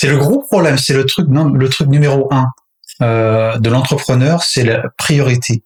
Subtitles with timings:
[0.00, 1.28] c'est le gros problème, c'est le truc,
[1.86, 2.46] numéro un
[3.02, 5.62] euh, de l'entrepreneur, c'est la priorité.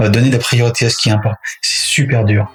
[0.00, 1.36] Euh, donner la priorité à ce qui importe.
[1.62, 2.50] C'est super dur.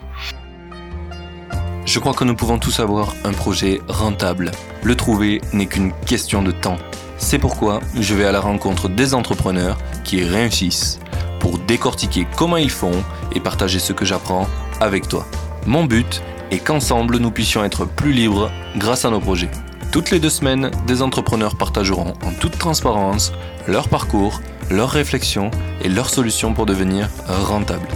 [1.86, 4.52] Je crois que nous pouvons tous avoir un projet rentable.
[4.84, 6.78] Le trouver n'est qu'une question de temps.
[7.18, 11.00] C'est pourquoi je vais à la rencontre des entrepreneurs qui réussissent
[11.40, 14.48] pour décortiquer comment ils font et partager ce que j'apprends
[14.82, 15.26] avec toi.
[15.66, 16.22] Mon but
[16.52, 19.50] est qu'ensemble nous puissions être plus libres grâce à nos projets.
[19.92, 23.34] Toutes les deux semaines, des entrepreneurs partageront en toute transparence
[23.68, 27.90] leur parcours, leurs réflexions et leurs solutions pour devenir rentables.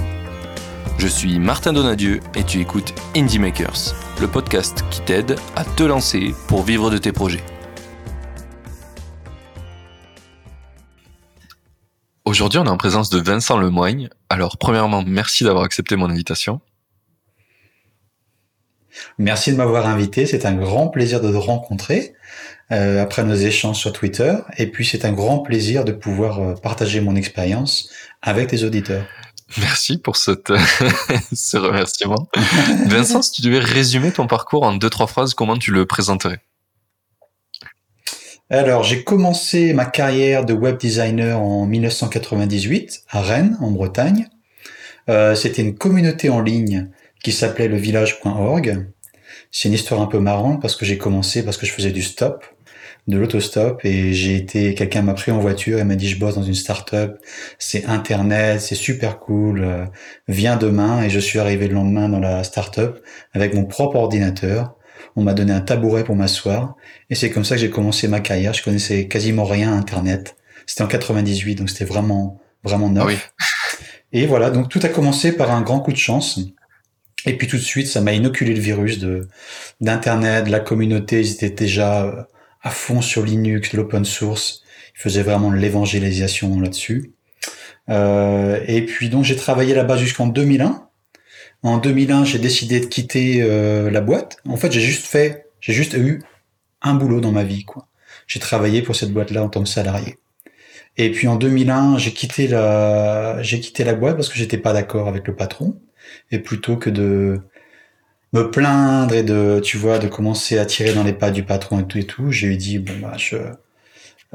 [0.97, 5.83] Je suis Martin Donadieu et tu écoutes Indie Makers, le podcast qui t'aide à te
[5.83, 7.43] lancer pour vivre de tes projets.
[12.25, 14.09] Aujourd'hui, on est en présence de Vincent Lemoigne.
[14.29, 16.59] Alors, premièrement, merci d'avoir accepté mon invitation.
[19.17, 20.25] Merci de m'avoir invité.
[20.25, 22.13] C'est un grand plaisir de te rencontrer
[22.71, 24.35] euh, après nos échanges sur Twitter.
[24.57, 27.89] Et puis, c'est un grand plaisir de pouvoir euh, partager mon expérience
[28.21, 29.05] avec tes auditeurs.
[29.57, 30.51] Merci pour cette,
[31.33, 32.27] ce remerciement.
[32.87, 36.39] Vincent, si tu devais résumer ton parcours en deux, trois phrases, comment tu le présenterais?
[38.49, 44.27] Alors, j'ai commencé ma carrière de web designer en 1998 à Rennes, en Bretagne.
[45.09, 46.89] Euh, C'était une communauté en ligne
[47.25, 48.85] qui s'appelait le village.org.
[49.49, 52.03] C'est une histoire un peu marrante parce que j'ai commencé parce que je faisais du
[52.03, 52.45] stop,
[53.07, 56.35] de l'autostop et j'ai été, quelqu'un m'a pris en voiture et m'a dit je bosse
[56.35, 57.17] dans une start-up,
[57.57, 59.85] c'est internet, c'est super cool, euh,
[60.27, 64.75] viens demain et je suis arrivé le lendemain dans la start-up avec mon propre ordinateur
[65.15, 66.75] on m'a donné un tabouret pour m'asseoir.
[67.09, 68.53] Et c'est comme ça que j'ai commencé ma carrière.
[68.53, 70.35] Je connaissais quasiment rien à Internet.
[70.67, 73.31] C'était en 98, donc c'était vraiment, vraiment neuf.
[73.39, 73.45] Ah
[74.11, 76.39] Et voilà, donc tout a commencé par un grand coup de chance.
[77.25, 79.27] Et puis tout de suite, ça m'a inoculé le virus de
[79.81, 81.21] d'Internet, de la communauté.
[81.21, 82.23] Ils étaient déjà euh,
[82.61, 84.63] à fond sur Linux, l'open source.
[84.95, 87.11] Ils faisaient vraiment l'évangélisation là-dessus.
[87.89, 90.87] Euh, et puis donc j'ai travaillé là-bas jusqu'en 2001.
[91.63, 94.37] En 2001, j'ai décidé de quitter euh, la boîte.
[94.47, 96.21] En fait, j'ai juste fait, j'ai juste eu
[96.83, 97.87] un boulot dans ma vie, quoi.
[98.27, 100.17] J'ai travaillé pour cette boîte-là en tant que salarié.
[100.97, 104.73] Et puis en 2001, j'ai quitté la, j'ai quitté la boîte parce que j'étais pas
[104.73, 105.79] d'accord avec le patron.
[106.31, 107.39] Et plutôt que de
[108.33, 111.79] me plaindre et de, tu vois, de commencer à tirer dans les pas du patron
[111.79, 113.37] et tout et tout, j'ai dit bon bah je,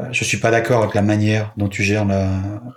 [0.00, 2.06] euh, je suis pas d'accord avec la manière dont tu gères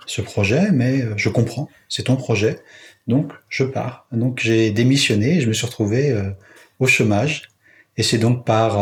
[0.06, 2.60] ce projet, mais euh, je comprends, c'est ton projet
[3.06, 4.06] donc, je pars.
[4.12, 6.30] Donc, j'ai démissionné et je me suis retrouvé euh,
[6.78, 7.50] au chômage.
[7.98, 8.78] Et c'est donc par,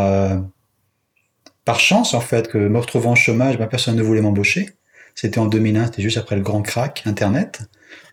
[1.64, 4.70] par chance, en fait, que me retrouvant au chômage, ma personne ne voulait m'embaucher.
[5.16, 7.62] C'était en 2001, c'était juste après le grand crack Internet.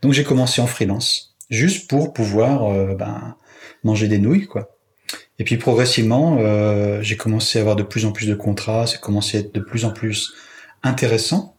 [0.01, 3.35] Donc, j'ai commencé en freelance, juste pour pouvoir euh, ben,
[3.83, 4.75] manger des nouilles, quoi.
[5.39, 6.37] Et puis, progressivement,
[7.01, 9.61] j'ai commencé à avoir de plus en plus de contrats, c'est commencé à être de
[9.61, 10.33] plus en plus
[10.83, 11.55] intéressant.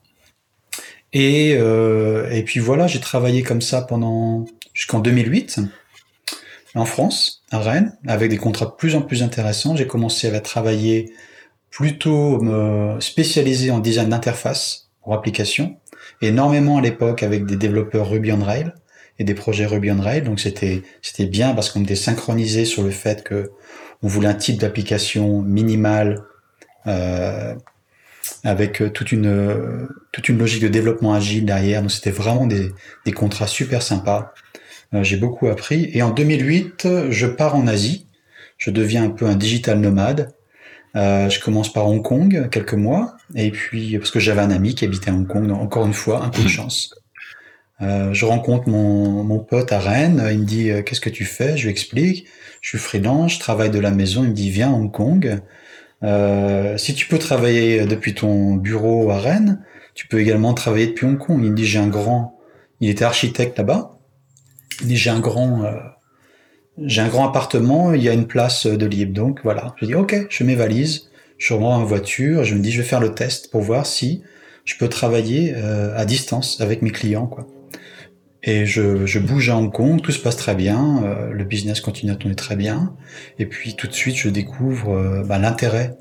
[1.12, 5.60] Et, euh, et puis voilà, j'ai travaillé comme ça pendant jusqu'en 2008
[6.76, 9.74] en France, à Rennes, avec des contrats de plus en plus intéressants.
[9.74, 11.12] J'ai commencé à travailler
[11.70, 15.76] plutôt me spécialiser en design d'interface pour applications,
[16.22, 18.74] énormément à l'époque avec des développeurs Ruby on Rails
[19.20, 20.22] et des projets Ruby on Rails.
[20.22, 23.52] Donc c'était c'était bien parce qu'on était synchronisé sur le fait que
[24.02, 26.24] on voulait un type d'application minimal
[26.88, 27.54] euh,
[28.42, 31.82] avec euh, toute une euh, toute une logique de développement agile derrière.
[31.82, 32.72] Donc c'était vraiment des,
[33.04, 34.32] des contrats super sympas.
[34.94, 35.90] Euh, j'ai beaucoup appris.
[35.92, 38.06] Et en 2008, je pars en Asie.
[38.56, 40.34] Je deviens un peu un digital nomade.
[40.96, 44.74] Euh, je commence par Hong Kong quelques mois, et puis parce que j'avais un ami
[44.74, 46.94] qui habitait à Hong Kong, donc encore une fois un coup de chance.
[47.82, 51.56] Euh, je rencontre mon, mon pote à Rennes, il me dit qu'est-ce que tu fais?
[51.56, 52.26] Je lui explique,
[52.60, 54.22] je suis freelance, je travaille de la maison.
[54.22, 55.40] Il me dit viens à Hong Kong,
[56.02, 59.62] euh, si tu peux travailler depuis ton bureau à Rennes,
[59.94, 61.40] tu peux également travailler depuis Hong Kong.
[61.42, 62.38] Il me dit j'ai un grand,
[62.80, 63.98] il était architecte là-bas.
[64.80, 65.72] Il dit j'ai un grand, euh,
[66.78, 69.12] j'ai un grand appartement, il y a une place de libre.
[69.12, 72.72] Donc voilà, je dis ok, je mets valise, je remonte en voiture, je me dis
[72.72, 74.22] je vais faire le test pour voir si
[74.64, 77.46] je peux travailler euh, à distance avec mes clients quoi.
[78.42, 81.80] Et je, je, bouge à Hong Kong, tout se passe très bien, euh, le business
[81.80, 82.94] continue à tourner très bien.
[83.38, 85.98] Et puis tout de suite, je découvre euh, bah, l'intérêt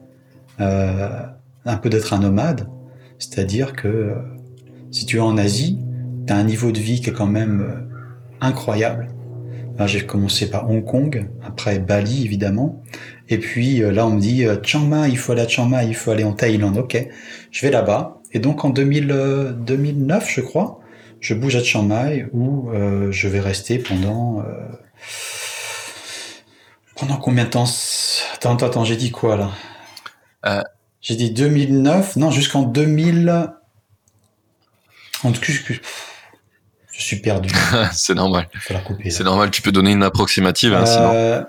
[0.62, 1.22] euh,
[1.66, 2.70] un peu d'être un nomade.
[3.18, 4.16] C'est-à-dire que euh,
[4.90, 5.80] si tu es en Asie,
[6.28, 7.88] tu as un niveau de vie qui est quand même
[8.40, 9.10] incroyable.
[9.86, 12.84] J'ai commencé par Hong Kong, après Bali évidemment.
[13.30, 15.96] Et puis là, on me dit Chiang Mai, il faut aller à Chiang Mai, il
[15.96, 16.78] faut aller en Thaïlande.
[16.78, 17.08] Ok,
[17.52, 18.22] je vais là-bas.
[18.34, 20.82] Et donc en 2000, 2009, je crois,
[21.22, 24.44] je bouge à Chiang Mai où euh, je vais rester pendant euh,
[26.96, 27.66] pendant combien de temps
[28.34, 29.52] Attends, attends, j'ai dit quoi là?
[30.46, 30.62] Euh,
[31.02, 33.52] J'ai dit 2009, non, jusqu'en 2000.
[35.24, 35.52] En tout cas,
[36.92, 37.50] je suis perdu.
[37.92, 38.48] c'est normal.
[39.10, 41.44] C'est normal, tu peux donner une approximative, hein, euh,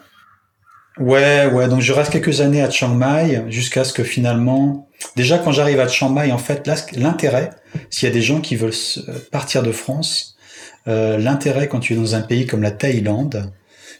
[0.98, 5.38] Ouais, ouais, donc je reste quelques années à Chiang Mai jusqu'à ce que finalement, déjà
[5.38, 7.50] quand j'arrive à Chiang Mai, en fait, l'intérêt,
[7.90, 8.72] s'il y a des gens qui veulent
[9.30, 10.36] partir de France,
[10.88, 13.52] euh, l'intérêt quand tu es dans un pays comme la Thaïlande,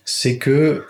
[0.05, 0.85] c'est que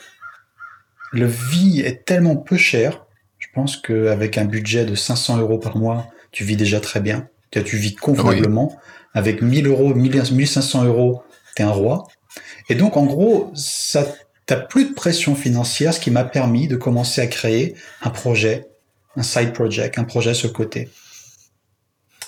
[1.12, 3.06] le vie est tellement peu cher.
[3.38, 7.28] Je pense qu'avec un budget de 500 euros par mois, tu vis déjà très bien.
[7.50, 8.78] Tu vis convenablement.
[9.12, 11.22] Avec 1000 euros, 1500 euros,
[11.56, 12.06] t'es un roi.
[12.68, 14.06] Et donc, en gros, ça,
[14.46, 18.68] t'as plus de pression financière, ce qui m'a permis de commencer à créer un projet,
[19.16, 20.88] un side project, un projet sur ce côté.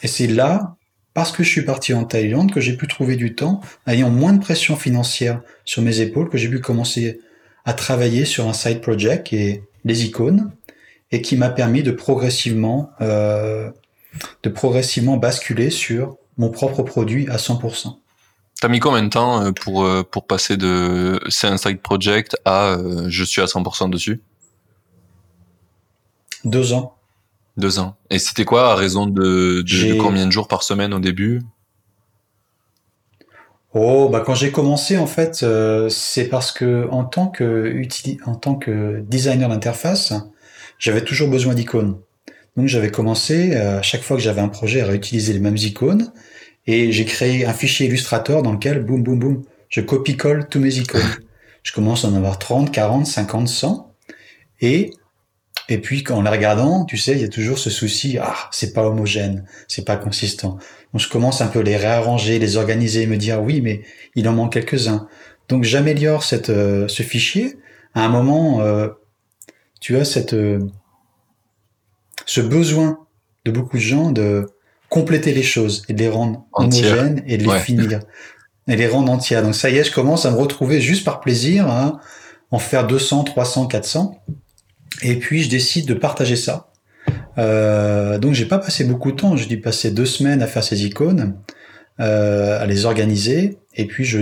[0.02, 0.76] Et c'est là
[1.14, 4.32] parce que je suis parti en Thaïlande que j'ai pu trouver du temps, ayant moins
[4.32, 7.20] de pression financière sur mes épaules, que j'ai pu commencer
[7.64, 10.52] à travailler sur un side project et les icônes,
[11.10, 13.70] et qui m'a permis de progressivement, euh,
[14.43, 17.99] de progressivement basculer sur mon propre produit à 100%.
[18.60, 22.37] T'as mis combien de temps euh, pour, euh, pour passer de c'est un side project
[22.44, 24.22] à je suis à 100% dessus?
[26.44, 26.96] Deux ans.
[27.56, 27.96] Deux ans.
[28.10, 29.62] Et c'était quoi à raison de,
[29.99, 31.43] combien de jours par semaine au début?
[33.75, 37.82] Oh, bah quand j'ai commencé en fait, euh, c'est parce que en tant que
[38.26, 40.12] en tant que designer d'interface,
[40.78, 41.99] j'avais toujours besoin d'icônes.
[42.56, 45.56] Donc j'avais commencé euh, à chaque fois que j'avais un projet à réutiliser les mêmes
[45.56, 46.12] icônes
[46.66, 50.76] et j'ai créé un fichier Illustrator dans lequel boum boum boum, je copie-colle tous mes
[50.76, 51.00] icônes.
[51.62, 53.94] je commence à en avoir 30, 40, 50, 100
[54.60, 54.93] et
[55.69, 58.73] et puis, en les regardant, tu sais, il y a toujours ce souci, ah, c'est
[58.73, 60.59] pas homogène, c'est pas consistant.
[60.93, 63.82] Donc, je commence un peu les réarranger, les organiser, me dire, oui, mais
[64.14, 65.09] il en manque quelques-uns.
[65.49, 67.56] Donc, j'améliore cette, euh, ce fichier.
[67.94, 68.88] À un moment, euh,
[69.81, 70.59] tu as cette, euh,
[72.26, 72.99] ce besoin
[73.44, 74.47] de beaucoup de gens de
[74.88, 78.00] compléter les choses et de les rendre homogènes et de les finir
[78.69, 79.43] et les rendre entières.
[79.43, 82.00] Donc, ça y est, je commence à me retrouver juste par plaisir à
[82.50, 84.23] en faire 200, 300, 400
[85.00, 86.73] et puis je décide de partager ça.
[87.39, 90.62] Euh, donc j'ai pas passé beaucoup de temps, j'ai dû passer deux semaines à faire
[90.62, 91.39] ces icônes,
[92.00, 94.21] euh, à les organiser, et puis je,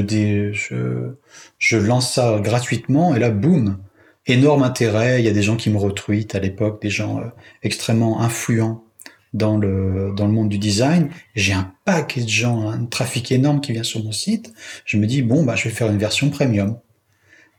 [0.53, 1.15] je,
[1.59, 3.79] je lance ça gratuitement, et là, boum,
[4.27, 7.25] énorme intérêt, il y a des gens qui me retweetent à l'époque, des gens euh,
[7.63, 8.85] extrêmement influents
[9.33, 11.09] dans le, dans le monde du design.
[11.35, 14.53] J'ai un paquet de gens, un trafic énorme qui vient sur mon site.
[14.85, 16.79] Je me dis, bon, bah, je vais faire une version premium.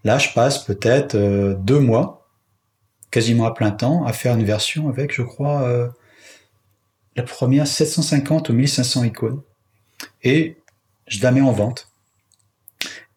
[0.03, 2.20] Là, je passe peut-être euh, deux mois
[3.11, 5.87] quasiment à plein temps, à faire une version avec, je crois, euh,
[7.15, 9.41] la première 750 ou 1500 icônes.
[10.23, 10.57] Et
[11.07, 11.89] je la mets en vente.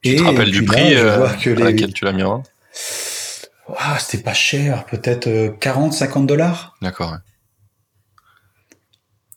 [0.03, 2.53] Tu et te rappelles du prix euh, à laquelle tu l'as mis en vente?
[3.79, 6.77] Ah, C'était pas cher, peut-être 40, euh, 50 dollars.
[6.83, 7.17] D'accord.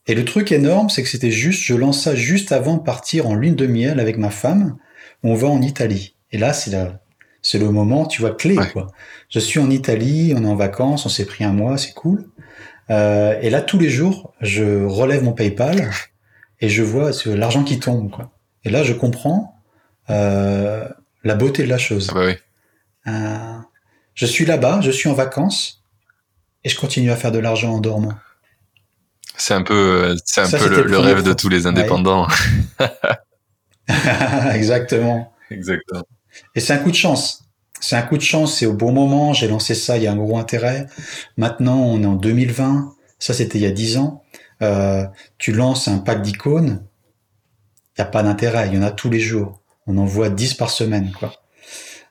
[0.07, 3.27] Et le truc énorme, c'est que c'était juste, je lance ça juste avant de partir
[3.27, 4.77] en lune de miel avec ma femme.
[5.23, 6.15] On va en Italie.
[6.31, 6.99] Et là, c'est la,
[7.47, 8.57] c'est le moment, tu vois, clé.
[8.73, 8.87] Quoi.
[9.29, 12.25] Je suis en Italie, on est en vacances, on s'est pris un mois, c'est cool.
[12.89, 15.89] Euh, et là, tous les jours, je relève mon PayPal
[16.59, 18.11] et je vois l'argent qui tombe.
[18.11, 18.31] Quoi.
[18.65, 19.61] Et là, je comprends
[20.09, 20.89] euh,
[21.23, 22.09] la beauté de la chose.
[22.11, 22.35] Ah bah oui.
[23.07, 23.59] euh,
[24.13, 25.85] je suis là-bas, je suis en vacances
[26.65, 28.15] et je continue à faire de l'argent en dormant.
[29.37, 32.27] C'est un peu, c'est un peu le, rêve de tous les indépendants.
[34.53, 35.33] Exactement.
[35.49, 36.03] Exactement.
[36.55, 37.47] Et c'est un coup de chance.
[37.79, 39.33] C'est un coup de chance, c'est au bon moment.
[39.33, 40.87] J'ai lancé ça, il y a un gros intérêt.
[41.37, 42.93] Maintenant, on est en 2020.
[43.19, 44.23] Ça, c'était il y a 10 ans.
[44.61, 45.05] Euh,
[45.37, 46.83] tu lances un pack d'icônes,
[47.95, 48.67] il n'y a pas d'intérêt.
[48.67, 49.61] Il y en a tous les jours.
[49.85, 51.33] On en voit 10 par semaine, quoi.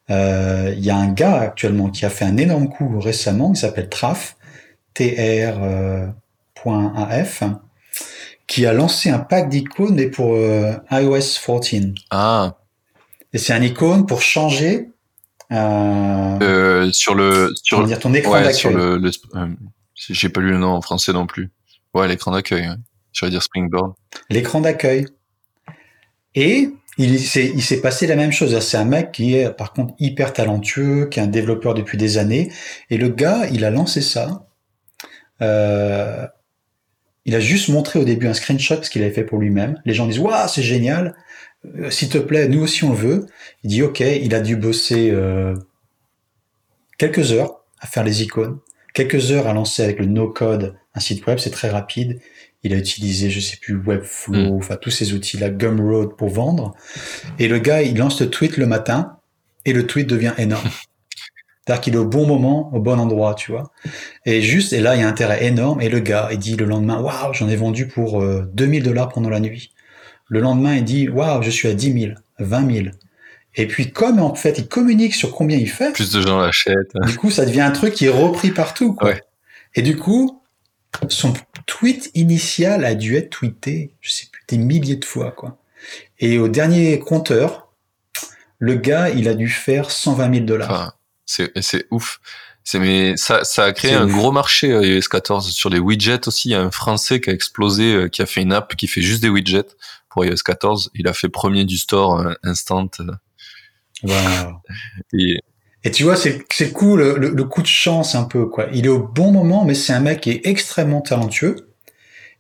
[0.09, 3.51] Euh, il y a un gars actuellement qui a fait un énorme coup récemment.
[3.53, 4.37] Il s'appelle Traf,
[4.95, 5.57] tr.af,
[6.67, 7.49] euh,
[8.47, 11.95] qui a lancé un pack d'icônes pour iOS 14.
[12.11, 12.57] Ah.
[13.37, 14.89] Et c'est un icône pour changer
[15.53, 18.55] euh, euh, sur le sur dire ton écran d'accueil.
[18.55, 18.99] Sur le,
[19.35, 19.47] euh,
[19.95, 21.51] j'ai pas lu le nom en français non plus.
[21.93, 22.67] Ouais, l'écran d'accueil.
[22.67, 22.77] Ouais.
[23.13, 23.93] J'allais dire Springboard.
[24.31, 25.05] L'écran d'accueil.
[26.35, 28.59] Et il s'est il s'est passé la même chose.
[28.61, 32.17] C'est un mec qui est par contre hyper talentueux, qui est un développeur depuis des
[32.17, 32.51] années.
[32.89, 34.47] Et le gars, il a lancé ça.
[35.43, 39.79] Il a juste montré au début un screenshot ce qu'il avait fait pour lui-même.
[39.85, 41.15] Les gens disent waouh, c'est génial.
[41.79, 43.27] Euh, s'il te plaît, nous aussi on le veut.
[43.65, 45.55] Il dit ok, il a dû bosser euh,
[46.99, 48.59] quelques heures à faire les icônes,
[48.95, 52.21] quelques heures à lancer avec le no-code un site web, c'est très rapide.
[52.63, 54.57] Il a utilisé, je sais plus, Webflow, mm.
[54.57, 56.75] enfin tous ces outils-là, Gumroad pour vendre.
[57.39, 59.19] Et le gas, il lance le tweet le matin
[59.67, 60.69] et le tweet devient énorme.
[61.67, 63.73] C'est-à-dire qu'il est au bon moment, au bon endroit, tu vois.
[64.25, 65.81] Et juste, et là, il y a un intérêt énorme.
[65.81, 69.31] Et le gars, il dit le lendemain, waouh, j'en ai vendu pour 2000 dollars pendant
[69.31, 69.73] la nuit.
[70.29, 72.87] Le lendemain, il dit, waouh, je suis à 10 000, 20 000.
[73.55, 75.93] Et puis, comme en fait, il communique sur combien il fait.
[75.93, 76.93] Plus de gens l'achètent.
[77.07, 79.09] Du coup, ça devient un truc qui est repris partout, quoi.
[79.09, 79.23] Ouais.
[79.75, 80.43] Et du coup,
[81.09, 81.33] son
[81.67, 85.59] tweet initial a dû être tweeté, je sais plus, des milliers de fois, quoi.
[86.19, 87.73] Et au dernier compteur,
[88.59, 90.71] le gars, il a dû faire 120 000 dollars.
[90.71, 90.93] Enfin,
[91.27, 92.21] c'est ouf.
[92.65, 94.13] C'est mais ça ça a créé un ouf.
[94.13, 96.49] gros marché euh, iOS 14 sur les widgets aussi.
[96.49, 98.89] Il y a un Français qui a explosé, euh, qui a fait une app qui
[98.89, 99.77] fait juste des widgets
[100.17, 100.91] pour iOS 14.
[100.95, 102.89] Il a fait premier du store euh, instant.
[103.01, 103.13] euh,
[105.13, 105.39] et
[105.85, 108.67] Et tu vois, c'est cool, le, coup de chance un peu, quoi.
[108.73, 111.75] Il est au bon moment, mais c'est un mec qui est extrêmement talentueux.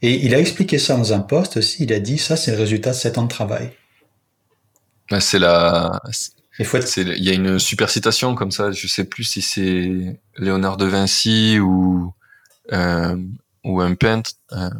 [0.00, 1.84] Et il a expliqué ça dans un post aussi.
[1.84, 3.72] Il a dit, ça, c'est le résultat de 7 ans de travail.
[5.10, 6.00] bah, c'est la
[6.58, 10.78] Il être y a une super citation comme ça, je sais plus si c'est Léonard
[10.78, 12.14] de Vinci ou
[12.72, 13.16] euh,
[13.64, 14.30] ou un peintre.
[14.52, 14.70] euh,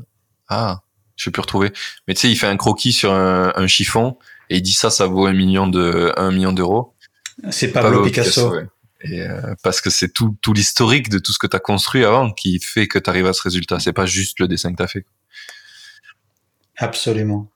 [0.49, 0.81] ah,
[1.17, 1.73] je vais plus retrouver.
[2.07, 4.17] Mais tu sais, il fait un croquis sur un, un chiffon
[4.51, 6.95] et il dit ça, ça vaut un million de un million d'euros.
[7.51, 8.51] C'est Pablo, Picasso.
[8.51, 8.67] ouais.
[9.03, 12.05] Et euh, parce que c'est tout tout l'historique de tout ce que tu as construit
[12.05, 13.79] avant qui fait que tu arrives à ce résultat.
[13.79, 15.05] C'est pas juste le dessin que tu as fait.
[16.79, 17.49] Absolument.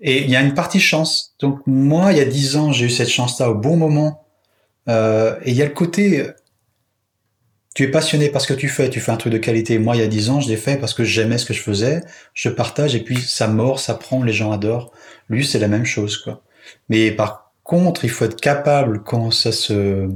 [0.00, 1.34] Et il y a une partie chance.
[1.40, 4.26] Donc moi, il y a dix ans, j'ai eu cette chance-là au bon moment.
[4.88, 6.28] Euh, et il y a le côté,
[7.76, 9.78] tu es passionné par ce que tu fais, tu fais un truc de qualité.
[9.78, 11.60] Moi, il y a dix ans, je l'ai fait parce que j'aimais ce que je
[11.60, 12.00] faisais,
[12.32, 14.92] je partage et puis ça mord, ça prend, les gens adorent.
[15.28, 16.42] Lui, c'est la même chose, quoi.
[16.88, 20.08] Mais par contre, il faut être capable quand ça se,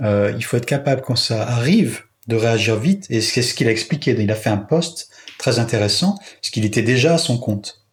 [0.00, 3.06] euh, il faut être capable quand ça arrive de réagir vite.
[3.10, 4.16] Et c'est ce qu'il a expliqué.
[4.18, 7.86] Il a fait un post très intéressant, parce qu'il était déjà à son compte.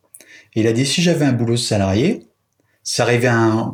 [0.56, 2.26] Il a dit, si j'avais un boulot de salarié,
[2.82, 3.30] ça arrivait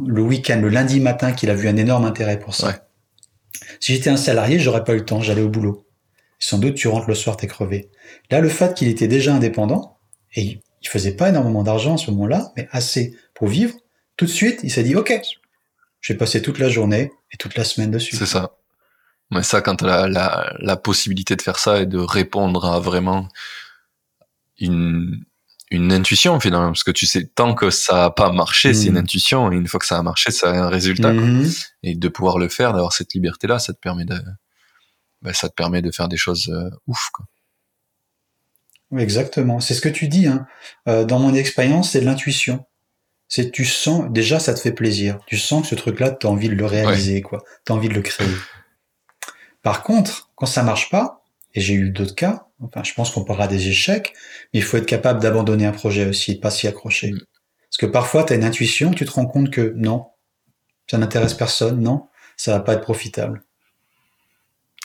[0.06, 2.87] le week-end, le lundi matin, qu'il a vu un énorme intérêt pour ça.
[3.80, 5.86] Si j'étais un salarié, j'aurais pas eu le temps, j'allais au boulot.
[6.40, 7.90] Sans doute, tu rentres le soir, t'es crevé.
[8.30, 9.98] Là, le fait qu'il était déjà indépendant,
[10.36, 13.74] et il- faisait pas énormément d'argent à ce moment-là, mais assez pour vivre,
[14.16, 15.14] tout de suite, il s'est dit, OK,
[16.00, 18.16] je vais passer toute la journée et toute la semaine dessus.
[18.16, 18.56] C'est ça.
[19.30, 22.64] Mais ça, quand tu as la, la, la possibilité de faire ça et de répondre
[22.64, 23.28] à vraiment
[24.60, 25.26] une,
[25.70, 28.94] une intuition finalement, parce que tu sais, tant que ça a pas marché, c'est une
[28.94, 29.00] Mhm.
[29.04, 31.12] intuition, et une fois que ça a marché, ça a un résultat.
[31.14, 31.22] quoi.
[31.22, 31.52] Mhm.
[31.84, 34.18] Et de pouvoir le faire, d'avoir cette liberté-là, ça te permet de,
[35.22, 37.10] ben, ça te permet de faire des choses euh, ouf.
[37.14, 37.26] Quoi.
[38.98, 39.60] Exactement.
[39.60, 40.28] C'est ce que tu dis.
[40.28, 40.48] Hein.
[40.88, 42.66] Euh, dans mon expérience, c'est de l'intuition.
[43.28, 45.20] C'est tu sens déjà ça te fait plaisir.
[45.28, 47.44] Tu sens que ce truc-là, tu as envie de le réaliser, quoi.
[47.66, 48.30] Tu as envie de le créer.
[49.64, 53.24] Par contre, quand ça marche pas, et j'ai eu d'autres cas, enfin, je pense qu'on
[53.24, 54.14] parlera des échecs,
[54.54, 57.12] mais il faut être capable d'abandonner un projet aussi, de pas s'y accrocher.
[57.12, 57.20] Mm.
[57.70, 60.08] Parce que parfois, tu as une intuition, tu te rends compte que non,
[60.90, 63.44] ça n'intéresse personne, non, ça va pas être profitable.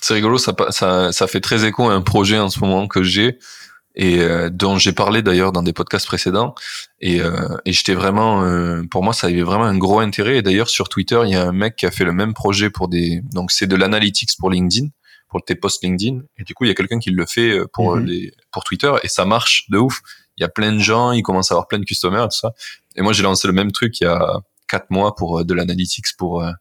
[0.00, 2.88] C'est rigolo, ça, pa- ça, ça fait très écho à un projet en ce moment
[2.88, 3.38] que j'ai
[3.94, 6.54] et euh, dont j'ai parlé d'ailleurs dans des podcasts précédents.
[7.00, 10.38] Et, euh, et j'étais vraiment, euh, pour moi, ça avait vraiment un gros intérêt.
[10.38, 12.68] Et d'ailleurs, sur Twitter, il y a un mec qui a fait le même projet
[12.70, 14.88] pour des, donc c'est de l'analytics pour LinkedIn,
[15.32, 16.20] pour tes posts LinkedIn.
[16.38, 18.06] Et du coup, il y a quelqu'un qui le fait euh, pour Mhm.
[18.06, 20.00] les, pour Twitter et ça marche de ouf.
[20.36, 22.36] Il y a plein de gens, ils commencent à avoir plein de customers et tout
[22.38, 22.52] ça.
[22.96, 25.54] Et moi, j'ai lancé le même truc il y a quatre mois pour euh, de
[25.54, 26.52] l'analytics pour euh,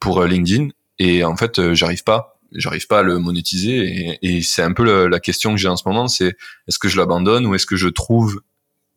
[0.00, 0.68] pour euh, LinkedIn.
[0.98, 3.78] Et en fait, euh, j'arrive pas j'arrive pas à le monétiser
[4.22, 6.36] et, et c'est un peu le- la question que j'ai en ce moment c'est
[6.68, 8.40] est-ce que je l'abandonne ou est-ce que je trouve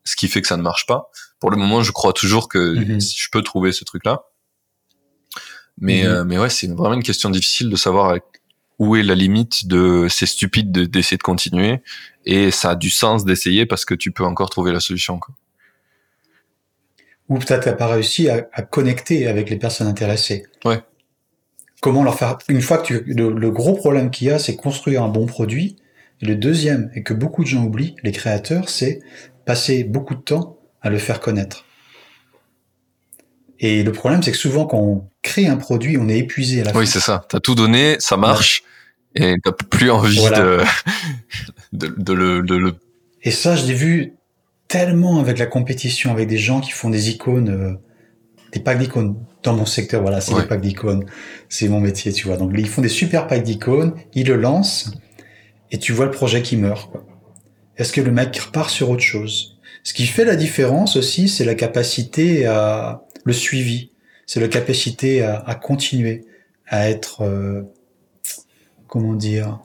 [0.03, 1.09] ce qui fait que ça ne marche pas?
[1.39, 2.99] Pour le moment je crois toujours que Mhm.
[3.01, 4.21] je peux trouver ce truc là
[5.79, 6.07] mais Mhm.
[6.09, 8.15] euh, mais ouais c'est vraiment une question difficile de savoir
[8.79, 11.81] où est la limite de c'est stupide de- d'essayer de continuer
[12.25, 15.35] et ça a du sens d'essayer parce que tu peux encore trouver la solution quoi.
[17.29, 20.45] Ou peut-être t'as pas réussi à, à connecter avec les personnes intéressées.
[20.63, 20.81] Ouais.
[21.81, 24.55] Comment leur faire une fois que tu le, le gros problème qu'il y a, c'est
[24.55, 25.75] construire un bon produit.
[26.21, 29.01] Et le deuxième, et que beaucoup de gens oublient, les créateurs, c'est
[29.45, 31.65] passer beaucoup de temps à le faire connaître.
[33.59, 36.63] Et le problème, c'est que souvent, quand on crée un produit, on est épuisé à
[36.65, 36.91] la oui fin.
[36.93, 38.63] c'est ça t'as tout donné ça marche
[39.15, 40.39] et t'as plus envie Voilà.
[40.39, 40.59] de,
[41.73, 42.75] de de le de le
[43.23, 44.13] Et ça, je l'ai vu
[44.67, 47.73] tellement avec la compétition, avec des gens qui font des icônes, euh,
[48.53, 49.15] des packs d'icônes.
[49.43, 50.41] Dans mon secteur, voilà, c'est Ouais.
[50.41, 51.03] des packs d'icônes.
[51.49, 52.37] C'est mon métier, tu vois.
[52.37, 54.91] Donc, ils font des super packs d'icônes, ils le lancent,
[55.71, 57.05] et tu vois le projet qui meurt, quoi.
[57.77, 59.57] Est-ce que le mec repart sur autre chose?
[59.83, 63.91] Ce qui fait la différence aussi, c'est la capacité à, le suivi.
[64.27, 66.25] C'est la capacité à, à continuer,
[66.67, 67.63] à être, euh,
[68.87, 69.59] comment dire,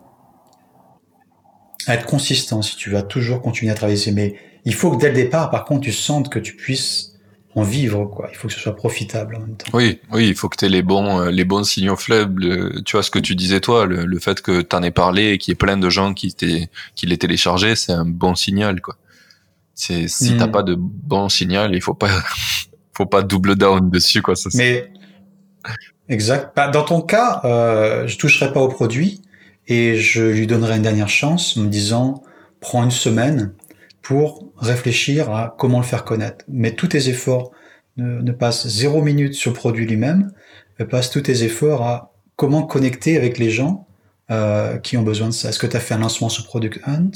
[1.87, 4.12] à être consistant si tu vas toujours continuer à travailler.
[4.12, 7.09] Mais il faut que dès le départ, par contre, tu sentes que tu puisses
[7.54, 8.28] en vivre, quoi.
[8.31, 9.66] Il faut que ce soit profitable en même temps.
[9.75, 12.83] Oui, oui, il faut que tu aies les bons, euh, les bons signaux faibles.
[12.85, 15.33] Tu vois ce que tu disais toi, le, le fait que tu en aies parlé
[15.33, 18.81] et qu'il y ait plein de gens qui, qui l'aient téléchargé, c'est un bon signal,
[18.81, 18.97] quoi.
[19.75, 20.52] C'est si t'as Mm.
[20.52, 22.09] pas de bon signal, il faut pas,
[22.93, 24.37] faut pas double down dessus, quoi.
[24.37, 24.91] Ça, Mais
[26.09, 26.53] exact.
[26.57, 29.23] Bah, dans ton cas, euh, je toucherai pas au produit
[29.69, 32.23] et je lui donnerai une dernière chance en me disant
[32.61, 33.55] prends une semaine
[34.03, 36.45] pour réfléchir à comment le faire connaître.
[36.49, 37.53] Mais tous tes efforts
[37.97, 40.33] ne, ne passent zéro minute sur le produit lui-même,
[40.79, 43.87] mais passe tous tes efforts à comment connecter avec les gens
[44.31, 45.51] euh, qui ont besoin de ça.
[45.51, 47.11] Est-ce que tu as fait un lancement sur Product Hunt?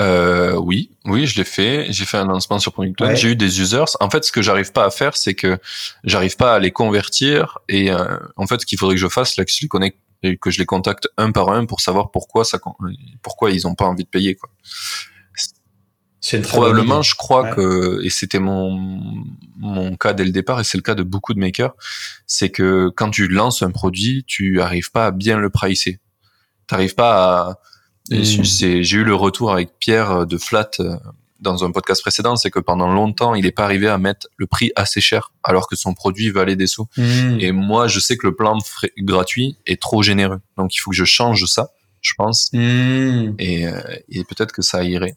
[0.00, 1.86] Euh, oui, oui, je l'ai fait.
[1.90, 3.00] J'ai fait un lancement sur Product.
[3.00, 3.16] Ouais.
[3.16, 3.84] J'ai eu des users.
[4.00, 5.58] En fait, ce que j'arrive pas à faire, c'est que
[6.04, 7.58] j'arrive pas à les convertir.
[7.68, 9.98] Et euh, en fait, ce qu'il faudrait que je fasse, là, que je les connecte,
[10.22, 12.58] et que je les contacte un par un pour savoir pourquoi ça,
[13.22, 14.50] pourquoi ils ont pas envie de payer, quoi.
[16.42, 17.54] Probablement, je crois Ouais.
[17.54, 18.76] que, et c'était mon,
[19.56, 21.72] mon cas dès le départ, et c'est le cas de beaucoup de makers,
[22.26, 26.00] c'est que quand tu lances un produit, tu arrives pas à bien le pricer.
[26.66, 27.60] T'arrives pas à,
[28.10, 28.44] et Mm.
[28.44, 30.96] c'est- j'ai eu le retour avec Pierre de Flat euh,
[31.40, 34.46] dans un podcast précédent, c'est que pendant longtemps, il est pas arrivé à mettre le
[34.48, 36.86] prix assez cher, alors que son produit valait des sous.
[36.96, 37.36] Hmm.
[37.38, 38.58] Et moi, je sais que le plan
[38.98, 40.40] gratuit est trop généreux.
[40.56, 42.50] Donc, il faut que je change ça, je pense.
[42.52, 43.34] Hmm.
[43.38, 45.16] Et, euh, et peut-être que ça irait.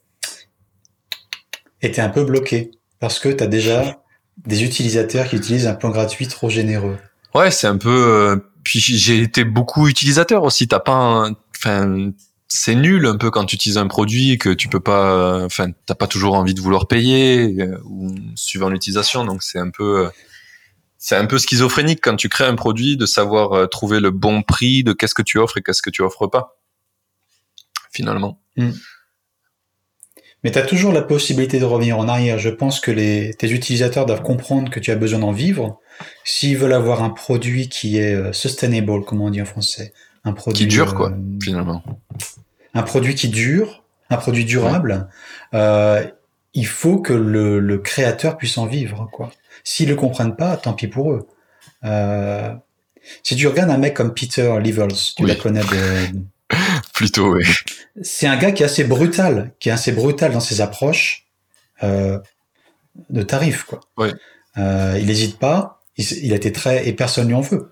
[1.81, 3.99] Et t'es un peu bloqué parce que t'as déjà
[4.45, 6.97] des utilisateurs qui utilisent un plan gratuit trop généreux.
[7.33, 7.89] Ouais, c'est un peu.
[7.89, 10.67] euh, puis j'ai été beaucoup utilisateur aussi.
[10.67, 10.93] T'as pas.
[10.93, 11.33] un-
[11.63, 12.11] Enfin,
[12.53, 15.45] c'est nul un peu quand tu utilises un produit que tu peux pas.
[15.45, 19.23] Enfin, t'as pas toujours envie de vouloir payer euh, ou suivant l'utilisation.
[19.23, 20.05] Donc c'est un peu.
[20.05, 20.09] euh,
[20.97, 24.41] C'est un peu schizophrénique quand tu crées un produit de savoir euh, trouver le bon
[24.43, 26.57] prix de qu'est-ce que tu offres et qu'est-ce que tu offres pas.
[27.93, 28.41] Finalement.
[30.43, 32.37] Mais tu as toujours la possibilité de revenir en arrière.
[32.37, 35.79] Je pense que les, tes utilisateurs doivent comprendre que tu as besoin d'en vivre.
[36.25, 39.93] S'ils veulent avoir un produit qui est sustainable, comme on dit en français,
[40.23, 41.83] un produit Qui dure, quoi, euh, Finalement.
[42.73, 45.07] un produit qui dure, un produit durable,
[45.53, 46.05] euh,
[46.53, 49.31] il faut que le, le créateur puisse en vivre, quoi.
[49.63, 51.27] S'ils le comprennent pas, tant pis pour eux.
[51.85, 52.53] Euh,
[53.23, 55.29] si tu regardes un mec comme Peter Levels, tu Oui.
[55.29, 56.19] la connais de,
[56.93, 57.43] Plutôt, oui.
[58.01, 61.25] c'est un gars qui est assez brutal, qui est assez brutal dans ses approches
[61.83, 62.19] euh,
[63.09, 63.79] de tarifs, quoi.
[63.97, 64.11] Ouais.
[64.57, 65.81] Euh, il n'hésite pas.
[65.97, 67.71] Il, il a été très et personne lui en veut.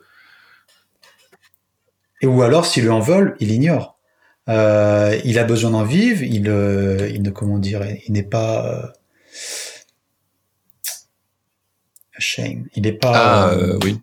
[2.21, 3.99] Et ou alors, s'il lui en veulent, il ignore.
[4.49, 6.23] Euh, il a besoin d'en vivre.
[6.23, 8.88] Il, euh, il ne comment dire, il n'est pas euh,
[12.17, 12.65] shame.
[12.75, 13.12] Il n'est pas.
[13.15, 13.99] Ah, oui.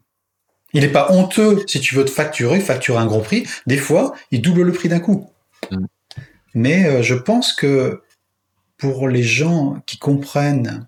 [0.73, 3.47] il n'est pas honteux si tu veux te facturer, facturer un gros prix.
[3.67, 5.31] Des fois, il double le prix d'un coup.
[5.71, 5.87] Mm.
[6.55, 8.03] Mais je pense que
[8.79, 10.87] pour les gens qui comprennent,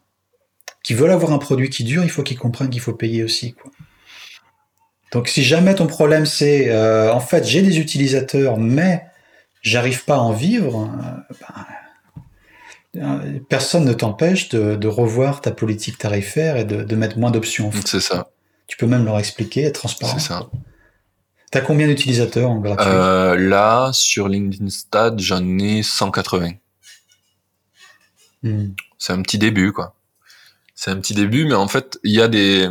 [0.82, 3.52] qui veulent avoir un produit qui dure, il faut qu'ils comprennent qu'il faut payer aussi.
[3.52, 3.70] Quoi.
[5.12, 9.06] Donc si jamais ton problème c'est, euh, en fait, j'ai des utilisateurs, mais
[9.62, 11.64] j'arrive pas à en vivre, euh, ben,
[12.96, 17.30] euh, personne ne t'empêche de, de revoir ta politique tarifaire et de, de mettre moins
[17.30, 17.70] d'options.
[17.84, 18.28] C'est ça.
[18.66, 20.18] Tu peux même leur expliquer, être transparent.
[20.18, 20.48] C'est ça.
[21.50, 22.86] T'as combien d'utilisateurs en gratuit?
[22.86, 26.52] Euh, là, sur LinkedIn Stat, j'en ai 180.
[28.42, 28.68] Hmm.
[28.98, 29.94] C'est un petit début, quoi.
[30.74, 32.68] C'est un petit début, mais en fait, il y a des.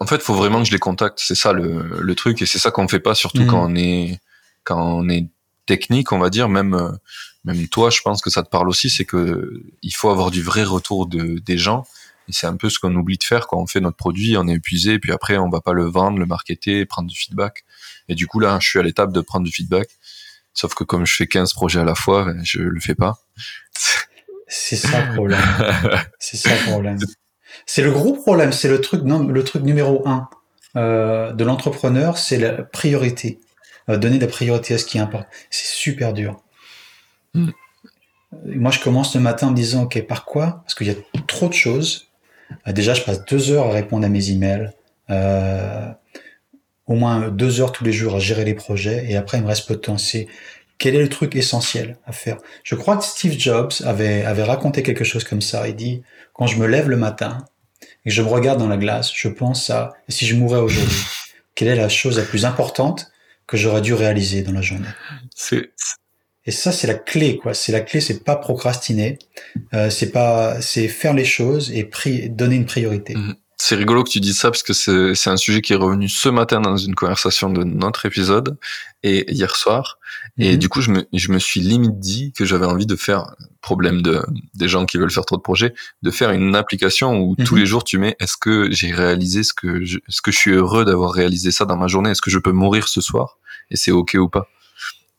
[0.00, 1.20] En fait, faut vraiment que je les contacte.
[1.22, 3.48] C'est ça le, le truc, et c'est ça qu'on fait pas, surtout Mhm.
[3.48, 4.20] quand on est
[4.64, 5.28] quand on est
[5.66, 6.48] technique, on va dire.
[6.48, 6.90] Même euh,
[7.44, 10.42] même toi, je pense que ça te parle aussi, c'est que il faut avoir du
[10.42, 11.84] vrai retour de des gens.
[12.28, 14.48] Et c'est un peu ce qu'on oublie de faire quand on fait notre produit, on
[14.48, 17.64] est épuisé, et puis après, on va pas le vendre, le marketer, prendre du feedback.
[18.08, 19.88] Et du coup, là, je suis à l'étape de prendre du feedback.
[20.54, 23.18] Sauf que comme je fais 15 projets à la fois, ben, je le fais pas.
[24.48, 25.40] C'est ça le problème.
[26.18, 26.98] c'est ça le problème.
[27.66, 28.52] C'est le gros problème.
[28.52, 30.28] C'est le truc, non, le truc numéro un
[30.76, 33.40] euh, de l'entrepreneur, c'est la priorité.
[33.88, 35.26] Euh, donner la priorité à ce qui importe.
[35.50, 36.40] C'est super dur.
[37.34, 37.50] Mm.
[38.46, 40.62] Moi, je commence le matin en me disant, ok, par quoi?
[40.64, 40.94] Parce qu'il y a
[41.26, 42.08] trop de choses.
[42.66, 44.72] Euh, déjà, je passe deux heures à répondre à mes emails.
[45.10, 45.88] Euh,
[46.86, 49.06] au moins deux heures tous les jours à gérer les projets.
[49.08, 49.98] Et après, il me reste peu de temps.
[49.98, 50.26] C'est
[50.78, 52.38] quel est le truc essentiel à faire?
[52.62, 55.68] Je crois que Steve Jobs avait, avait raconté quelque chose comme ça.
[55.68, 57.44] Il dit, quand je me lève le matin
[58.04, 60.60] et que je me regarde dans la glace, je pense à et si je mourais
[60.60, 61.02] aujourd'hui,
[61.54, 63.10] quelle est la chose la plus importante
[63.46, 64.88] que j'aurais dû réaliser dans la journée?
[66.46, 67.54] Et ça, c'est la clé, quoi.
[67.54, 69.18] C'est la clé, c'est pas procrastiner,
[69.72, 71.88] euh, c'est pas, c'est faire les choses et
[72.28, 73.14] donner une priorité.
[73.14, 73.34] Mhm.
[73.56, 76.28] C'est rigolo que tu dises ça parce que c'est un sujet qui est revenu ce
[76.28, 78.56] matin dans une conversation de notre épisode
[79.02, 79.98] et hier soir.
[80.38, 80.58] Et Mhm.
[80.58, 84.02] du coup, je me, je me suis limite dit que j'avais envie de faire, problème
[84.02, 84.20] de,
[84.54, 87.60] des gens qui veulent faire trop de projets, de faire une application où tous Mhm.
[87.60, 90.50] les jours tu mets est-ce que j'ai réalisé ce que je, est-ce que je suis
[90.52, 92.10] heureux d'avoir réalisé ça dans ma journée?
[92.10, 93.38] Est-ce que je peux mourir ce soir?
[93.70, 94.48] Et c'est OK ou pas?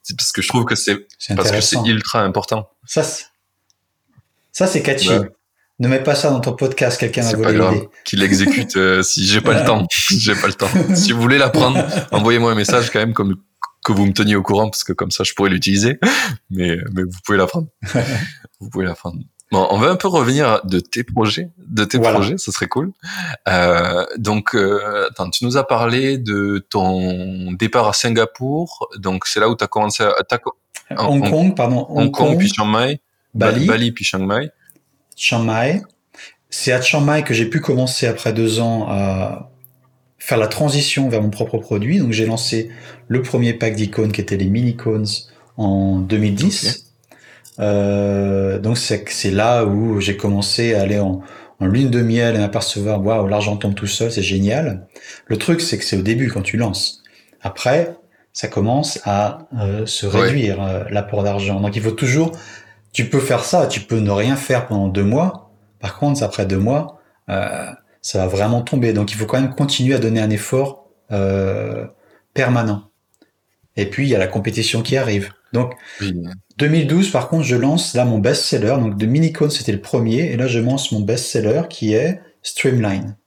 [0.03, 2.69] C'est parce que je trouve que c'est, parce que c'est ultra important.
[2.85, 3.25] Ça, c'est-
[4.51, 5.09] ça c'est catchy.
[5.09, 5.31] Ouais.
[5.79, 7.89] Ne mets pas ça dans ton podcast, quelqu'un pas volé l'idée.
[8.05, 9.85] Qu'il exécute euh, si j'ai pas le temps.
[10.09, 10.69] j'ai pas le temps.
[10.95, 13.35] Si vous voulez l'apprendre, envoyez-moi un message quand même comme
[13.83, 15.99] que vous me teniez au courant parce que comme ça je pourrais l'utiliser.
[16.49, 17.67] Mais mais vous pouvez l'apprendre.
[18.59, 19.19] vous pouvez l'apprendre.
[19.51, 22.15] Bon, on va un peu revenir de tes projets, de tes Voilà.
[22.15, 22.91] projets, ça serait cool.
[23.47, 28.89] Euh, donc, euh, attends, tu nous as parlé de ton départ à Singapour.
[28.97, 30.15] Donc, c'est là où tu as commencé à...
[30.97, 31.85] Hong Kong, pardon.
[31.89, 33.01] Hong Kong, puis Chiang Mai,
[33.35, 34.49] Ba- Bali, Bali puis Chiang Mai.
[35.15, 35.81] Chiang Mai.
[36.49, 39.49] C'est à Chiang Mai que j'ai pu commencer après deux ans à
[40.17, 41.99] faire la transition vers mon propre produit.
[41.99, 42.69] Donc j'ai lancé
[43.07, 45.05] le premier pack d'icônes qui était les mini-cones
[45.57, 46.85] en 2010.
[47.59, 51.21] Euh, donc c'est là où j'ai commencé à aller en,
[51.59, 54.87] en lune de miel et m'apercevoir waouh l'argent tombe tout seul c'est génial.
[55.27, 57.01] Le truc c'est que c'est au début quand tu lances.
[57.41, 57.95] Après
[58.33, 60.21] ça commence à euh, se Ouais.
[60.23, 61.61] réduire euh, l'apport d'argent.
[61.61, 62.33] Donc il faut toujours
[62.95, 65.51] tu peux faire ça, tu peux ne rien faire pendant deux mois.
[65.79, 67.67] Par contre après deux mois euh,
[68.01, 68.93] ça va vraiment tomber.
[68.93, 71.85] Donc il faut quand même continuer à donner un effort euh,
[72.33, 72.89] permanent.
[73.75, 75.31] Et puis il y a la compétition qui arrive.
[75.51, 76.13] Donc Oui.
[76.57, 78.77] 2012, par contre, je lance là mon best-seller.
[78.79, 80.31] Donc, de Minicone, c'était le premier.
[80.31, 83.17] Et là, je lance mon best-seller qui est Streamline.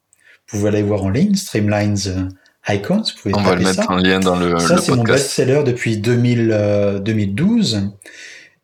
[0.49, 3.03] Vous pouvez aller voir en ligne, Streamlines euh, Icons.
[3.03, 3.91] Vous pouvez On va le mettre ça.
[3.91, 7.91] en lien dans le, Ça, c'est mon best-seller depuis 2000, euh, 2012.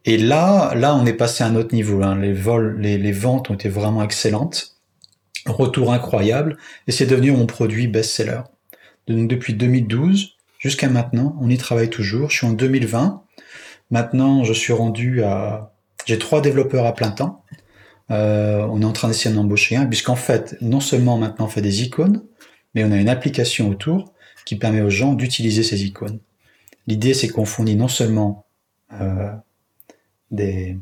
[0.04, 2.02] Et là, là, on est passé à un autre niveau.
[2.02, 2.18] hein.
[2.18, 4.76] Les vols, les, les ventes ont été vraiment excellentes.
[5.46, 6.58] Retour incroyable.
[6.86, 8.42] Et c'est devenu mon produit best-seller.
[9.06, 12.30] Donc, depuis 2012 jusqu'à maintenant, on y travaille toujours.
[12.30, 13.22] Je suis en 2020.
[13.90, 15.72] Maintenant, je suis rendu à...
[16.06, 17.44] J'ai trois développeurs à plein temps.
[18.10, 21.48] Euh, on est en train d'essayer d'en embaucher un, puisqu'en fait, non seulement maintenant on
[21.48, 22.22] fait des icônes,
[22.74, 24.12] mais on a une application autour
[24.44, 26.18] qui permet aux gens d'utiliser ces icônes.
[26.86, 28.44] L'idée, c'est qu'on fournit non seulement
[29.00, 29.32] euh,
[30.34, 30.76] des,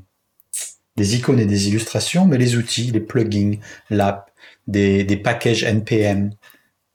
[0.96, 3.56] des icônes et des illustrations, mais les outils, les plugins,
[3.90, 4.30] l'app,
[4.66, 6.30] des, des packages NPM.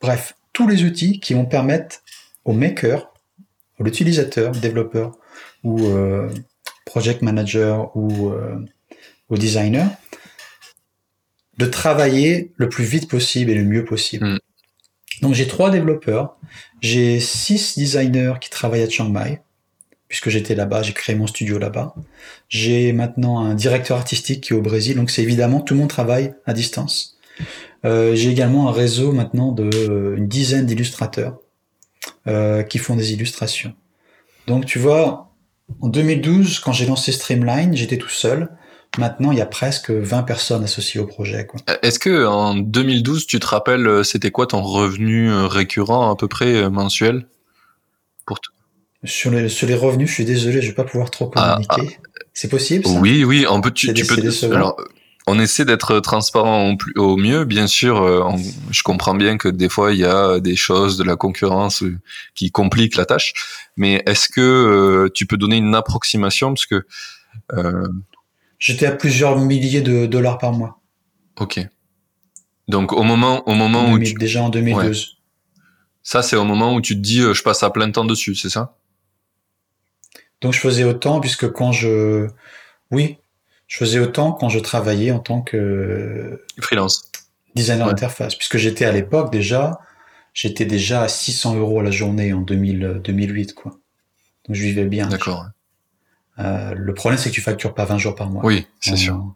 [0.02, 2.02] Bref, tous les outils qui vont permettre
[2.46, 3.14] au maker,
[3.80, 5.18] à l'utilisateur, développeur
[5.64, 6.30] ou euh,
[6.86, 8.56] project manager ou euh,
[9.30, 9.90] au designer,
[11.58, 14.26] de travailler le plus vite possible et le mieux possible.
[14.26, 14.40] Mm.
[15.22, 16.38] Donc j'ai trois développeurs,
[16.80, 19.42] j'ai six designers qui travaillent à Chiang Mai,
[20.08, 21.94] puisque j'étais là-bas, j'ai créé mon studio là-bas.
[22.50, 25.90] J'ai maintenant un directeur artistique qui est au Brésil, donc c'est évidemment tout le monde
[25.90, 27.18] travaille à distance.
[27.86, 31.38] Euh, j'ai également un réseau maintenant de euh, une dizaine d'illustrateurs
[32.28, 33.74] euh, qui font des illustrations.
[34.48, 35.34] Donc tu vois,
[35.82, 38.50] en 2012, quand j'ai lancé Streamline, j'étais tout seul.
[38.98, 41.46] Maintenant, il y a presque 20 personnes associées au projet.
[41.84, 46.70] Est-ce que en 2012, tu te rappelles, c'était quoi ton revenu récurrent à peu près
[46.70, 47.28] mensuel?
[48.26, 48.50] Pour t-
[49.04, 51.98] Sur, les, sur les revenus, je suis désolé, je vais pas pouvoir trop Ah, communiquer.
[52.34, 53.00] C'est possible ça?
[53.00, 54.54] Oui, oui, on peut, tu, peux.
[54.54, 54.76] Alors,
[55.28, 58.02] on essaie d'être transparent au, mieux, bien sûr.
[58.02, 58.38] euh, on-
[58.72, 62.00] je comprends bien que des fois il y a des choses de la concurrence euh,
[62.34, 63.34] qui compliquent la tâche,
[63.76, 66.50] mais est-ce que euh, tu peux donner une approximation?
[66.54, 66.86] Parce que
[67.54, 67.88] euh,
[68.58, 70.80] J'étais à plusieurs milliers de dollars par mois.
[71.40, 71.60] ok.
[72.68, 75.18] Donc au moment au moment En où 2000 tu, Déjà en 2012.
[76.04, 78.34] ça c'est au moment où tu te dis euh, je passe à plein temps dessus,
[78.36, 78.76] c'est ça?
[80.42, 82.28] Donc je faisais autant puisque quand je...
[82.92, 83.18] Oui,
[83.68, 87.04] je faisais autant quand je travaillais en tant que Freelance.
[87.56, 87.94] designer Ouais.
[87.94, 88.36] d'interface.
[88.36, 89.80] Puisque j'étais à l'époque déjà,
[90.34, 93.54] j'étais déjà à 600 euros la journée en 2000, 2008.
[93.54, 93.72] Quoi.
[94.48, 95.08] Donc je vivais bien.
[95.08, 95.48] D'accord.
[96.40, 98.46] Euh, le problème c'est que tu factures pas 20 jours par mois.
[98.46, 99.36] Oui, c'est en, sûr.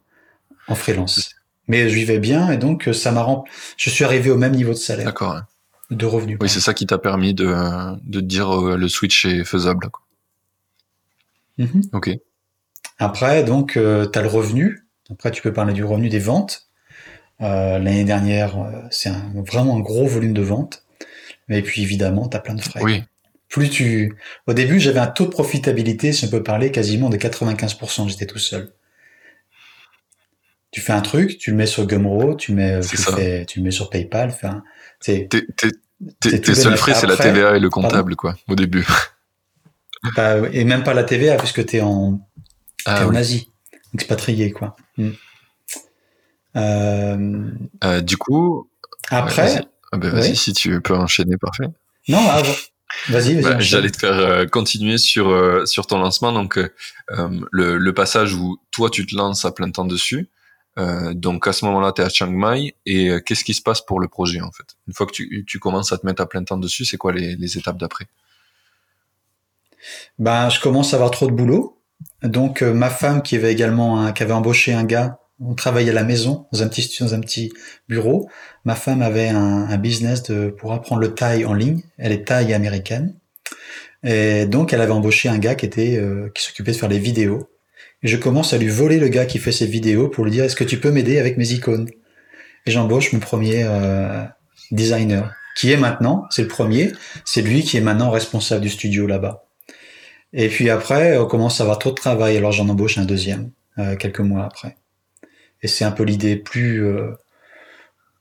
[0.68, 1.36] En freelance.
[1.68, 3.44] Mais je vivais bien et donc ça m'a rend...
[3.78, 5.42] Je suis arrivé au même niveau de salaire, D'accord.
[5.90, 6.38] de revenus.
[6.40, 7.46] Oui, c'est ça qui t'a permis de
[8.04, 9.90] de te dire euh, le switch est faisable.
[9.90, 10.01] quoi.
[11.58, 11.82] Mhm.
[11.94, 12.10] Ok.
[13.00, 14.86] Après, donc, euh, tu as le revenu.
[15.12, 16.68] Après, tu peux parler du revenu des ventes.
[17.42, 20.84] Euh, L'année dernière, euh, c'est un- vraiment un gros volume de ventes.
[21.48, 22.82] Mais puis, évidemment, tu as plein de frais.
[22.84, 23.04] Oui.
[23.50, 24.16] Plus tu...
[24.48, 28.08] Au début, j'avais un taux de profitabilité, si on peut parler, quasiment de 95%.
[28.08, 28.72] J'étais tout seul.
[30.72, 33.14] Tu fais un truc, tu le mets sur Gumroad, tu, mets, C'est tu, ça.
[33.16, 34.30] fais, tu le mets sur PayPal.
[34.30, 34.64] Enfin,
[35.02, 35.28] Tes,
[36.54, 38.88] seuls frais, c'est la TVA et le comptable, quoi, au début.
[40.16, 42.20] Pas, et même pas la TVA, puisque tu es en,
[42.86, 43.18] Ah, oui.
[43.18, 43.50] Asie,
[43.94, 44.76] expatrié, quoi.
[44.98, 45.10] Mm.
[46.56, 47.50] Euh,
[47.84, 48.70] Euh, du coup,
[49.10, 49.62] Après,
[49.92, 51.68] ah ben, vas-y, si tu peux enchaîner, parfait.
[52.08, 52.20] Non,
[53.10, 53.42] vas-y, vas-y.
[53.42, 56.60] Bah, j'allais te faire euh, continuer sur sur ton lancement, donc
[57.08, 60.30] le, le, passage où toi tu te lances à plein temps dessus.
[60.78, 64.00] donc à ce moment-là, tu es à Chiang Mai et qu'est-ce qui se passe pour
[64.00, 64.76] le projet en fait?
[64.88, 67.14] Une fois que tu, tu commences à te mettre à plein temps dessus, c'est quoi
[67.14, 68.08] les, les étapes d'après?
[70.20, 71.78] Ben, je commence à avoir trop de boulot.
[72.24, 75.94] Donc ma femme qui avait également un, qui avait embauché un gars on travaillait à
[75.94, 77.52] la maison, dans un petit dans un petit
[77.89, 78.30] bureau.
[78.63, 81.82] Ma femme avait un, business de, pour apprendre le taille en ligne.
[81.98, 83.15] Elle est taille américaine.
[84.04, 87.00] Et donc, elle avait embauché un gars qui était, euh, qui s'occupait de faire les
[87.00, 87.50] vidéos.
[88.04, 90.56] Je commence à lui voler le gars qui fait ses vidéos pour lui dire, est-ce
[90.56, 91.88] que tu peux m'aider avec mes icônes?
[92.65, 94.24] Et j'embauche mon premier euh,
[94.72, 96.94] designer, qui est maintenant, c'est le premier,
[97.26, 99.46] c'est lui qui est maintenant responsable du studio là-bas.
[100.34, 103.52] Et puis après, on commence à avoir trop de travail, alors j'en embauche un deuxième,
[103.78, 104.78] euh, quelques mois après.
[105.62, 107.12] Et c'est un peu l'idée, plus euh,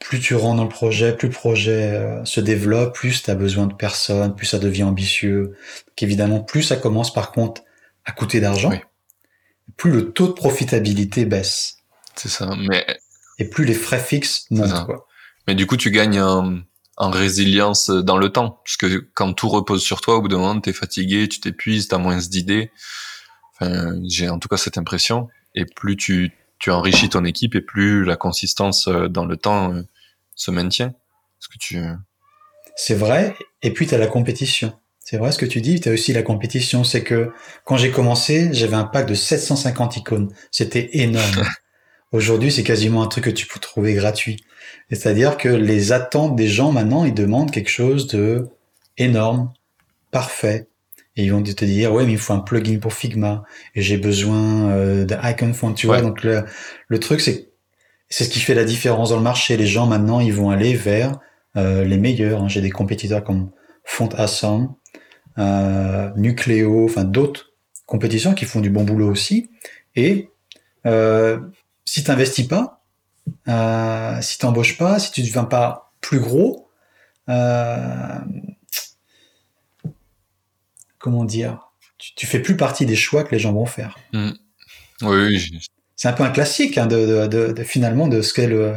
[0.01, 3.35] plus tu rentres dans le projet, plus le projet euh, se développe, plus tu as
[3.35, 5.57] besoin de personnes, plus ça devient ambitieux.
[5.87, 7.62] Donc évidemment, plus ça commence par contre
[8.05, 8.73] à coûter d'argent,
[9.77, 11.79] plus le taux de profitabilité baisse.
[12.16, 12.85] C'est ça, mais...
[13.38, 14.85] Et plus les frais fixes montent.
[14.85, 15.07] Quoi.
[15.46, 16.61] Mais du coup, tu gagnes en,
[17.01, 20.39] en, résilience dans le temps, parce que quand tout repose sur toi, au bout d'un
[20.39, 22.71] moment, t'es fatigué, tu t'épuises, t'as moins d'idées.
[23.55, 25.29] Enfin, j'ai en tout cas cette impression.
[25.55, 29.73] Et plus tu tu enrichis ton équipe et plus la consistance euh, dans le temps
[29.73, 29.83] euh,
[30.37, 30.93] se maintient.
[31.41, 31.83] ce que tu...
[32.77, 33.35] C'est vrai.
[33.63, 34.73] Et puis tu as la compétition.
[35.01, 35.81] C'est vrai ce que tu dis.
[35.81, 36.85] Tu as aussi la compétition.
[36.85, 37.33] C'est que
[37.65, 40.33] quand j'ai commencé, j'avais un pack de 750 icônes.
[40.51, 41.45] C'était énorme.
[42.12, 44.44] Aujourd'hui, c'est quasiment un truc que tu peux trouver gratuit.
[44.90, 48.49] C'est-à-dire que les attentes des gens maintenant, ils demandent quelque chose de
[48.99, 49.53] énorme,
[50.11, 50.68] parfait,
[51.16, 53.42] et ils vont te dire ouais mais il faut un plugin pour Figma.
[53.75, 56.01] Et j'ai besoin euh, d'Icon Font tu vois.
[56.01, 56.44] Donc le,
[56.88, 57.51] le truc c'est
[58.09, 59.57] c'est ce qui fait la différence dans le marché.
[59.57, 61.18] Les gens maintenant ils vont aller vers
[61.57, 62.49] euh, les meilleurs hein.
[62.49, 63.51] j'ai des compétiteurs comme
[63.85, 64.75] Font Assam
[65.38, 67.53] euh, Nucleo enfin d'autres
[67.87, 69.51] compétitions qui font du bon boulot aussi.
[69.96, 70.31] Et
[70.87, 71.38] euh,
[71.90, 72.83] si t'investis pas
[73.48, 76.70] euh, si t'embauches pas si tu ne deviens pas plus gros
[77.29, 78.18] euh,
[81.00, 83.98] comment dire, tu, fais plus partie des choix que les gens vont faire.
[84.12, 84.31] Mm.
[85.03, 85.61] Oui,
[85.96, 88.74] C'est un peu un classique hein, de, finalement de ce qu'est le,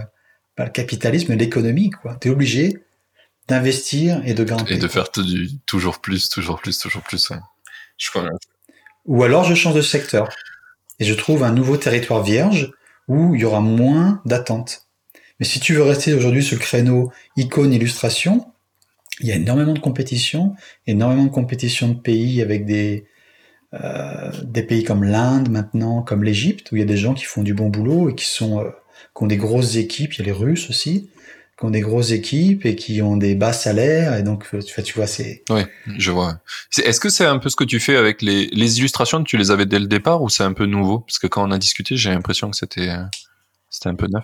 [0.58, 1.92] bah, le capitalisme, l'économie.
[2.22, 2.84] Tu es obligé
[3.48, 4.74] d'investir et de gagner.
[4.74, 5.10] Et de faire
[5.66, 7.32] toujours plus, toujours plus, toujours plus.
[7.98, 8.10] Je
[9.06, 10.30] Ou alors je change de secteur
[11.00, 12.72] et je trouve un nouveau territoire vierge
[13.08, 14.88] où il y aura moins d'attentes.
[15.40, 18.46] Mais si tu veux rester aujourd'hui sur le créneau icône illustration,
[19.20, 20.56] il y a énormément de compétition,
[20.88, 23.06] énormément de compétition de pays avec des,
[23.74, 27.26] euh, des pays comme l'Inde maintenant, comme l'Égypte, où il y a des gens qui
[27.26, 28.70] font du bon boulot et qui sont euh,
[29.16, 30.14] qui ont des grosses équipes.
[30.14, 31.10] Il y a les Russes aussi,
[31.58, 34.18] qui ont des grosses équipes et qui ont des bas salaires.
[34.18, 35.44] Et donc, tu, tu vois, c'est.
[35.50, 35.62] Oui,
[35.98, 36.40] je vois.
[36.78, 39.52] Est-ce que c'est un peu ce que tu fais avec les, les illustrations Tu les
[39.52, 41.00] avais dès le départ ou c'est un peu nouveau?
[41.00, 42.92] Parce que quand on a discuté, j'ai l'impression que c'était
[43.70, 44.24] c'était un peu neuf.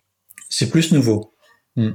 [0.49, 1.33] C'est plus nouveau.
[1.75, 1.91] Hmm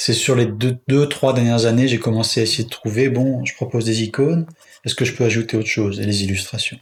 [0.00, 3.44] c'est sur les deux, deux, trois dernières années, j'ai commencé à essayer de trouver, bon,
[3.44, 4.46] je propose des icônes,
[4.84, 6.00] est-ce que je peux ajouter autre chose?
[6.00, 6.78] Et les illustrations.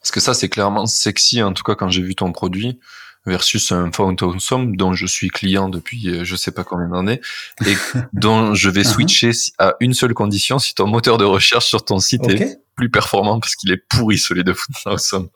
[0.00, 2.80] Parce que ça, c'est clairement sexy, en tout cas quand j'ai vu ton produit,
[3.26, 7.20] versus un Fountain Somme dont je suis client depuis euh, je sais pas combien d'années
[7.66, 7.76] et
[8.12, 8.92] dont je vais uh-huh.
[8.92, 12.90] switcher à une seule condition si ton moteur de recherche sur ton site est plus
[12.90, 15.28] performant parce qu'il est pourri celui de Fountain Somme.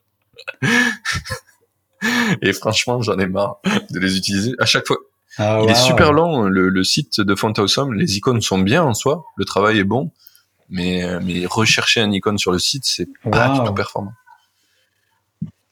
[2.43, 3.59] et franchement, j'en ai marre
[3.91, 4.99] de les utiliser à chaque fois.
[5.39, 7.93] Ah, il est super long, le, le site de Awesome.
[7.93, 10.11] Les icônes sont bien en soi, le travail est bon,
[10.71, 14.13] mais, mais rechercher un icône sur le site, c'est pas du tout performant.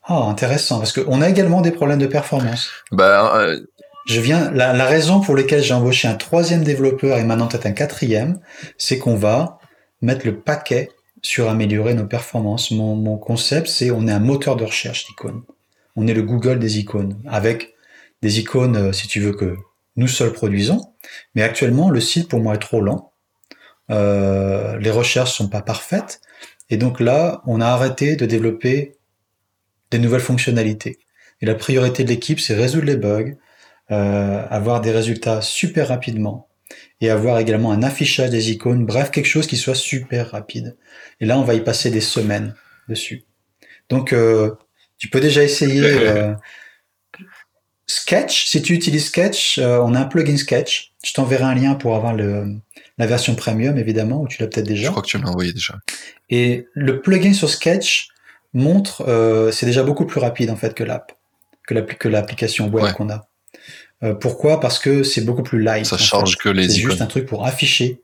[0.06, 2.70] Ah, intéressant, parce qu'on a également des problèmes de performance.
[2.92, 3.60] Bah, euh,
[4.06, 7.66] je viens, la, la raison pour laquelle j'ai embauché un troisième développeur et maintenant peut-être
[7.66, 8.38] un quatrième,
[8.76, 9.58] c'est qu'on va
[10.02, 10.90] mettre le paquet
[11.22, 12.70] sur améliorer nos performances.
[12.70, 15.42] Mon, mon concept, c'est on est un moteur de recherche d'icônes.
[15.96, 17.74] On est le Google des icônes, avec
[18.20, 19.56] des icônes, euh, si tu veux, que
[19.96, 20.92] nous seuls produisons.
[21.34, 23.12] Mais actuellement, le site pour moi est trop lent.
[23.90, 26.20] Euh, les recherches sont pas parfaites.
[26.68, 28.96] Et donc là, on a arrêté de développer
[29.96, 30.98] des nouvelles fonctionnalités.
[31.40, 33.34] Et la priorité de l'équipe, c'est résoudre les bugs,
[33.90, 36.48] euh, avoir des résultats super rapidement
[37.00, 40.76] et avoir également un affichage des icônes, bref, quelque chose qui soit super rapide.
[41.20, 42.54] Et là, on va y passer des semaines
[42.88, 43.24] dessus.
[43.90, 44.14] Donc,
[44.98, 45.82] tu peux déjà essayer
[47.86, 50.92] Sketch, si tu utilises Sketch, euh, on a un plugin Sketch.
[51.04, 52.56] Je t'enverrai un lien pour avoir le,
[52.96, 54.86] la version premium, évidemment, ou tu l'as peut-être déjà.
[54.86, 55.78] Je crois que tu l'as envoyé déjà.
[56.30, 58.08] Et le plugin sur Sketch
[58.54, 61.12] montre, euh, c'est déjà beaucoup plus rapide en fait que l'app,
[61.66, 63.28] que l'application web qu'on a.
[64.02, 64.60] Euh, pourquoi?
[64.60, 65.86] Parce que c'est beaucoup plus light.
[65.86, 68.02] Ça change que les C'est juste un truc pour afficher.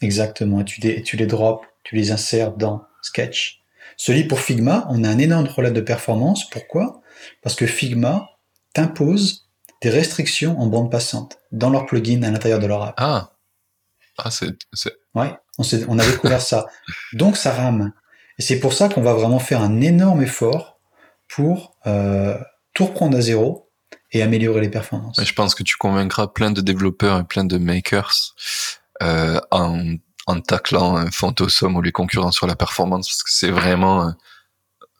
[0.00, 0.60] Exactement.
[0.60, 3.60] Et tu, les, tu les drops, tu les insères dans Sketch.
[3.96, 6.48] Celui pour Figma, on a un énorme problème de performance.
[6.50, 7.02] Pourquoi?
[7.42, 8.28] Parce que Figma
[8.74, 9.48] t'impose
[9.80, 12.94] des restrictions en bande passante dans leur plugin à l'intérieur de leur app.
[12.98, 13.32] Ah,
[14.18, 14.92] ah c'est, c'est...
[15.14, 16.66] Ouais, on, on a découvert ça.
[17.12, 17.92] Donc ça rame.
[18.38, 20.78] Et c'est pour ça qu'on va vraiment faire un énorme effort
[21.28, 22.36] pour euh,
[22.74, 23.70] tout reprendre à zéro
[24.12, 25.22] et améliorer les performances.
[25.22, 28.34] je pense que tu convaincras plein de développeurs et plein de makers
[29.02, 29.94] euh, en,
[30.26, 31.08] en taclant un
[31.74, 34.10] ou les concurrents sur la performance parce que c'est vraiment euh,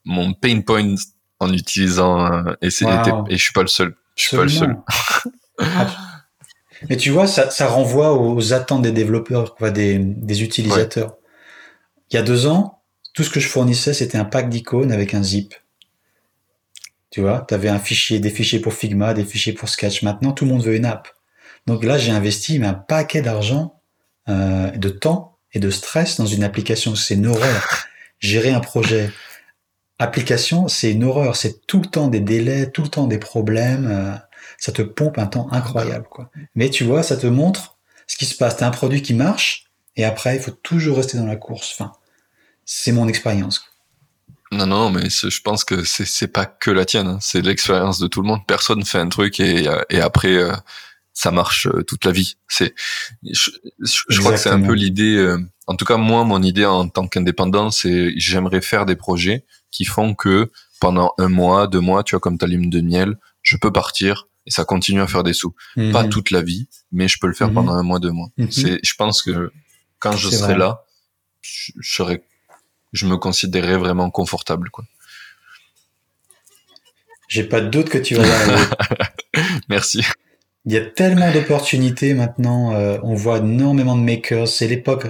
[0.05, 0.95] mon pain point
[1.41, 3.27] en utilisant et, Wow.
[3.29, 3.95] et je suis pas le seul.
[4.17, 4.77] Je suis pas le seul.
[6.89, 11.17] Mais tu vois, ça, ça renvoie aux attentes des développeurs, quoi, des, des utilisateurs.
[12.11, 12.82] Il y a deux ans,
[13.13, 15.55] tout ce que je fournissais, c'était un pack d'icônes avec un zip.
[17.11, 20.03] Tu vois, tu avais un fichier, des fichiers pour Figma, des fichiers pour Sketch.
[20.03, 21.09] Maintenant, tout le monde veut une app.
[21.67, 23.81] Donc là, j'ai investi un paquet d'argent,
[24.29, 26.95] euh, de temps et de stress dans une application.
[26.95, 27.87] C'est une horreur.
[28.19, 29.11] Gérer un projet
[29.99, 31.37] application, c'est une horreur.
[31.37, 33.87] C'est tout le temps des délais, tout le temps des problèmes.
[33.87, 34.17] euh,
[34.59, 36.31] ça te pompe un temps incroyable, quoi.
[36.55, 38.57] Mais tu vois, ça te montre ce qui se passe.
[38.57, 41.73] T'as un produit qui marche, et après, il faut toujours rester dans la course.
[41.75, 41.93] Enfin,
[42.65, 43.65] c'est mon expérience.
[44.51, 47.19] Non, non, mais je pense que c'est pas que la tienne, hein.
[47.23, 48.41] c'est l'expérience de tout le monde.
[48.47, 50.53] Personne fait un truc et, et après euh,
[51.15, 52.37] ça marche euh, toute la vie.
[52.49, 52.75] C'est,
[53.23, 53.51] je,
[54.21, 55.17] crois que c'est un peu l'idée.
[55.17, 59.47] euh, en tout cas, moi, mon idée en tant qu'indépendant, c'est j'aimerais faire des projets
[59.71, 63.17] qui font que pendant un mois, deux mois, tu vois, comme ta lune de miel,
[63.41, 65.55] je peux partir et ça continue à faire des sous.
[65.93, 66.11] Pas Mhm.
[66.11, 67.55] toute la vie, mais je peux le faire Mhm.
[67.55, 68.29] pendant un mois, deux mois.
[68.37, 68.51] Mhm.
[68.51, 69.51] C'est, je pense que
[69.99, 70.59] quand je serai vrai.
[70.59, 70.85] là,
[71.41, 72.25] je, je serai,
[72.93, 74.85] je me considérerais vraiment confortable, quoi.
[77.29, 78.67] J'ai pas de doute que tu vas y arriver.
[79.69, 80.05] Merci.
[80.67, 82.75] Il y a tellement d'opportunités maintenant.
[82.75, 84.47] euh, on voit énormément de makers.
[84.47, 85.07] C'est l'époque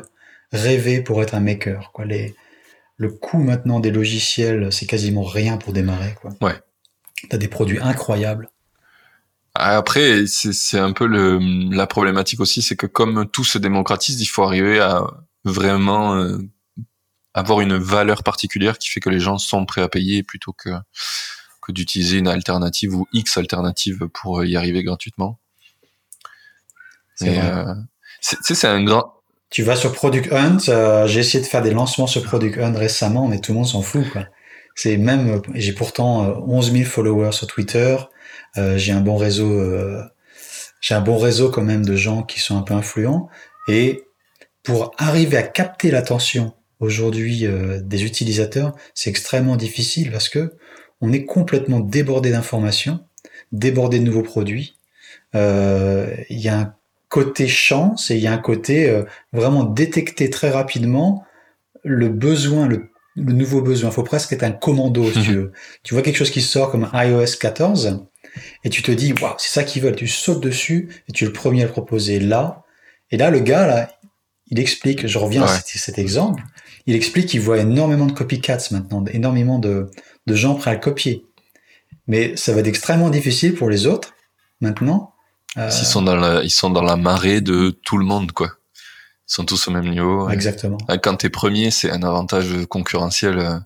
[0.53, 1.91] rêvée pour être un maker.
[1.93, 2.05] Quoi.
[2.05, 2.35] Les,
[2.97, 6.15] le coût maintenant des logiciels, c'est quasiment rien pour démarrer.
[6.21, 6.31] Quoi.
[6.41, 6.55] Ouais.
[7.29, 8.49] T'as des produits incroyables.
[9.55, 11.39] Après, c'est c'est un peu le,
[11.75, 15.05] la problématique aussi, c'est que comme tout se démocratise, il faut arriver à
[15.45, 16.39] vraiment euh,
[17.35, 20.71] avoir une valeur particulière qui fait que les gens sont prêts à payer plutôt que
[21.63, 25.39] que d'utiliser une alternative ou X alternative pour y arriver gratuitement.
[27.15, 27.75] C'est euh,
[28.21, 29.15] c'est un grand.
[29.51, 30.59] Tu vas sur Product Hunt.
[30.69, 33.67] euh, j'ai essayé de faire des lancements sur Product Hunt récemment, mais tout le monde
[33.69, 34.05] s'en fout.
[34.75, 35.29] C'est même.
[35.31, 37.97] euh, J'ai pourtant euh, 11 000 followers sur Twitter.
[38.57, 39.53] Euh, j'ai un bon réseau.
[39.53, 40.03] euh,
[40.81, 43.29] j'ai un bon réseau quand même de gens qui sont un peu influents.
[43.69, 44.03] Et
[44.65, 50.55] pour arriver à capter l'attention aujourd'hui euh, des utilisateurs, c'est extrêmement difficile parce que
[51.01, 53.01] on est complètement débordé d'informations,
[53.53, 54.77] débordé de nouveaux produits.
[55.35, 56.75] Euh, Il y a un
[57.09, 61.25] côté chance et il y a un côté euh, vraiment détecter très rapidement
[61.83, 63.91] le besoin, le, le nouveau besoin.
[63.91, 65.53] Il faut presque être un commando, si tu veux.
[65.83, 68.07] Tu vois quelque chose qui sort comme iOS 14
[68.65, 69.97] et tu te dis, waouh, c'est ça qu'ils veulent.
[69.97, 72.63] Tu sautes dessus et tu es le premier à le proposer là.
[73.11, 73.91] Et là, le gars, là,
[74.47, 75.59] il explique, je reviens à Ouais.
[75.59, 76.43] cet, cet exemple,
[76.87, 79.91] il explique qu'il voit énormément de copycats maintenant, énormément de,
[80.27, 81.25] de gens prêts à copier.
[82.07, 84.15] Mais ça va être extrêmement difficile pour les autres,
[84.61, 85.15] maintenant.
[85.59, 88.49] Euh, Ils sont dans la, ils sont dans la marée de tout le monde, quoi.
[89.29, 90.29] Ils sont tous au même niveau.
[90.31, 90.79] Exactement.
[91.03, 93.59] Quand t'es premier, c'est un avantage concurrentiel euh,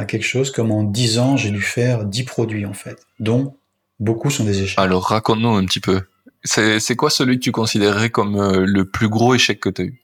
[0.07, 3.55] Quelque chose comme en 10 ans, j'ai dû faire 10 produits en fait, dont
[3.99, 4.79] beaucoup sont des échecs.
[4.79, 6.01] Alors, raconte-nous un petit peu.
[6.43, 9.81] C'est c'est quoi celui que tu considérerais comme euh, le plus gros échec que tu
[9.81, 10.01] as eu?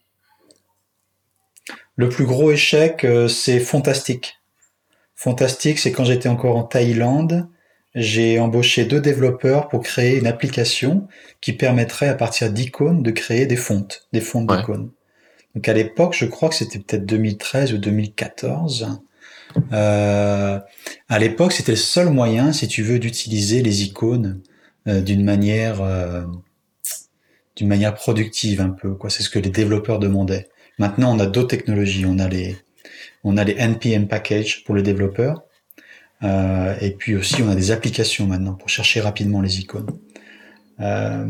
[1.96, 4.40] Le plus gros échec, euh, c'est Fantastique.
[5.14, 7.48] Fantastique, c'est quand j'étais encore en Thaïlande,
[7.94, 11.06] j'ai embauché deux développeurs pour créer une application
[11.40, 14.56] qui permettrait à partir d'icônes de créer des fontes, des fontes Ouais.
[14.58, 14.90] d'icônes.
[15.54, 19.00] Donc à l'époque, je crois que c'était peut-être 2013 ou 2014.
[19.72, 20.58] Euh,
[21.08, 24.40] à l'époque, c'était le seul moyen, si tu veux, d'utiliser les icônes
[24.88, 26.22] euh, d'une manière, euh,
[27.56, 28.94] d'une manière productive un peu.
[28.94, 30.48] Quoi, c'est ce que les développeurs demandaient.
[30.78, 32.06] Maintenant, on a d'autres technologies.
[32.06, 32.56] On a les,
[33.24, 35.42] On a les NPM package pour les développeurs.
[36.22, 39.90] Euh, et puis aussi, on a des applications maintenant pour chercher rapidement les icônes.
[40.80, 41.26] Euh,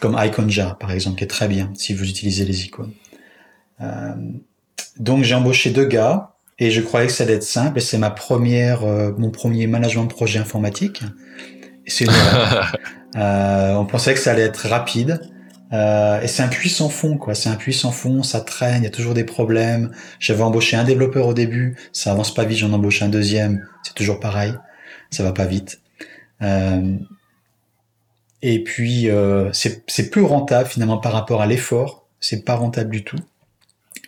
[0.00, 2.92] comme Iconja, par exemple, qui est très bien si vous utilisez les icônes.
[3.80, 4.14] Euh,
[4.98, 7.98] donc j'ai embauché deux gars et je croyais que ça allait être simple et c'est
[7.98, 11.02] ma première, euh, mon premier management de projet informatique.
[11.86, 12.06] Et c'est
[13.16, 15.20] euh, on pensait que ça allait être rapide.
[15.72, 17.34] Euh, et c'est un puissant fond, quoi.
[17.34, 19.92] C'est un puissant fond, ça traîne, il y a toujours des problèmes.
[20.18, 23.94] J'avais embauché un développeur au début, ça avance pas vite, j'en embauche un deuxième, c'est
[23.94, 24.54] toujours pareil,
[25.10, 25.80] ça va pas vite.
[26.42, 26.96] Euh,
[28.40, 33.04] et puis euh, c'est peu rentable finalement par rapport à l'effort, c'est pas rentable du
[33.04, 33.18] tout.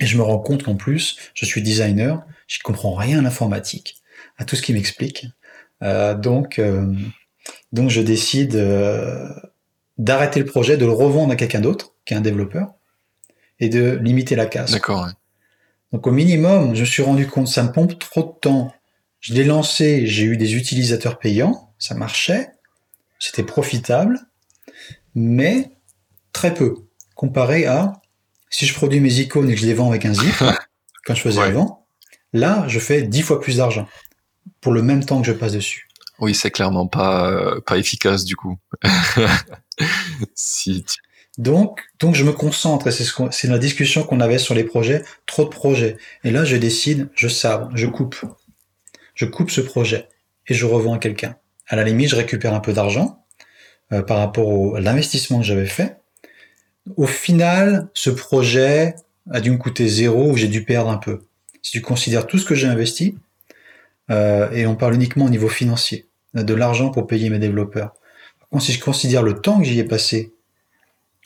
[0.01, 4.03] Et je me rends compte qu'en plus, je suis designer, je comprends rien à l'informatique,
[4.39, 5.27] à tout ce qui m'explique.
[5.83, 6.93] Euh, donc, euh,
[7.73, 9.29] donc je décide euh,
[9.99, 12.75] d'arrêter le projet, de le revendre à quelqu'un d'autre, qui est un développeur,
[13.61, 14.73] et de limiter la casse.
[14.73, 15.09] D'accord.
[15.93, 18.73] Donc au minimum, je me suis rendu compte, ça me pompe trop de temps.
[19.21, 22.53] Je l'ai lancé, j'ai eu des utilisateurs payants, ça marchait,
[23.19, 24.19] c'était profitable,
[25.15, 25.73] mais
[26.33, 28.00] très peu comparé à
[28.51, 30.35] si je produis mes icônes et que je les vends avec un zip,
[31.07, 31.87] quand je faisais avant,
[32.33, 33.89] là, je fais dix fois plus d'argent
[34.61, 35.89] pour le même temps que je passe dessus.
[36.19, 38.59] Oui, c'est clairement pas euh, pas efficace du coup.
[40.35, 40.85] si
[41.39, 44.65] Donc, donc je me concentre et c'est ce c'est la discussion qu'on avait sur les
[44.65, 45.97] projets, trop de projets.
[46.25, 48.17] Et là, je décide, je sabre, je coupe,
[49.15, 50.09] je coupe ce projet
[50.47, 51.37] et je revends à quelqu'un.
[51.69, 53.25] À la limite, je récupère un peu d'argent
[53.93, 56.00] euh, par rapport au, à l'investissement que j'avais fait.
[56.97, 58.95] Au final, ce projet
[59.31, 61.21] a dû me coûter zéro ou j'ai dû perdre un peu.
[61.63, 63.17] Si tu considères tout ce que j'ai investi,
[64.11, 67.93] euh, et on parle uniquement au niveau financier, de l'argent pour payer mes développeurs.
[68.39, 70.33] Par contre, si je considère le temps que j'y ai passé,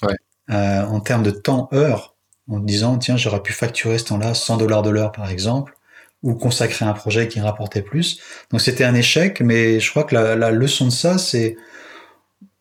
[0.02, 0.14] ouais.
[0.50, 2.14] euh, en termes de temps, heure,
[2.48, 5.74] en disant, tiens, j'aurais pu facturer ce temps-là 100 dollars de l'heure, par exemple,
[6.22, 8.20] ou consacrer un projet qui rapportait plus.
[8.50, 11.56] Donc c'était un échec, mais je crois que la, la leçon de ça, c'est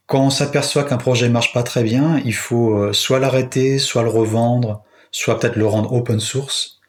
[0.06, 4.04] quand on s'aperçoit qu'un projet marche pas très bien, il faut euh, soit l'arrêter, soit
[4.04, 6.80] le revendre, soit peut-être le rendre open source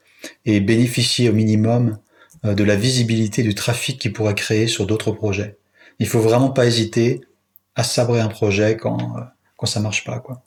[0.45, 1.99] et bénéficier au minimum
[2.45, 5.59] euh, de la visibilité du trafic qu'il pourrait créer sur d'autres projets.
[6.01, 7.21] Il faut vraiment pas hésiter
[7.77, 9.21] à sabrer un projet quand euh,
[9.57, 10.43] quand ça marche pas quoi.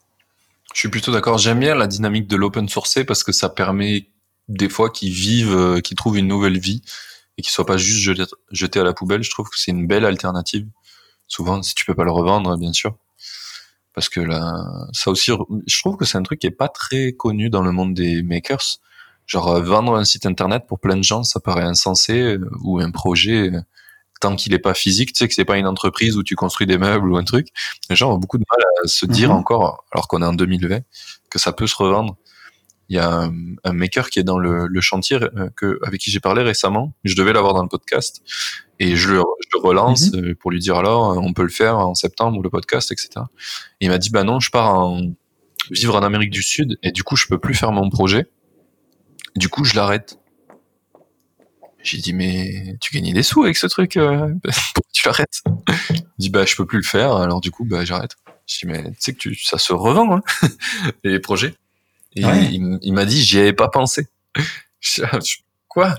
[0.73, 1.37] Je suis plutôt d'accord.
[1.37, 4.09] J'aime bien la dynamique de l'open source parce que ça permet
[4.49, 6.81] des fois qu'ils vivent, qu'ils trouvent une nouvelle vie
[7.37, 8.11] et qu'ils soient pas juste
[8.51, 9.23] jetés à la poubelle.
[9.23, 10.67] Je trouve que c'est une belle alternative
[11.27, 12.95] souvent si tu peux pas le revendre bien sûr.
[13.93, 14.53] Parce que là
[14.93, 15.31] ça aussi
[15.67, 18.23] je trouve que c'est un truc qui est pas très connu dans le monde des
[18.23, 18.79] makers.
[19.25, 22.79] Genre euh, vendre un site internet pour plein de gens ça paraît insensé euh, ou
[22.79, 23.61] un projet euh,
[24.21, 26.65] tant qu'il est pas physique tu sais que c'est pas une entreprise où tu construis
[26.65, 27.47] des meubles ou un truc.
[27.89, 29.39] Les gens ont beaucoup de mal à se dire mm -hmm.
[29.39, 30.81] encore alors qu'on est en 2020
[31.29, 32.17] que ça peut se revendre.
[32.89, 33.33] Il y a un,
[33.65, 35.19] un, maker qui est dans le, le chantier
[35.57, 36.93] que, avec qui j'ai parlé récemment.
[37.03, 38.21] Je devais l'avoir dans le podcast.
[38.79, 40.35] Et je le, je le relance mm -hmm.
[40.35, 43.09] pour lui dire alors on peut le faire en septembre le podcast, etc.
[43.79, 45.01] Et il m'a dit bah non, je pars en,
[45.71, 48.23] vivre en Amérique du Sud et du coup je peux plus faire mon projet.
[49.35, 50.09] Du coup je l'arrête.
[51.83, 54.33] J'ai dit mais tu gagnes des sous avec ce truc, euh,
[54.93, 55.37] tu l'arrêtes?
[56.17, 58.15] Il dit bah je peux plus le faire alors du coup bah j'arrête.
[58.49, 60.21] Je dis mais tu sais que tu, ça se revend hein,
[61.03, 61.53] les projets.
[62.17, 62.49] Et ouais.
[62.51, 64.07] il, il m'a dit, j'y avais pas pensé.
[65.67, 65.95] Quoi?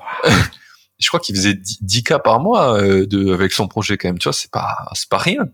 [0.99, 4.09] Je crois qu'il faisait 10, 10, cas par mois euh, de, avec son projet quand
[4.09, 4.19] même.
[4.19, 5.49] Tu vois, c'est pas, c'est pas rien.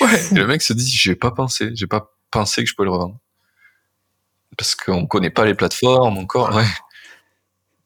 [0.00, 0.20] Ouais.
[0.32, 3.18] le mec se dit, j'ai pas pensé, j'ai pas pensé que je peux le revendre.
[4.56, 6.54] Parce qu'on connaît pas les plateformes encore.
[6.54, 6.66] Ouais.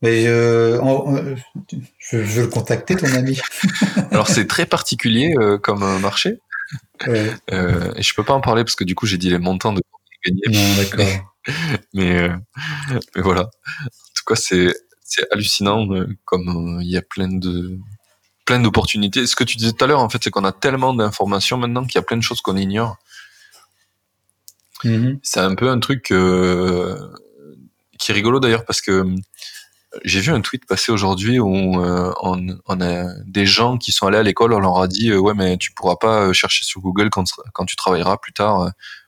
[0.00, 1.36] Mais euh, on,
[1.66, 3.38] je, je, veux le contacter, ton ami.
[4.10, 6.40] Alors c'est très particulier euh, comme marché.
[7.06, 7.32] Ouais.
[7.52, 9.72] Euh, et je peux pas en parler parce que du coup j'ai dit les montants
[9.72, 9.80] de
[10.26, 10.42] gagner.
[10.50, 11.32] Non, d'accord.
[11.94, 12.36] mais, euh,
[13.14, 13.42] mais voilà.
[13.42, 14.74] En tout cas, c'est
[15.12, 17.78] c'est hallucinant euh, comme il y a plein de
[18.46, 19.26] plein d'opportunités.
[19.26, 21.84] Ce que tu disais tout à l'heure, en fait, c'est qu'on a tellement d'informations maintenant
[21.84, 22.96] qu'il y a plein de choses qu'on ignore.
[24.84, 25.18] Mm -hmm.
[25.22, 26.96] C'est un peu un truc euh,
[27.98, 28.94] qui est rigolo d'ailleurs parce que
[30.04, 32.38] j'ai vu un tweet passer aujourd'hui où euh, on,
[32.72, 32.94] on, a
[33.36, 35.98] des gens qui sont allés à l'école, on leur a dit ouais mais tu pourras
[36.06, 38.54] pas chercher sur Google quand, quand tu travailleras plus tard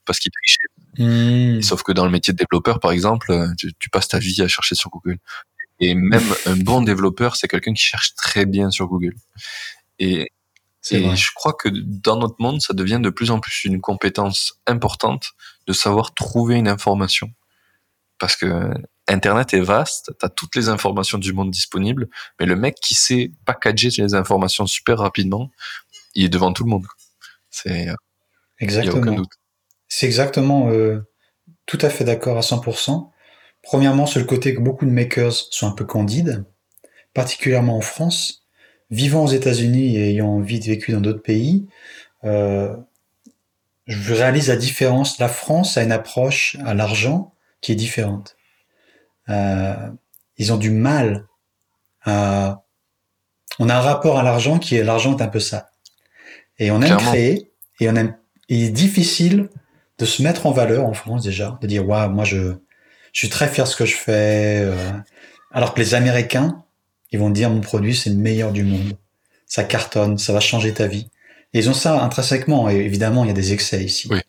[0.07, 1.62] parce qu'ils trichaient Mmh.
[1.62, 3.26] Sauf que dans le métier de développeur, par exemple,
[3.59, 5.18] tu, tu, passes ta vie à chercher sur Google.
[5.85, 9.14] Et même un bon développeur, c'est quelqu'un qui cherche très bien sur Google.
[9.99, 10.30] Et,
[10.91, 14.61] et je crois que dans notre monde, ça devient de plus en plus une compétence
[14.66, 15.32] importante
[15.66, 17.30] de savoir trouver une information.
[18.18, 18.70] Parce que
[19.09, 22.09] Internet est vaste, tu as toutes les informations du monde disponibles,
[22.41, 25.51] mais le mec qui sait packager les informations super rapidement,
[26.14, 26.87] il est devant tout le monde.
[27.51, 27.89] C'est
[28.59, 29.03] Exactement.
[29.03, 29.32] Aucun doute.
[29.89, 31.01] C'est exactement euh,
[31.66, 33.11] tout à fait d'accord à 100%.
[33.64, 36.44] Premièrement, sur le côté que beaucoup de makers sont un peu candides,
[37.14, 38.46] particulièrement en France.
[38.90, 41.66] Vivant aux États-Unis et ayant vite vécu dans d'autres pays,
[42.24, 42.76] euh,
[43.86, 45.18] je réalise la différence.
[45.18, 48.36] La France a une approche à l'argent qui est différente.
[49.30, 49.74] Euh,
[50.36, 51.26] ils ont du mal
[52.04, 52.62] à...
[53.58, 55.70] On a un rapport à l'argent qui est l'argent est un peu ça.
[56.58, 57.50] Et on aime créer
[57.80, 58.16] et on aime.
[58.48, 59.48] il est difficile
[59.98, 62.56] de se mettre en valeur en France déjà, de dire waouh, moi je
[63.14, 64.60] je suis très fier de ce que je fais.
[64.62, 64.92] Euh.
[65.50, 66.62] alors que les Américains,
[67.10, 68.98] ils vont dire mon produit c'est le meilleur du monde,
[69.46, 71.08] ça cartonne, ça va changer ta vie.
[71.54, 72.68] Et ils ont ça intrinsèquement.
[72.68, 74.08] Et évidemment, il y a des excès ici.
[74.10, 74.20] Oui.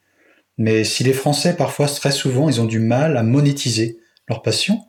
[0.58, 3.98] Mais si les Français, parfois, très souvent, ils ont du mal à monétiser
[4.30, 4.86] leur passion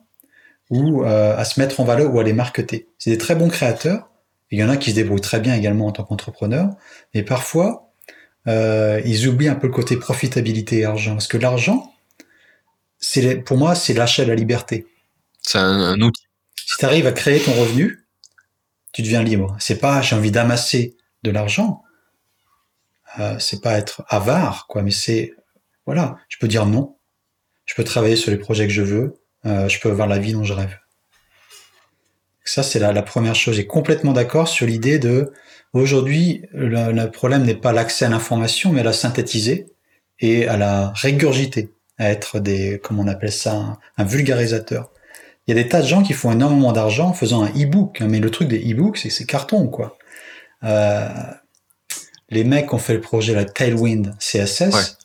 [0.69, 2.89] ou euh, à se mettre en valeur ou à les marketer.
[2.99, 4.09] C'est des très bons créateurs.
[4.51, 6.69] Il y en a qui se débrouillent très bien également en tant qu'entrepreneurs.
[7.13, 7.91] Mais parfois,
[8.47, 11.13] euh, ils oublient un peu le côté profitabilité et argent.
[11.13, 11.91] Parce que l'argent,
[12.99, 14.87] c'est pour moi, c'est l'achat de la liberté.
[15.41, 16.23] C'est un, outil.
[16.55, 18.05] Si tu arrives à créer ton revenu,
[18.91, 19.55] tu deviens libre.
[19.59, 21.83] C'est pas j'ai envie d'amasser de l'argent.
[23.19, 25.33] Euh, c'est pas être avare, quoi, mais c'est
[25.85, 26.97] voilà, je peux dire non.
[27.65, 29.21] Je peux travailler sur les projets que je veux.
[29.45, 30.77] Euh, je peux avoir la vie dont je rêve.
[32.43, 33.55] Ça, c'est la, la, première chose.
[33.55, 35.33] J'ai complètement d'accord sur l'idée de
[35.73, 39.67] aujourd'hui, le, problème n'est pas l'accès à l'information, mais à la synthétiser
[40.19, 44.91] et à la régurgiter, à être des, comment on appelle ça, un, vulgarisateur.
[45.47, 48.01] Il y a des tas de gens qui font énormément d'argent en faisant un e-book,
[48.01, 49.97] hein, mais le truc des e-books, c'est c'est carton, quoi.
[50.63, 51.07] Euh,
[52.29, 54.97] les mecs ont fait le projet la Tailwind CSS.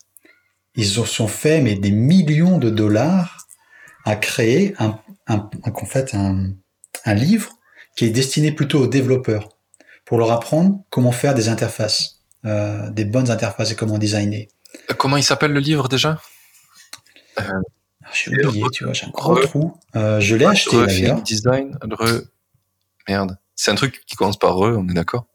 [0.74, 3.46] Ils ont sont fait mais des millions de dollars
[4.04, 6.52] à créer un, un, en fait un,
[7.04, 7.50] un livre
[7.96, 9.50] qui est destiné plutôt aux développeurs
[10.04, 14.48] pour leur apprendre comment faire des interfaces, euh, des bonnes interfaces et comment designer.
[14.96, 16.20] Comment il s'appelle le livre déjà?
[17.40, 17.60] Euh,
[18.12, 19.78] J'ai oublié, tu vois, j'ai un gros trou.
[19.96, 21.22] Euh, je l'ai acheté d'ailleurs.
[21.22, 22.22] Design, re...
[23.08, 23.38] Merde.
[23.54, 25.26] C'est un truc qui commence par re, on est d'accord?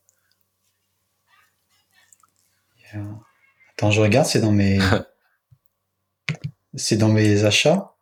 [3.73, 4.79] Attends, je regarde, c'est dans mes.
[6.73, 7.95] c'est dans mes achats.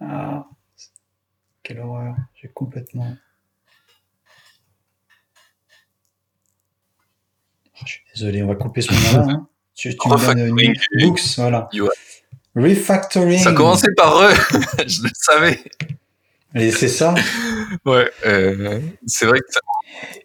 [0.00, 0.46] Ah,
[1.62, 3.16] quelle horreur, j'ai complètement.
[7.74, 9.32] Oh, je suis désolé, on va couper ce moment-là.
[9.32, 9.46] Hein.
[9.76, 11.70] Tu, tu me une books, voilà.
[12.54, 13.38] Refactoring.
[13.38, 14.34] Ça commençait par eux,
[14.86, 15.58] je le savais.
[16.54, 17.14] Et c'est ça.
[17.86, 19.60] ouais, euh, c'est vrai que ça...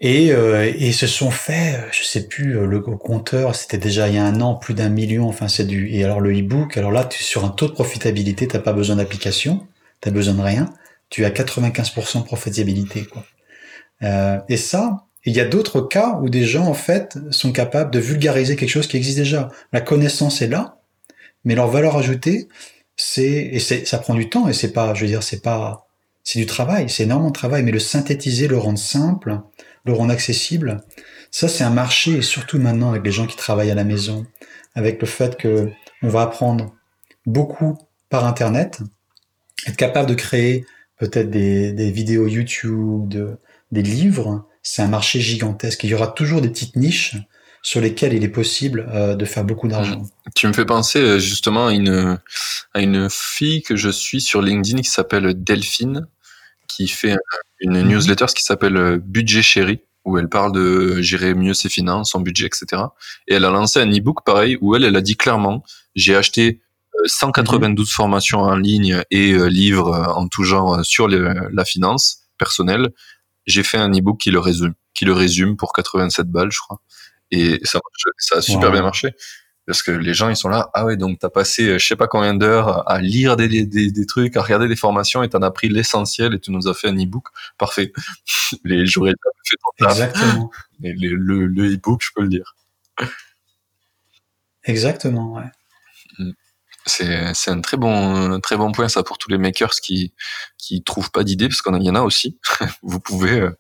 [0.02, 4.16] Et, euh, et se sont fait, je sais plus, euh, le compteur, c'était déjà il
[4.16, 5.90] y a un an, plus d'un million, enfin c'est du...
[5.90, 8.98] Et alors le e-book, alors là, tu, sur un taux de profitabilité, t'as pas besoin
[8.98, 9.68] d'application,
[10.02, 10.70] t'as besoin de rien,
[11.10, 13.24] tu as 95% de profitabilité, quoi.
[14.04, 17.92] Euh, et ça, il y a d'autres cas où des gens, en fait, sont capables
[17.92, 19.50] de vulgariser quelque chose qui existe déjà.
[19.74, 20.80] La connaissance est là,
[21.44, 22.48] mais leur valeur ajoutée,
[22.96, 25.88] c'est, et ça prend du temps, et c'est pas, je veux dire, c'est pas,
[26.24, 29.40] c'est du travail, c'est énormément de travail, mais le synthétiser, le rendre simple,
[29.86, 30.84] le rendre accessible,
[31.32, 34.26] ça c'est un marché, et surtout maintenant avec les gens qui travaillent à la maison,
[34.76, 35.70] avec le fait que
[36.02, 36.74] on va apprendre
[37.26, 37.78] beaucoup
[38.10, 38.80] par Internet,
[39.68, 40.66] être capable de créer
[40.98, 43.38] peut-être des, vidéos YouTube, de,
[43.72, 45.84] des livres, c'est un marché gigantesque.
[45.84, 47.16] Il y aura toujours des petites niches
[47.62, 50.04] sur lesquelles il est possible euh, de faire beaucoup d'argent.
[50.36, 52.20] Tu me fais penser euh, justement à une,
[52.74, 56.08] à une fille que je suis sur LinkedIn qui s'appelle Delphine,
[56.68, 57.16] qui fait
[57.60, 57.90] une mhm.
[57.90, 62.22] newsletter qui s'appelle euh, Budget Chéri, où elle parle de gérer mieux ses finances, son
[62.22, 62.84] budget, etc.
[63.28, 65.64] Et elle a lancé un e-book pareil, où elle, elle a dit clairement,
[65.96, 66.62] j'ai acheté
[67.06, 67.92] 192 mhm.
[67.92, 72.90] formations en ligne et euh, livres euh, en tout genre sur la finance personnelle.
[73.46, 76.82] J'ai fait un e-book qui le résume, qui le résume pour 87 balles, je crois.
[77.32, 77.80] Et ça,
[78.18, 79.14] ça a super bien marché.
[79.66, 81.96] Parce que les gens, ils sont là, ah ouais, donc t'as passé euh, je sais
[81.96, 85.42] pas combien d'heures à lire des, des, des, trucs, à regarder des formations et t'en
[85.42, 87.26] as pris l'essentiel et tu nous as fait un e-book.
[87.58, 87.92] Parfait.
[88.64, 90.52] les j'aurais fait ton Exactement.
[90.84, 92.56] Et le, le e-book, je peux le dire.
[94.66, 95.50] Exactement, ouais.
[96.88, 100.14] C'est, un très bon, un très bon point, ça, pour tous les makers qui,
[100.58, 102.38] qui trouvent pas d'idées, parce qu'il y en a aussi.
[102.84, 103.52] Vous pouvez euh,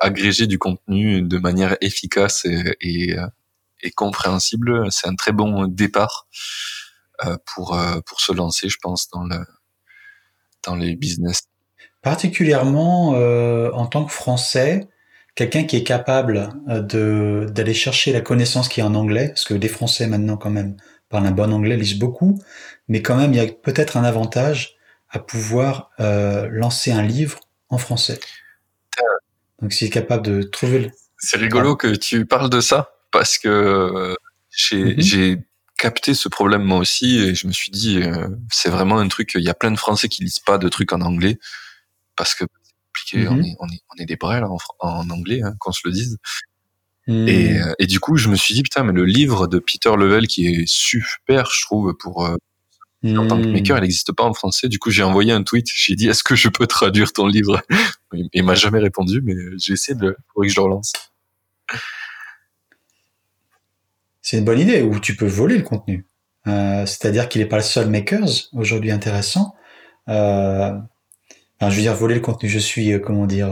[0.00, 3.26] agréger du contenu de manière efficace et, et euh,
[3.82, 4.86] et compréhensible.
[4.90, 6.28] C'est un très bon départ
[7.24, 9.44] euh, pour euh, pour se lancer, je pense, dans le
[10.64, 11.42] dans les business.
[12.02, 14.88] Particulièrement en tant que Français,
[15.34, 19.54] quelqu'un qui est capable de d'aller chercher la connaissance qui est en anglais, parce que
[19.54, 20.76] les Français maintenant quand même
[21.12, 22.42] parlent un bon anglais, lisent beaucoup,
[22.88, 24.76] mais quand même il y a peut-être un avantage
[25.10, 27.38] à pouvoir lancer un livre
[27.68, 28.18] en français.
[29.60, 30.90] Donc s'il est capable de trouver le...
[31.18, 34.16] C'est rigolo que tu parles de ça parce que
[34.50, 35.38] j'ai
[35.78, 39.32] capté ce problème moi aussi et je me suis dit euh, c'est vraiment un truc
[39.34, 41.38] il y a plein de Français qui lisent pas de trucs en anglais
[42.16, 43.44] parce que c'est compliqué, on, Mhm.
[43.44, 46.18] est, on, est, on est des brels en anglais hein, qu'on se le dise
[47.08, 47.26] Hmm.
[47.28, 49.90] et, euh, et du coup je me suis dit putain mais le livre de Peter
[49.96, 52.36] Level qui est super je trouve pour euh,
[53.04, 53.52] en tant que Hmm.
[53.52, 56.22] maker il n'existe pas en français du coup j'ai envoyé un tweet j'ai dit est-ce
[56.22, 57.60] que je peux traduire ton livre?
[58.14, 60.92] Il, il m'a jamais répondu mais j'ai essayé de le faudrait que je le relance
[64.22, 66.06] C'est une bonne idée, où tu peux voler le contenu.
[66.46, 69.54] Euh, C'est-à-dire qu'il n'est pas le seul makers aujourd'hui intéressant.
[70.08, 70.72] Euh,
[71.60, 73.50] enfin, je veux dire, voler le contenu, je suis, euh, comment dire,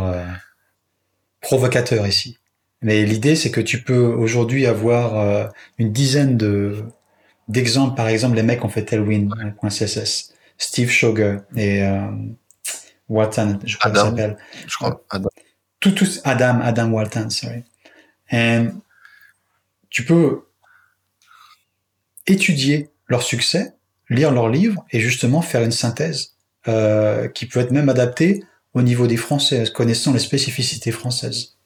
[1.41, 2.39] provocateur ici.
[2.83, 5.47] Mais l'idée, c'est que tu peux aujourd'hui avoir euh,
[5.79, 6.85] une dizaine de
[7.49, 7.97] d'exemples.
[7.97, 12.07] Par exemple, les mecs ont fait Tailwind.css, Steve Sugar et euh,
[13.09, 14.39] Watson, je crois qu'il s'appelle.
[14.67, 15.29] je crois Adam.
[15.81, 17.65] tout, tout, Adam, Adam Walton, sorry.
[18.33, 18.61] Et
[19.91, 20.45] tu peux
[22.27, 23.75] étudier leur succès,
[24.09, 26.37] lire leurs livres et justement faire une synthèse
[26.69, 31.57] euh, qui peut être même adaptée au niveau des Français, connaissant les spécificités françaises.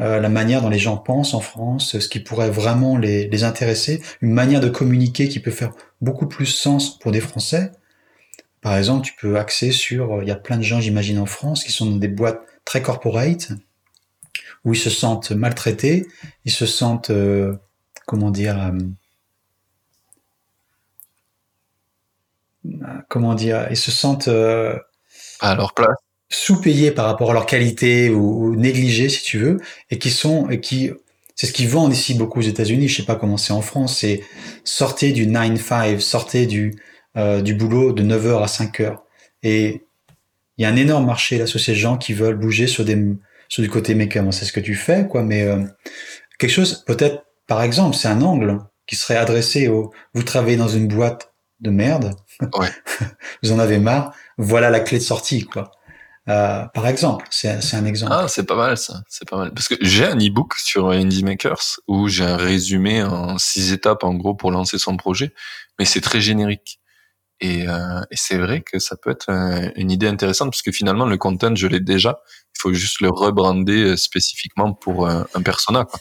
[0.00, 3.44] Euh, la manière dont les gens pensent en France, ce qui pourrait vraiment les, les
[3.44, 7.72] intéresser, une manière de communiquer qui peut faire beaucoup plus sens pour des Français.
[8.62, 11.26] Par exemple, tu peux axer sur, euh, il y a plein de gens, j'imagine, en
[11.26, 13.52] France, qui sont dans des boîtes très corporate,
[14.64, 16.06] où ils se sentent maltraités,
[16.44, 17.56] ils se sentent, euh,
[18.06, 18.72] comment dire,
[22.64, 24.78] euh, comment dire, ils se sentent euh,
[25.40, 25.96] à leur place
[26.30, 29.60] sous-payés par rapport à leur qualité ou, ou négligés, si tu veux,
[29.90, 30.90] et qui sont, et qui,
[31.34, 32.88] c'est ce qu'ils vendent ici beaucoup aux États-Unis.
[32.88, 33.98] Je sais pas comment c'est en France.
[33.98, 34.22] C'est
[34.64, 36.74] sortez du 9-5, sortez du
[37.16, 38.98] euh, du boulot de 9h à 5h.
[39.42, 39.82] Et
[40.56, 42.96] il y a un énorme marché là sur ces gens qui veulent bouger sur des
[43.48, 44.22] sur du côté maker.
[44.22, 45.24] Moi, c'est ce que tu fais, quoi.
[45.24, 45.64] Mais euh,
[46.38, 49.92] quelque chose, peut-être, par exemple, c'est un angle qui serait adressé au.
[50.14, 52.14] Vous travaillez dans une boîte de merde.
[52.54, 52.68] Ouais.
[53.42, 54.14] vous en avez marre.
[54.38, 55.72] Voilà la clé de sortie, quoi.
[56.30, 58.12] Euh, par exemple, c'est un exemple.
[58.14, 59.52] Ah, c'est pas mal ça, c'est pas mal.
[59.52, 64.04] Parce que j'ai un e-book sur Indie Makers où j'ai un résumé en six étapes
[64.04, 65.34] en gros pour lancer son projet,
[65.78, 66.80] mais c'est très générique.
[67.40, 69.30] Et, euh, et c'est vrai que ça peut être
[69.74, 72.20] une idée intéressante parce que finalement le content je l'ai déjà,
[72.54, 75.84] il faut juste le rebrander euh, spécifiquement pour un persona.
[75.84, 75.98] Quoi.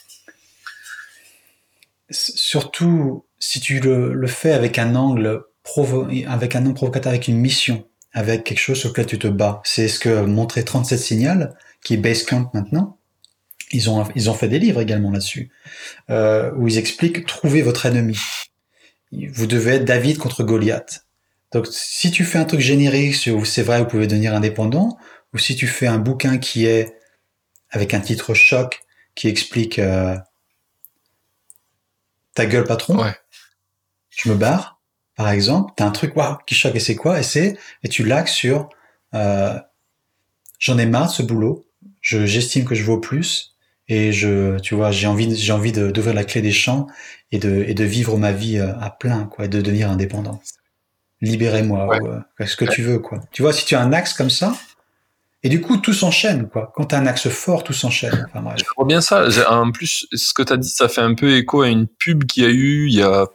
[2.11, 7.27] Surtout si tu le, le fais avec un angle provo avec un angle provocateur, avec
[7.27, 9.61] une mission, avec quelque chose sur lequel tu te bats.
[9.63, 12.97] C'est ce que montrait 37 Signal, qui est Basecamp maintenant.
[13.71, 15.51] Ils ont, ils ont fait des livres également là-dessus,
[16.09, 18.17] euh, où ils expliquent trouver votre ennemi.
[19.11, 21.05] Vous devez être David contre Goliath.
[21.51, 24.97] Donc, si tu fais un truc générique sur c'est vrai, vous pouvez devenir indépendant,
[25.33, 26.95] ou si tu fais un bouquin qui est
[27.69, 28.81] avec un titre choc
[29.15, 30.15] qui explique euh,
[32.33, 33.15] ta gueule patron, Ouais.
[34.09, 34.78] je me barre,
[35.19, 37.19] par exemple, t'as un truc waouh qui choque et c'est quoi?
[37.19, 38.69] Et c'est et tu l'axes sur
[39.13, 39.53] euh,
[40.59, 41.65] j'en ai marre de ce boulot,
[41.99, 43.57] je j'estime que je vaux plus
[43.89, 46.87] et je tu vois j'ai envie j'ai envie de- d'ouvrir la clé des champs
[47.33, 50.39] et de et de vivre ma vie euh, à plein quoi et de devenir indépendant.
[51.21, 51.99] Libérez-moi Ouais.
[51.99, 53.19] ou euh, ce que tu veux quoi.
[53.33, 54.53] Tu vois si tu as un axe comme ça
[55.43, 56.71] et du coup tout s'enchaîne quoi.
[56.75, 58.25] Quand t'as un axe fort tout s'enchaîne.
[58.33, 58.55] Enfin.
[58.57, 59.29] Je vois bien ça.
[59.29, 61.87] J'ai- En plus, ce que tu as dit, ça fait un peu écho à une
[61.87, 63.25] pub qu'il y a eu il y a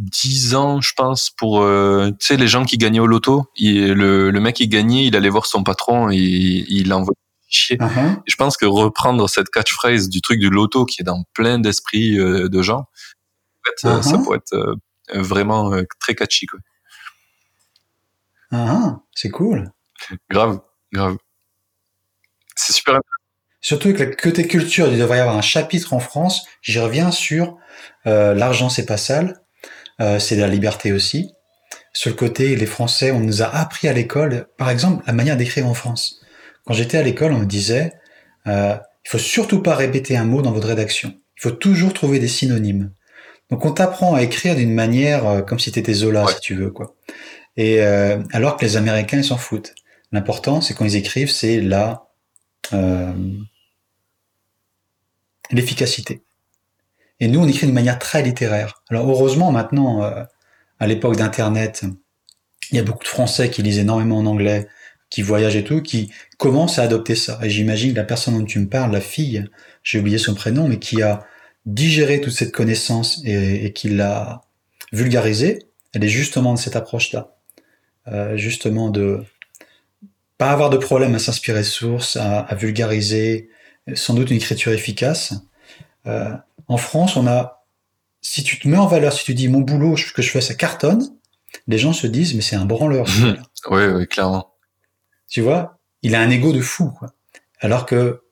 [0.00, 3.50] dix ans, je pense, pour euh, tu sais les gens qui gagnaient au loto.
[3.56, 7.16] Il- le, le mec qui gagnait, il allait voir son patron et il l'envoyait
[7.48, 7.78] chier.
[7.80, 11.58] Et je pense que reprendre cette catchphrase du truc du loto qui est dans plein
[11.58, 14.18] d'esprits euh, de gens, en fait, ça ah.
[14.24, 14.74] pourrait être euh,
[15.20, 16.46] vraiment très catchy.
[16.46, 16.60] Quoi.
[18.52, 19.70] Ah, c'est cool.
[20.30, 20.60] Grave,
[20.92, 21.16] grave.
[22.56, 23.00] C'est super.
[23.60, 26.46] Surtout avec la côté culture, il devrait y avoir un chapitre en France.
[26.62, 27.58] J'y reviens sur
[28.06, 29.42] euh, l'argent, c'est pas sale,
[30.00, 31.32] euh, c'est de la liberté aussi.
[31.92, 35.36] Sur le côté, les Français, on nous a appris à l'école, par exemple, la manière
[35.36, 36.20] d'écrire en France.
[36.64, 37.92] Quand j'étais à l'école, on me disait,
[38.46, 41.14] euh, il faut surtout pas répéter un mot dans votre rédaction.
[41.36, 42.92] Il faut toujours trouver des synonymes.
[43.50, 46.32] Donc on t'apprend à écrire d'une manière euh, comme si t'étais Zola, Ouais.
[46.34, 46.94] si tu veux, quoi.
[47.56, 49.74] Et euh, alors que les Américains, ils s'en foutent.
[50.12, 52.04] L'important, c'est quand ils écrivent, c'est la
[52.72, 53.12] euh,
[55.50, 56.22] l'efficacité.
[57.20, 58.82] Et nous, on écrit d'une manière très littéraire.
[58.90, 60.24] Alors heureusement, maintenant, euh,
[60.78, 61.84] à l'époque d'Internet,
[62.70, 64.68] il y a beaucoup de Français qui lisent énormément en anglais,
[65.10, 67.38] qui voyagent et tout, qui commencent à adopter ça.
[67.42, 69.44] Et j'imagine que la personne dont tu me parles, la fille,
[69.82, 71.24] j'ai oublié son prénom, mais qui a
[71.66, 74.42] digéré toute cette connaissance et, et qui l'a
[74.92, 77.36] vulgarisée, elle est justement de cette approche-là.
[78.08, 79.22] Euh, justement de
[80.38, 83.50] pas avoir de problème à s'inspirer de sources, à, à vulgariser,
[83.94, 85.34] sans doute une écriture efficace.
[86.06, 86.30] Euh,
[86.70, 87.64] en France, on a
[88.20, 90.40] si tu te mets en valeur, si tu dis mon boulot, ce que je fais,
[90.40, 91.04] ça cartonne,
[91.66, 93.06] les gens se disent mais c'est un branleur.
[93.70, 94.54] oui, oui, clairement.
[95.28, 96.92] Tu vois, il a un ego de fou.
[96.96, 97.12] Quoi.
[97.58, 98.22] Alors que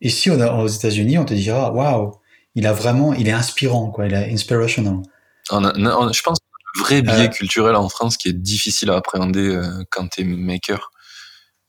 [0.00, 2.12] ici, aux États-Unis, on te dira waouh,
[2.54, 4.06] il a vraiment, il est inspirant, quoi.
[4.06, 5.02] Il est inspirational.
[5.50, 6.44] je pense que
[6.74, 10.20] le vrai biais euh, culturel en France qui est difficile à appréhender euh, quand tu
[10.20, 10.92] es maker.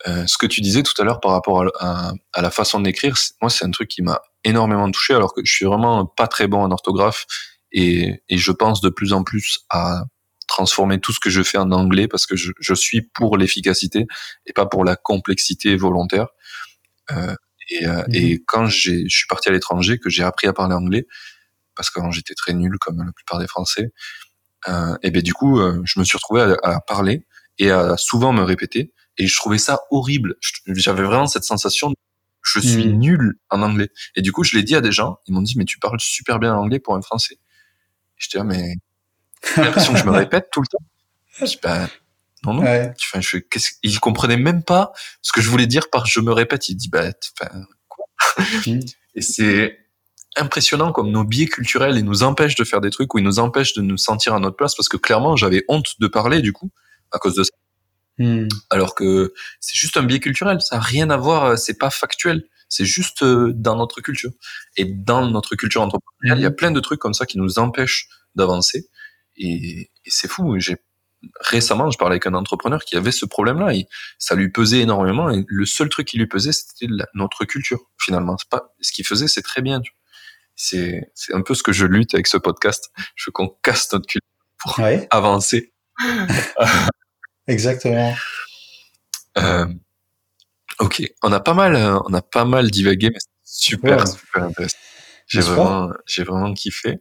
[0.07, 3.15] Euh, ce que tu disais tout à l'heure par rapport à, à la façon d'écrire,
[3.41, 6.47] moi c'est un truc qui m'a énormément touché alors que je suis vraiment pas très
[6.47, 7.25] bon en orthographe
[7.73, 10.05] et, et je pense de plus en plus à
[10.47, 14.07] transformer tout ce que je fais en anglais parce que je, je suis pour l'efficacité
[14.45, 16.27] et pas pour la complexité volontaire.
[17.11, 17.35] Euh,
[17.69, 18.15] et, euh, mhm.
[18.15, 21.05] et, quand je suis parti à l'étranger, que j'ai appris à parler anglais,
[21.75, 23.91] parce qu'avant j'étais très nul comme la plupart des Français,
[24.67, 27.25] euh, et ben du coup euh, je me suis retrouvé à, à, parler
[27.59, 30.35] et à souvent me répéter, et je trouvais ça horrible.
[30.67, 31.95] J'avais vraiment cette sensation de
[32.41, 32.99] je suis mhm.
[32.99, 33.89] nul en anglais.
[34.15, 35.99] Et du coup, je l'ai dit à des gens, ils m'ont dit, mais tu parles
[35.99, 37.37] super bien anglais pour un français.
[38.17, 38.75] J'étais là, mais
[39.55, 40.83] j'ai l'impression que je me répète tout le temps.
[41.39, 41.87] Je dis, ben,
[42.45, 42.63] non, non.
[42.63, 42.91] Ouais.
[42.99, 43.37] Enfin, je,
[43.83, 46.69] il comprenait même pas ce que je voulais dire par je me répète.
[46.69, 48.05] Il dit, bah, enfin, quoi?
[48.65, 48.79] Mm.
[49.15, 49.77] Et c'est
[50.37, 53.39] impressionnant comme nos biais culturels, ils nous empêchent de faire des trucs ou ils nous
[53.39, 56.53] empêchent de nous sentir à notre place parce que clairement, j'avais honte de parler, du
[56.53, 56.71] coup,
[57.11, 57.51] à cause de ça.
[58.19, 58.47] Mm.
[58.69, 60.61] Alors que c'est juste un biais culturel.
[60.61, 62.43] Ça n'a rien à voir, c'est pas factuel.
[62.67, 64.31] C'est juste euh, dans notre culture.
[64.77, 66.55] Et dans notre culture entrepreneuriale, il y a mm.
[66.55, 68.89] plein de trucs comme ça qui nous empêchent d'avancer.
[69.37, 70.59] Et, et c'est fou.
[70.59, 70.77] J'ai
[71.41, 73.73] récemment, je parlais avec un entrepreneur qui avait ce problème-là.
[74.17, 77.79] Ça lui pesait énormément et le seul truc qui lui pesait, c'était notre culture.
[77.97, 79.81] Finalement, pas ce qu'il faisait, c'est très bien.
[80.55, 82.91] C'est c'est un peu ce que je lutte avec ce podcast.
[83.15, 85.73] Je veux qu'on casse notre culture pour avancer.
[87.49, 88.13] Exactement.
[89.37, 89.65] Euh,
[90.79, 94.77] ok, on a pas mal, on a pas mal divagué, mais super, super intéressant.
[95.27, 96.99] J'ai vraiment, j'ai vraiment kiffé.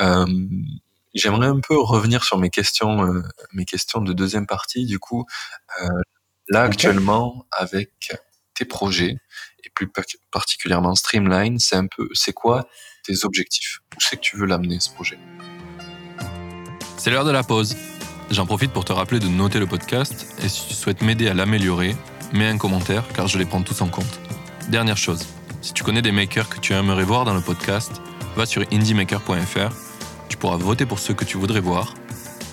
[0.00, 0.26] Euh,
[1.14, 3.22] J'aimerais un peu revenir sur mes questions, euh,
[3.52, 4.84] mes questions de deuxième partie.
[4.84, 5.24] Du coup,
[5.80, 5.88] euh,
[6.48, 8.16] là actuellement, avec
[8.54, 9.16] tes projets
[9.62, 9.88] et plus
[10.32, 12.68] particulièrement Streamline, c'est un peu, c'est quoi
[13.04, 13.78] tes objectifs?
[13.96, 15.18] Où c'est que tu veux l'amener ce projet?
[16.98, 17.76] C'est l'heure de la pause.
[18.34, 21.34] J'en profite pour te rappeler de noter le podcast et si tu souhaites m'aider à
[21.34, 21.94] l'améliorer,
[22.32, 24.18] mets un commentaire car je les prends tous en compte.
[24.70, 25.24] Dernière chose,
[25.62, 28.02] si tu connais des makers que tu aimerais voir dans le podcast,
[28.34, 29.72] va sur indiemaker.fr
[30.28, 31.94] tu pourras voter pour ceux que tu voudrais voir.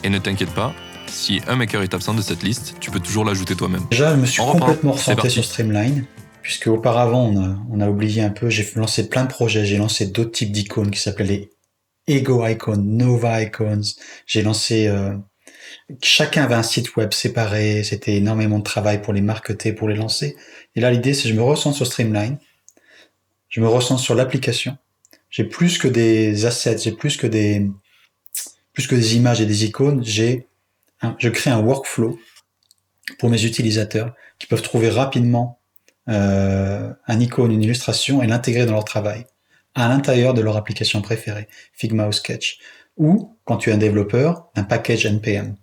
[0.04, 0.72] Et ne t'inquiète pas,
[1.08, 3.82] si un maker est absent de cette liste, tu peux toujours l'ajouter toi-même.
[3.90, 6.06] Déjà, je me suis complètement recentré sur Streamline,
[6.44, 10.30] puisque auparavant, on a, oublié un peu, j'ai lancé plein de projets, j'ai lancé d'autres
[10.30, 11.50] types d'icônes qui s'appelaient
[12.08, 13.82] les Ego Icons, Nova Icons,
[14.28, 14.88] j'ai lancé...
[14.88, 15.16] Euh,
[16.02, 19.96] chacun avait un site web séparé, c'était énormément de travail pour les marketer, pour les
[19.96, 20.36] lancer.
[20.76, 22.38] Et là, l'idée, c'est je me ressens sur Streamline,
[23.50, 24.78] je me ressens sur l'application,
[25.30, 27.70] j'ai plus que des assets, j'ai plus que des
[28.74, 30.48] plus que des images et des icônes, j'ai
[31.18, 32.20] je crée un workflow
[33.20, 35.60] pour mes utilisateurs qui peuvent trouver rapidement
[36.10, 39.26] euh, un icône, une illustration et l'intégrer dans leur travail
[39.76, 42.60] à l'intérieur de leur application préférée, Figma ou Sketch,
[42.98, 45.56] ou quand tu es un développeur, un package npm.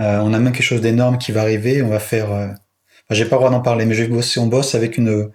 [0.00, 1.82] Euh, on a même quelque chose d'énorme qui va arriver.
[1.82, 2.48] On va faire, euh,
[3.10, 4.40] j'ai pas le droit d'en parler, mais je vais bosser.
[4.40, 5.30] On bosse avec une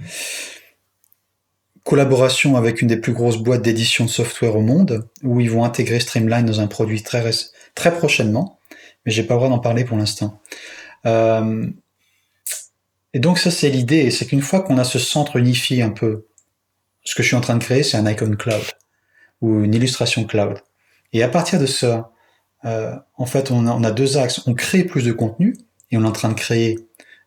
[1.84, 5.64] collaboration avec une des plus grosses boîtes d'édition de software au monde, où ils vont
[5.64, 7.30] intégrer Streamline dans un produit très,
[7.76, 8.60] très prochainement,
[9.06, 10.40] mais j'ai pas le droit d'en parler pour l'instant.
[11.06, 11.66] Euh,
[13.14, 16.28] et donc ça c'est l'idée, c'est qu'une fois qu'on a ce centre unifié un peu,
[17.04, 18.64] ce que je suis en train de créer, c'est un icon cloud
[19.42, 20.62] ou une illustration cloud.
[21.14, 22.12] Et à partir de ça,
[22.66, 24.42] euh, en fait, on a, on a, deux axes.
[24.46, 25.56] On crée plus de contenu
[25.90, 26.80] et on est en train de créer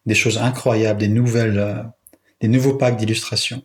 [0.06, 1.82] des choses incroyables, des nouvelles, euh,
[2.40, 3.62] des nouveaux packs d'illustration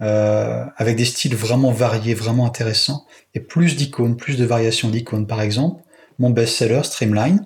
[0.00, 5.26] euh, avec des styles vraiment variés, vraiment intéressants, et plus d'icônes, plus de variations d'icônes.
[5.26, 5.82] Par exemple,
[6.20, 7.44] mon best-seller Streamline,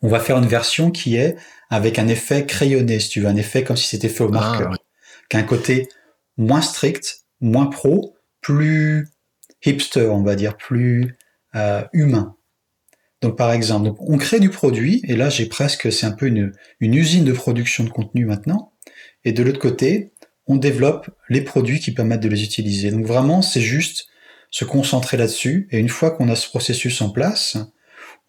[0.00, 1.36] on va faire une version qui est
[1.68, 4.32] avec un effet crayonné, si tu veux, un effet comme si c'était fait au ah,
[4.32, 4.72] marqueur,
[5.28, 5.88] qui a un côté
[6.38, 9.08] moins strict, moins pro, plus
[9.64, 11.16] hipster, on va dire, plus
[11.54, 12.36] euh, humain.
[13.20, 16.52] Donc par exemple, on crée du produit, et là j'ai presque, c'est un peu une,
[16.80, 18.72] une usine de production de contenu maintenant,
[19.24, 20.12] et de l'autre côté,
[20.46, 22.90] on développe les produits qui permettent de les utiliser.
[22.90, 24.08] Donc vraiment, c'est juste
[24.50, 25.68] se concentrer là-dessus.
[25.70, 27.56] Et une fois qu'on a ce processus en place,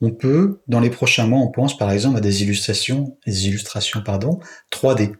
[0.01, 4.01] on peut, dans les prochains mois, on pense par exemple à des illustrations, des illustrations,
[4.01, 4.39] pardon,
[4.71, 5.13] 3D.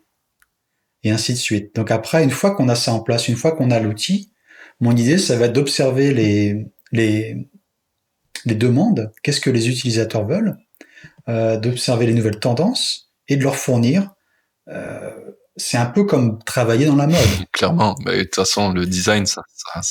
[1.03, 1.75] Et ainsi de suite.
[1.75, 4.31] Donc après, une fois qu'on a ça en place, une fois qu'on a l'outil,
[4.79, 7.49] mon idée, ça va être d'observer les, les,
[8.45, 10.57] les demandes, qu'est-ce que les utilisateurs veulent,
[11.29, 14.15] euh, d'observer les nouvelles tendances et de leur fournir
[14.69, 15.11] euh,
[15.57, 17.17] c'est un peu comme travailler dans la mode.
[17.51, 19.81] Clairement, mais de toute façon, le design, ça, ça,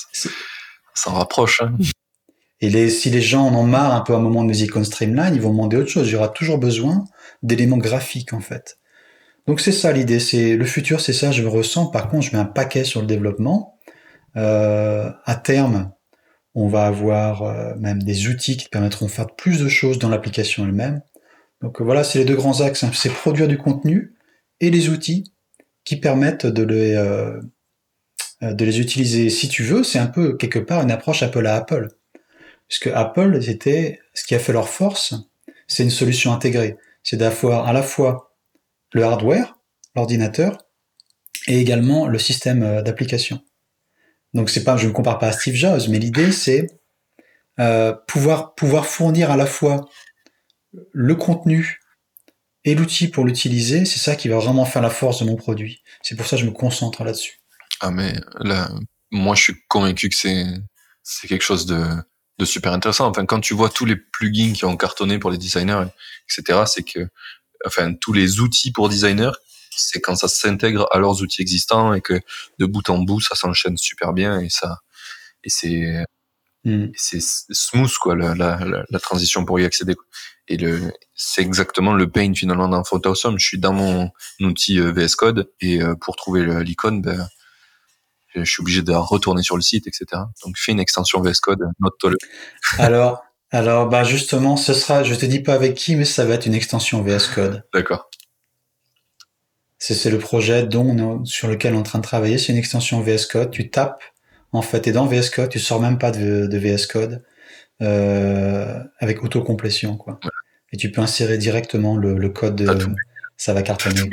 [0.94, 1.62] ça, rapproche.
[1.62, 1.76] Hein.
[2.60, 4.74] Et les, si les gens en ont marre un peu à un moment de Music
[4.76, 6.08] on Streamline, ils vont demander autre chose.
[6.08, 7.04] Il y aura toujours besoin
[7.42, 8.78] d'éléments graphiques, en fait.
[9.46, 10.20] Donc c'est ça l'idée.
[10.20, 11.30] C'est le futur, c'est ça.
[11.30, 11.86] Je me ressens.
[11.86, 13.73] Par contre, je mets un paquet sur le développement.
[14.36, 15.92] Euh, à terme,
[16.54, 20.08] on va avoir euh, même des outils qui permettront de faire plus de choses dans
[20.08, 21.02] l'application elle-même.
[21.60, 22.84] Donc voilà, c'est les deux grands axes.
[22.84, 22.90] Hein.
[22.92, 24.14] C'est produire du contenu
[24.60, 25.32] et les outils
[25.84, 27.40] qui permettent de les, euh,
[28.40, 29.30] utiliser.
[29.30, 31.88] Si tu veux, c'est un peu quelque part une approche Apple à Apple.
[32.68, 35.14] Puisque Apple, c'était ce qui a fait leur force,
[35.66, 36.76] c'est une solution intégrée.
[37.02, 38.34] C'est d'avoir à la fois
[38.92, 39.58] le hardware,
[39.94, 40.64] l'ordinateur,
[41.46, 43.40] et également le système euh, d'application.
[44.34, 46.66] Donc c'est pas, je ne compare pas à Steve Jobs, mais l'idée c'est
[47.60, 49.88] euh, pouvoir pouvoir fournir à la fois
[50.92, 51.80] le contenu
[52.64, 53.84] et l'outil pour l'utiliser.
[53.84, 55.82] C'est ça qui va vraiment faire la force de mon produit.
[56.02, 57.40] C'est pour ça que je me concentre là-dessus.
[57.80, 58.70] Ah mais là,
[59.10, 60.46] moi je suis convaincu que c'est
[61.02, 61.84] c'est quelque chose de
[62.38, 63.08] de super intéressant.
[63.08, 65.84] Enfin, quand tu vois tous les plugins qui ont cartonné pour les designers,
[66.28, 67.08] etc., c'est que,
[67.64, 69.32] enfin, tous les outils pour designers,
[69.76, 72.20] c'est quand ça s'intègre à leurs outils existants et que
[72.58, 74.78] de bout en bout, ça s'enchaîne super bien et ça,
[75.44, 76.04] et c'est,
[76.64, 76.86] mm.
[76.96, 79.94] c'est smooth quoi la, la, la, transition pour y accéder.
[80.48, 83.38] Et le, c'est exactement le pain finalement dans Photoshop.
[83.38, 84.10] Je suis dans mon
[84.40, 87.28] outil euh, VS Code et euh, pour trouver l'icône, ben
[88.34, 90.22] je suis obligé de retourner sur le site, etc.
[90.44, 92.16] Donc, fais une extension VS Code, note-le.
[92.78, 96.34] alors, alors, bah justement, ce sera, je te dis pas avec qui, mais ça va
[96.34, 97.64] être une extension VS Code.
[97.72, 98.10] D'accord.
[99.78, 102.38] C'est le projet dont sur lequel on est en train de travailler.
[102.38, 103.50] C'est une extension VS Code.
[103.50, 104.02] Tu tapes,
[104.52, 107.22] en fait, et dans VS Code, tu sors même pas de, de VS Code
[107.82, 110.20] euh, avec autocomplétion, quoi.
[110.72, 112.56] Et tu peux insérer directement le, le code.
[112.56, 112.86] De,
[113.36, 114.08] ça va cartonner.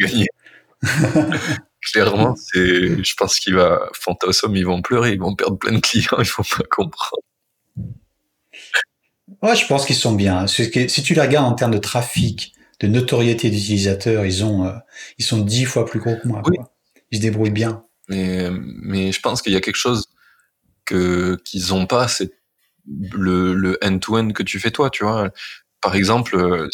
[1.81, 5.79] clairement, c'est, je pense qu'il va, Fantasome, ils vont pleurer, ils vont perdre plein de
[5.79, 7.23] clients, ils vont pas comprendre.
[9.41, 10.45] Ouais, je pense qu'ils sont bien.
[10.47, 14.73] Si tu les regardes en termes de trafic, de notoriété d'utilisateurs, ils ont, euh,
[15.17, 16.41] ils sont dix fois plus gros que moi.
[17.11, 17.85] Ils se débrouillent bien.
[18.09, 20.07] Mais, mais je pense qu'il y a quelque chose
[20.85, 22.31] que qu'ils ont pas, c'est
[22.87, 25.29] le, le end-to-end que tu fais toi, tu vois.
[25.79, 26.67] Par exemple, euh,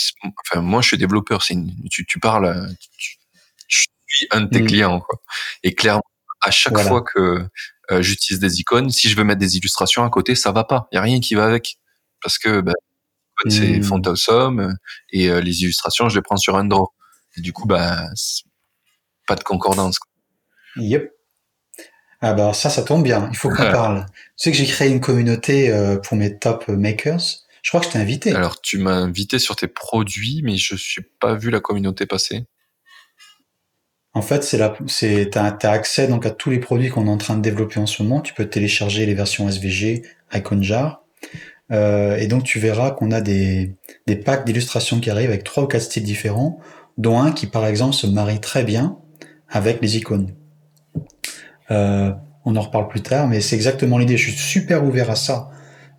[0.45, 1.55] enfin moi je suis développeur, c'est
[1.91, 3.17] tu, tu parles, tu,
[4.31, 4.67] un de tes mm.
[4.67, 4.99] clients.
[5.01, 5.21] Quoi.
[5.63, 6.03] Et clairement,
[6.41, 7.45] à chaque fois que
[7.91, 10.87] euh, j'utilise des icônes, si je veux mettre des illustrations à côté, ça va pas.
[10.91, 11.77] Il y a rien qui va avec
[12.21, 12.63] parce que
[13.43, 13.83] bah, c'est mm.
[13.83, 14.75] font awesome
[15.11, 16.91] et euh, les illustrations, je les prends sur un draw.
[17.37, 18.03] Et du coup, bah,
[19.27, 19.99] pas de concordance.
[19.99, 20.11] Quoi.
[20.77, 21.11] Yep.
[22.19, 23.29] Ah bah ça, ça tombe bien.
[23.31, 24.05] Il faut qu'on parle.
[24.07, 27.21] Tu sais que j'ai créé une communauté euh, pour mes top makers.
[27.61, 28.33] Je crois que je t'ai invité.
[28.33, 32.45] Alors, tu m'as invité sur tes produits, mais je suis pas vu la communauté passer.
[34.13, 37.17] En fait, c'est là, c'est, t'as, accès donc à tous les produits qu'on est en
[37.17, 38.21] train de développer en ce moment.
[38.21, 40.01] Tu peux télécharger les versions SVG,
[40.33, 41.03] Iconjar.
[41.71, 45.63] Euh, et donc tu verras qu'on a des, des packs d'illustrations qui arrivent avec trois
[45.63, 46.59] ou quatre styles différents,
[46.97, 48.97] dont un qui par exemple se marie très bien
[49.49, 50.31] avec les icônes.
[51.71, 52.11] Euh,
[52.45, 54.17] on en reparle plus tard, mais c'est exactement l'idée.
[54.17, 55.49] Je suis super ouvert à ça.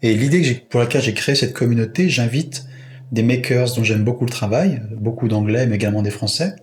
[0.00, 2.64] Et l'idée pour laquelle j'ai créé cette communauté, j'invite
[3.12, 6.54] des makers dont j'aime beaucoup le travail, beaucoup d'anglais, mais également des français,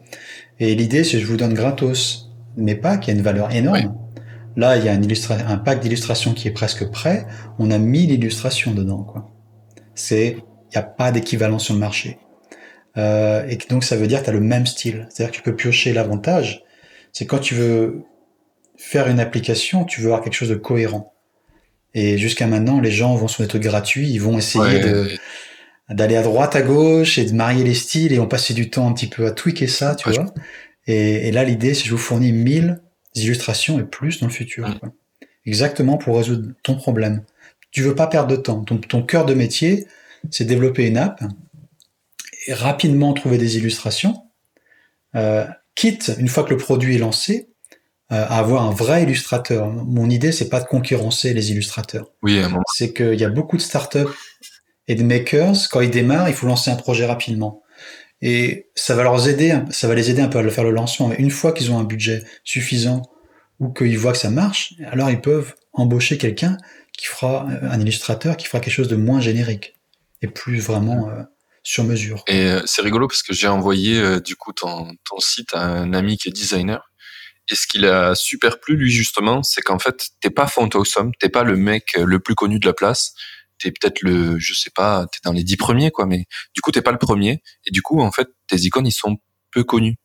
[0.59, 3.93] et l'idée, c'est que je vous donne gratos mes packs, qui a une valeur énorme.
[4.55, 7.25] Là, il y a un pack d'illustrations qui est presque prêt.
[7.59, 9.31] On a 1000 illustrations dedans, quoi.
[9.95, 12.19] C'est, il n'y a pas d'équivalent sur le marché.
[12.97, 15.07] Euh, et donc, ça veut dire que tu as le même style.
[15.09, 16.63] C'est-à-dire que tu peux piocher l'avantage.
[17.11, 18.03] C'est quand tu veux
[18.77, 21.13] faire une application, tu veux avoir quelque chose de cohérent.
[21.93, 25.09] Et jusqu'à maintenant, les gens vont sur des trucs gratuits, ils vont essayer de
[25.89, 28.87] d'aller à droite, à gauche et de marier les styles et on passait du temps
[28.87, 30.25] un petit peu à tweaker ça, tu vois.
[30.87, 32.79] Et, là, l'idée, c'est que je vous fournis 1000
[33.15, 34.67] illustrations et plus dans le futur.
[34.67, 34.91] Mm.
[35.45, 37.23] Exactement pour résoudre ton problème.
[37.71, 38.63] Tu veux pas perdre de temps.
[38.63, 39.87] Ton, ton cœur de métier,
[40.31, 41.21] c'est développer une app
[42.47, 44.23] et rapidement trouver des illustrations.
[45.15, 45.45] Euh,
[45.75, 47.49] quitte, une fois que le produit est lancé,
[48.11, 49.67] euh, à avoir un vrai illustrateur.
[49.67, 52.11] Mon idée, c'est pas de concurrencer les illustrateurs.
[52.21, 52.39] Oui,
[52.73, 54.13] c'est qu'il y a beaucoup de startups
[54.87, 57.63] et de makers, quand ils démarrent, il faut lancer un projet rapidement.
[58.21, 61.09] Et ça va leur aider, ça va les aider un peu à faire le lancement.
[61.09, 63.01] Mais une fois qu'ils ont un budget suffisant
[63.59, 66.57] ou qu'ils voient que ça marche, alors ils peuvent embaucher quelqu'un
[66.97, 69.75] qui fera euh, un illustrateur qui fera quelque chose de moins générique
[70.21, 71.23] et plus vraiment euh,
[71.63, 72.23] sur mesure.
[72.27, 75.93] Et euh, c'est rigolo parce que j'ai envoyé du coup ton, ton site à un
[75.93, 76.91] ami qui est designer.
[77.49, 80.67] Et ce qu'il a super plu lui justement, c'est qu'en fait t'es pas font
[81.19, 83.13] t'es pas le mec le plus connu de la place,
[83.59, 86.71] t'es peut-être le, je sais pas, t'es dans les dix premiers, quoi, mais du coup,
[86.71, 87.41] t'es pas le premier.
[87.65, 89.17] Et du coup, en fait, tes icônes, ils sont
[89.51, 89.97] peu connus.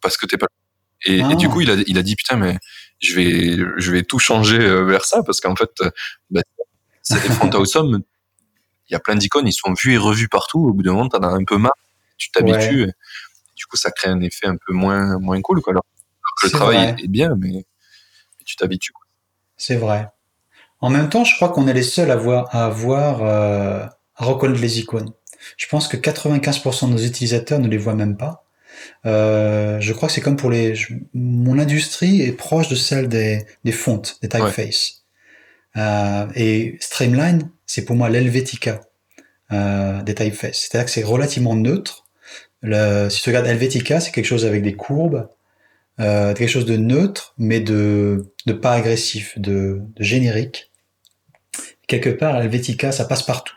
[0.00, 0.46] Parce que t'es pas,
[1.04, 1.48] et, et, du ah.
[1.48, 2.58] coup, il a, il a dit, putain, mais
[3.00, 5.90] je vais, je vais tout changer euh, vers ça, parce qu'en fait, euh,
[6.30, 6.42] bah,
[7.02, 8.02] c'est des front awesome
[8.88, 10.60] il y a plein d'icônes, ils sont vus et revus partout.
[10.60, 11.72] Au bout d'un moment, t'en as un peu marre.
[12.18, 12.92] Tu t'habitues.
[13.56, 15.72] Du coup, ça crée un effet un peu moins, moins cool, quoi.
[15.72, 15.84] Alors,
[16.44, 17.64] le travail est bien, mais,
[18.44, 18.92] tu t'habitues.
[19.56, 20.08] C'est vrai.
[20.80, 23.84] En même temps, je crois qu'on est les seuls à voir, à avoir, euh,
[24.16, 25.10] à reconnaître les icônes.
[25.56, 28.44] Je pense que 95% de nos utilisateurs ne les voient même pas.
[29.06, 30.74] Euh, je crois que c'est comme pour les.
[31.14, 35.04] mon industrie est proche de celle des, des fontes, des typefaces.
[35.76, 38.80] Euh, et Streamline, c'est pour moi l'Helvetica
[39.52, 40.58] euh, des typefaces.
[40.58, 42.04] C'est-à-dire que c'est relativement neutre.
[42.62, 45.28] Le, si tu regardes Helvetica, c'est quelque chose avec des courbes,
[46.00, 50.70] euh, quelque chose de neutre, mais de, de pas agressif, de, de générique.
[51.86, 53.56] Quelque part, Helvetica, ça passe partout.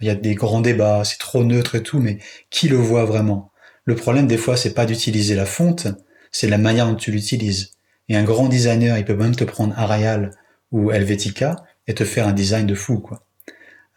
[0.00, 2.18] Il y a des grands débats, c'est trop neutre et tout, mais
[2.50, 3.50] qui le voit vraiment?
[3.84, 5.88] Le problème, des fois, c'est pas d'utiliser la fonte,
[6.30, 7.72] c'est la manière dont tu l'utilises.
[8.08, 10.32] Et un grand designer, il peut même te prendre Arial
[10.72, 13.24] ou Helvetica et te faire un design de fou, quoi.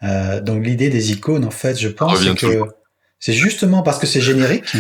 [0.04, 2.64] Euh, donc l'idée des icônes, en fait, je pense que
[3.20, 4.66] c'est justement parce que c'est générique.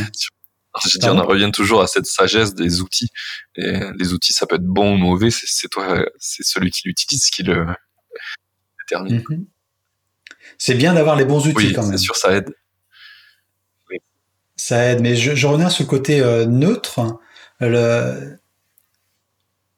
[0.85, 3.09] Je dis, on en revient toujours à cette sagesse des outils.
[3.55, 7.29] Et les outils, ça peut être bon ou mauvais, c'est toi, c'est celui qui l'utilise
[7.29, 7.65] qui le
[8.79, 9.23] détermine.
[9.29, 9.45] Mhm.
[10.57, 11.97] C'est bien d'avoir les bons outils quand même.
[11.97, 12.53] Sûr, ça aide.
[14.55, 17.19] Ça aide, mais je, reviens sur le côté euh, neutre.
[17.59, 18.37] Le,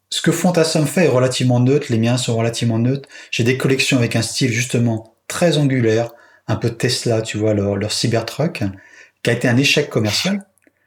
[0.10, 3.10] ce que Fontasum fait est relativement neutre, les miens sont relativement neutres.
[3.32, 6.12] J'ai des collections avec un style justement très angulaire,
[6.48, 8.64] un peu Tesla, tu vois, leur, leur Cybertruck,
[9.24, 10.46] qui a été un échec commercial.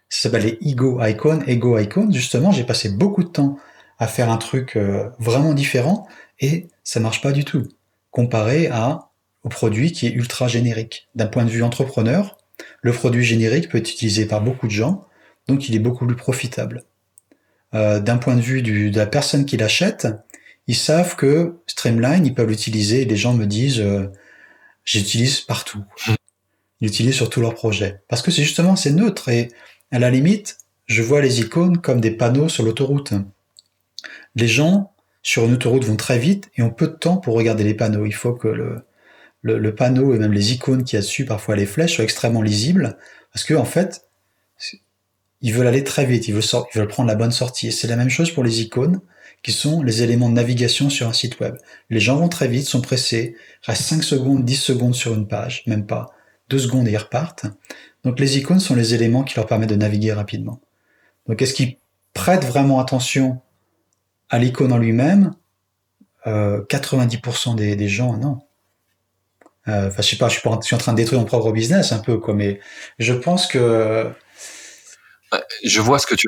[0.08, 2.10] Ça s'appelle les Ego Icon, Ego Icon.
[2.12, 3.58] Justement, j'ai passé beaucoup de temps
[3.98, 6.06] à faire un truc euh, vraiment différent
[6.40, 7.66] et ça marche pas du tout.
[8.10, 9.10] Comparé à
[9.42, 11.08] au produit qui est ultra générique.
[11.14, 12.36] D'un point de vue entrepreneur,
[12.82, 15.06] le produit générique peut être utilisé par beaucoup de gens,
[15.46, 16.84] donc il est beaucoup plus profitable.
[17.74, 20.08] Euh, d'un point de vue de la personne qui l'achète,
[20.66, 23.04] ils savent que Streamline, ils peuvent l'utiliser.
[23.04, 24.10] Les gens me disent, euh,
[24.84, 25.84] j'utilise partout.
[26.08, 26.16] Ils
[26.88, 28.00] l'utilisent sur tous leurs projets.
[28.08, 29.28] Parce que c'est justement, c'est neutre.
[29.28, 29.48] Et
[29.90, 33.14] à la limite, je vois les icônes comme des panneaux sur l'autoroute.
[34.34, 37.64] Les gens, sur une autoroute, vont très vite et ont peu de temps pour regarder
[37.64, 38.06] les panneaux.
[38.06, 38.48] Il faut que
[39.42, 42.42] le, panneau et même les icônes qu'il y a dessus, parfois les flèches, soient extrêmement
[42.42, 42.96] lisibles.
[43.32, 44.06] Parce que, en fait,
[45.42, 47.72] ils veulent aller très vite, ils veulent, prendre la bonne sortie.
[47.72, 49.00] C'est la même chose pour les icônes,
[49.42, 51.56] qui sont les éléments de navigation sur un site web.
[51.90, 55.62] Les gens vont très vite, sont pressés, restent 5 secondes, 10 secondes sur une page,
[55.66, 56.12] même pas,
[56.48, 57.46] 2 secondes et ils repartent.
[58.04, 60.60] Donc les icônes sont les éléments qui leur permettent de naviguer rapidement.
[61.26, 61.78] Donc est-ce qu'ils
[62.14, 63.40] prêtent vraiment attention
[64.28, 65.34] à l'icône en lui-même?
[66.24, 68.40] 90% euh, des, gens, non.
[69.68, 71.98] Euh, enfin, je sais pas, je suis, en train de détruire mon propre business un
[71.98, 72.60] peu, quoi, mais
[72.98, 74.12] je pense que
[75.64, 76.26] je vois ce que tu.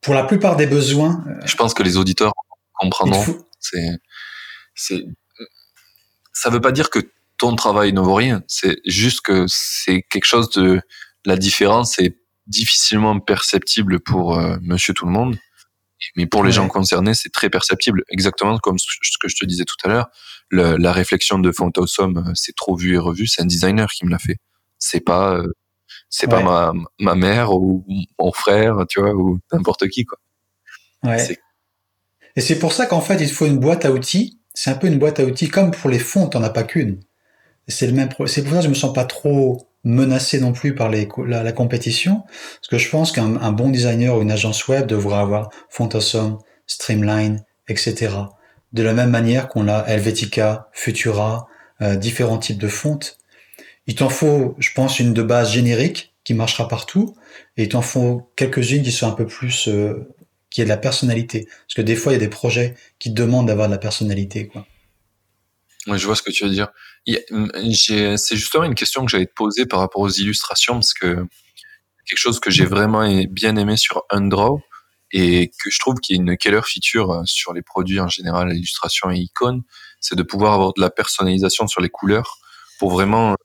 [0.00, 1.24] Pour la plupart des besoins.
[1.26, 2.32] Euh, je pense que les auditeurs
[2.74, 3.24] comprendront.
[3.58, 3.98] C'est,
[4.74, 5.04] c'est,
[6.32, 6.98] ça veut pas dire que
[7.44, 8.42] ton travail ne vaut rien.
[8.48, 10.80] C'est juste que c'est quelque chose de
[11.26, 12.16] la différence est
[12.46, 15.36] difficilement perceptible pour euh, Monsieur tout le monde,
[16.16, 18.02] mais pour les gens concernés, c'est très perceptible.
[18.08, 20.08] Exactement comme ce que je te disais tout à l'heure.
[20.50, 23.26] la réflexion de Fontosum, euh, c'est trop vu et revu.
[23.26, 24.38] C'est un designer qui me l'a fait.
[24.78, 25.42] C'est pas
[26.08, 27.84] c'est pas ma, ma mère ou
[28.18, 30.18] mon frère, tu vois, ou n'importe qui, quoi.
[31.02, 31.38] Ouais.
[32.36, 34.40] Et c'est pour ça qu'en fait, il faut une boîte à outils.
[34.54, 37.00] C'est un peu une boîte à outils, comme pour les fonds, t'en as pas qu'une.
[37.68, 40.74] C'est le même, c'est pour ça que je me sens pas trop menacé non plus
[40.74, 44.86] par les, la, compétition, parce que je pense qu'un bon designer ou une agence web
[44.86, 48.14] devra avoir Fontasum, Streamline, etc.
[48.72, 51.46] De la même manière qu'on a Helvetica, Futura,
[51.82, 53.18] euh, différents types de fontes.
[53.86, 57.14] Il t'en faut, je pense, une de base générique qui marchera partout,
[57.56, 60.08] et il t'en faut quelques-unes qui sont un peu plus, euh,
[60.48, 61.44] qui aient de la personnalité.
[61.44, 64.46] Parce que des fois, il y a des projets qui demandent d'avoir de la personnalité,
[64.46, 64.66] quoi.
[65.86, 66.72] Oui, je vois ce que tu veux dire.
[67.06, 71.26] C'est justement une question que j'allais te poser par rapport aux illustrations, parce que
[72.06, 74.60] quelque chose que j'ai vraiment bien aimé sur Undraw,
[75.12, 78.08] et que je trouve qu'il y a une killer feature euh, sur les produits en
[78.08, 79.62] général, illustration et icônes,
[80.00, 82.38] c'est de pouvoir avoir de la personnalisation sur les couleurs
[82.80, 83.36] pour vraiment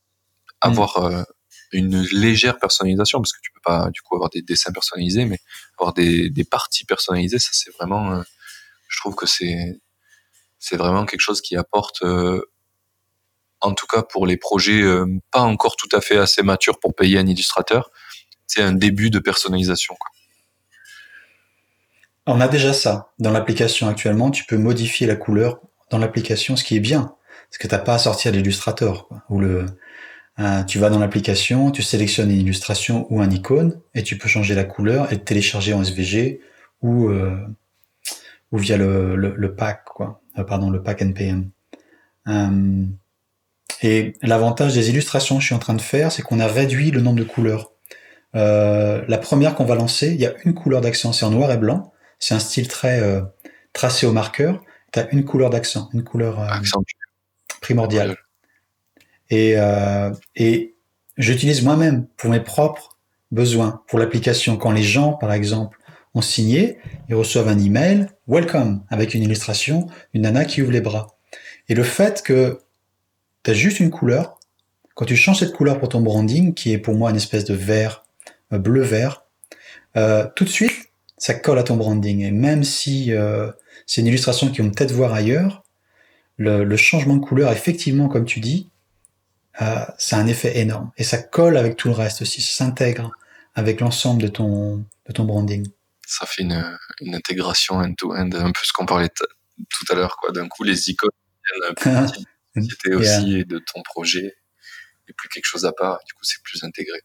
[0.63, 0.67] Mm.
[0.67, 1.23] avoir euh,
[1.71, 5.39] une légère personnalisation parce que tu peux pas du coup avoir des dessins personnalisés mais
[5.77, 8.21] avoir des, des parties personnalisées ça c'est vraiment euh,
[8.89, 9.79] je trouve que c'est
[10.57, 12.41] c'est vraiment quelque chose qui apporte euh,
[13.61, 14.81] en tout cas pour les projets
[15.31, 17.89] pas encore tout à fait assez matures pour payer un illustrateur
[18.49, 19.95] c'est un début de personnalisation.
[22.25, 24.31] On a déjà ça dans l'application actuellement.
[24.31, 27.15] Tu peux modifier la couleur dans l'application, ce qui est bien,
[27.49, 29.65] parce que t'as pas à sortir l'illustrateur ou euh,
[30.67, 34.55] tu vas dans l'application, tu sélectionnes une illustration ou un icône et tu peux changer
[34.55, 36.41] la couleur et télécharger en SVG
[36.81, 37.37] ou euh,
[38.51, 41.49] ou via le, le, pack quoi, euh, pardon le pack npm.
[43.81, 46.91] Et l'avantage des illustrations que je suis en train de faire, c'est qu'on a réduit
[46.91, 47.71] le nombre de couleurs.
[48.35, 51.51] Euh, la première qu'on va lancer, il y a une couleur d'accent, c'est en noir
[51.51, 51.91] et blanc.
[52.19, 53.21] C'est un style très euh,
[53.73, 54.61] tracé au marqueur.
[54.91, 56.47] Tu as une couleur d'accent, une couleur euh,
[57.61, 58.17] primordiale.
[59.29, 60.75] Et, euh, et
[61.17, 62.97] j'utilise moi-même pour mes propres
[63.31, 64.57] besoins, pour l'application.
[64.57, 65.77] Quand les gens, par exemple,
[66.15, 70.81] ont signé, ils reçoivent un email, welcome, avec une illustration, une nana qui ouvre les
[70.81, 71.07] bras.
[71.67, 72.59] Et le fait que
[73.43, 74.39] tu as juste une couleur,
[74.95, 77.53] quand tu changes cette couleur pour ton branding, qui est pour moi une espèce de
[77.53, 78.03] vert,
[78.51, 79.23] euh, bleu-vert,
[79.97, 82.21] euh, tout de suite, ça colle à ton branding.
[82.21, 83.51] Et même si euh,
[83.85, 85.63] c'est une illustration qu'ils vont peut-être voir ailleurs,
[86.37, 88.69] le, le, changement de couleur, effectivement, comme tu dis,
[89.61, 90.91] euh, ça a un effet énorme.
[90.97, 93.11] Et ça colle avec tout le reste aussi, ça s'intègre
[93.55, 95.67] avec l'ensemble de ton, de ton branding.
[96.07, 100.15] Ça fait une, une intégration end-to-end, un peu ce qu'on parlait tout à l'heure.
[100.17, 100.31] quoi.
[100.31, 101.09] D'un coup, les icônes
[102.55, 103.43] viennent un aussi yeah.
[103.43, 104.35] de ton projet
[105.07, 105.99] et plus quelque chose à part.
[106.05, 106.99] Du coup, c'est plus intégré.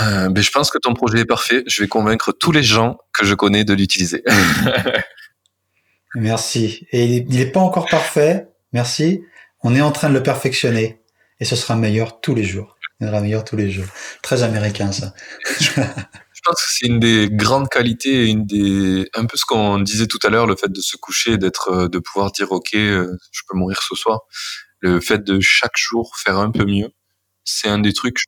[0.00, 1.64] Euh, mais je pense que ton projet est parfait.
[1.66, 4.22] Je vais convaincre tous les gens que je connais de l'utiliser.
[6.14, 6.86] Merci.
[6.92, 8.48] Et il n'est pas encore parfait.
[8.72, 9.22] Merci.
[9.62, 11.00] On est en train de le perfectionner.
[11.40, 12.78] Et ce sera meilleur tous les jours.
[13.00, 13.86] Il sera meilleur tous les jours.
[14.22, 15.14] Très américain, ça.
[16.40, 20.06] je pense que c'est une des grandes qualités, une des, un peu ce qu'on disait
[20.06, 23.42] tout à l'heure, le fait de se coucher, d'être, de pouvoir dire, OK, euh, je
[23.46, 24.20] peux mourir ce soir.
[24.78, 26.88] Le fait de chaque jour faire un peu mieux.
[27.44, 28.22] C'est un des trucs,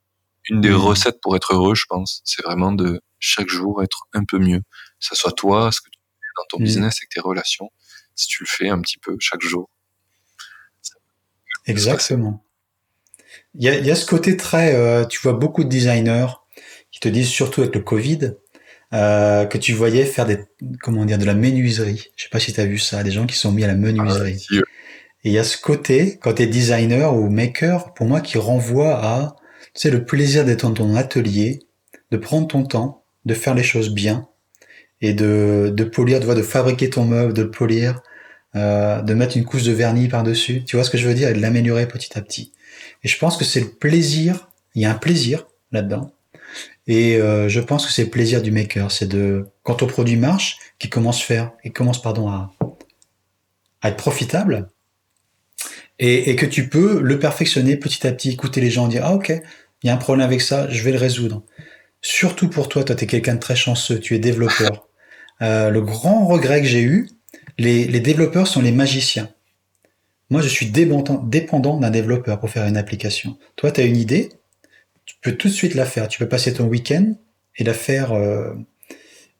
[0.47, 2.21] une des recettes pour être heureux, je pense.
[2.23, 4.59] C'est vraiment de chaque jour être un peu mieux.
[4.59, 4.65] Que
[4.99, 6.65] ce soit toi, ce que tu fais dans ton mmh.
[6.65, 7.71] business et tes relations.
[8.13, 9.71] Si tu le fais un petit peu chaque jour.
[11.65, 12.45] Exactement.
[13.55, 16.27] Il y a, il y a ce côté très, euh, tu vois beaucoup de designers
[16.93, 18.35] qui te disent, surtout avec le Covid,
[18.93, 20.37] euh, que tu voyais faire des,
[20.79, 22.11] comment dire, de la menuiserie.
[22.15, 23.75] Je sais pas si tu as vu ça, des gens qui sont mis à la
[23.75, 24.45] menuiserie.
[24.51, 24.55] Ah,
[25.23, 28.37] Et il y a ce côté, quand tu es designer ou maker, pour moi, qui
[28.37, 29.35] renvoie à,
[29.73, 31.59] tu sais, le plaisir d'être dans ton atelier,
[32.11, 34.27] de prendre ton temps, de faire les choses bien,
[35.01, 38.01] et de, de polir, de, de fabriquer ton meuble, de le polir,
[38.55, 40.63] euh, de mettre une couche de vernis par-dessus.
[40.63, 41.29] Tu vois ce que je veux dire?
[41.29, 42.53] Et de l'améliorer petit à petit.
[43.03, 46.12] Et je pense que c'est le plaisir, il y a un plaisir là-dedans.
[46.87, 50.17] Et euh, je pense que c'est le plaisir du maker, c'est de quand ton produit
[50.17, 52.53] marche, qu'il commence faire, il commence pardon à,
[53.81, 54.67] à être profitable,
[55.99, 59.13] et, et, que tu peux le perfectionner petit à petit, écouter les gens, dire ah
[59.13, 59.31] ok,
[59.83, 61.43] il y a un problème avec ça, je vais le résoudre.
[62.01, 64.87] Surtout pour toi, toi tu es quelqu'un de très chanceux, tu es développeur.
[65.41, 67.09] Euh, le grand regret que j'ai eu,
[67.57, 69.29] les, les développeurs sont les magiciens.
[70.29, 73.37] Moi, je suis dépendant d'un développeur pour faire une application.
[73.55, 74.29] Toi, tu as une idée,
[75.05, 76.07] tu peux tout de suite la faire.
[76.07, 77.13] Tu peux passer ton week-end
[77.57, 78.53] et la faire, euh,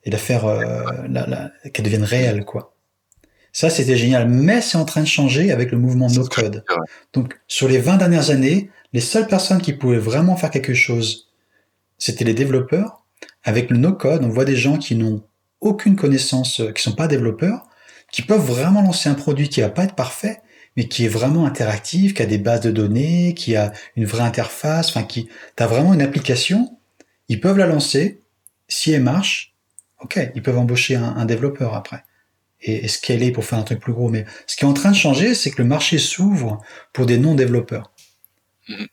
[0.04, 2.76] et la faire, euh, la, la, qu'elle devienne réelle, quoi.
[3.52, 4.28] Ça, c'était génial.
[4.28, 6.66] Mais c'est en train de changer avec le mouvement no code.
[7.14, 11.30] Donc, sur les 20 dernières années, les seules personnes qui pouvaient vraiment faire quelque chose,
[12.00, 13.04] c'était les développeurs.
[13.44, 15.24] Avec le no code, on voit des gens qui n'ont
[15.62, 17.64] aucune connaissance, euh, qui sont pas développeurs,
[18.12, 20.42] qui peuvent vraiment lancer un produit qui va pas être parfait,
[20.76, 24.24] mais qui est vraiment interactif, qui a des bases de données, qui a une vraie
[24.24, 26.78] interface, enfin qui, t'as vraiment une application,
[27.30, 28.22] ils peuvent la lancer,
[28.68, 29.54] si elle marche,
[30.02, 32.04] ok, ils peuvent embaucher un, développeur après
[32.62, 34.10] et, et scaler pour faire un truc plus gros.
[34.10, 36.62] Mais ce qui est en train de changer, c'est que le marché s'ouvre
[36.92, 37.92] pour des non-développeurs.
[38.68, 38.86] Mmh.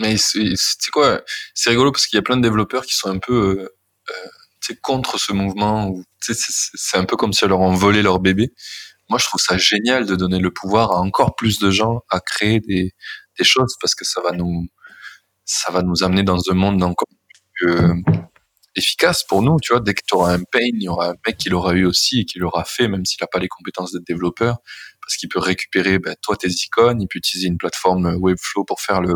[0.00, 1.22] Mais c'est quoi?
[1.54, 3.76] C'est rigolo parce qu'il y a plein de développeurs qui sont un peu euh,
[4.10, 5.94] euh, contre ce mouvement.
[6.20, 8.52] C'est un peu comme si on leur en volait leur bébé
[9.08, 12.20] moi je trouve ça génial de donner le pouvoir à encore plus de gens à
[12.20, 12.92] créer des,
[13.38, 14.66] des choses parce que ça va nous
[15.44, 17.08] ça va nous amener dans un monde encore
[17.54, 17.94] plus euh,
[18.76, 21.14] efficace pour nous tu vois dès que tu auras un pain il y aura un
[21.26, 23.92] mec qui l'aura eu aussi et qui l'aura fait même s'il n'a pas les compétences
[23.92, 24.58] d'être développeur
[25.02, 28.80] parce qu'il peut récupérer ben, toi tes icônes il peut utiliser une plateforme Webflow pour
[28.80, 29.14] faire le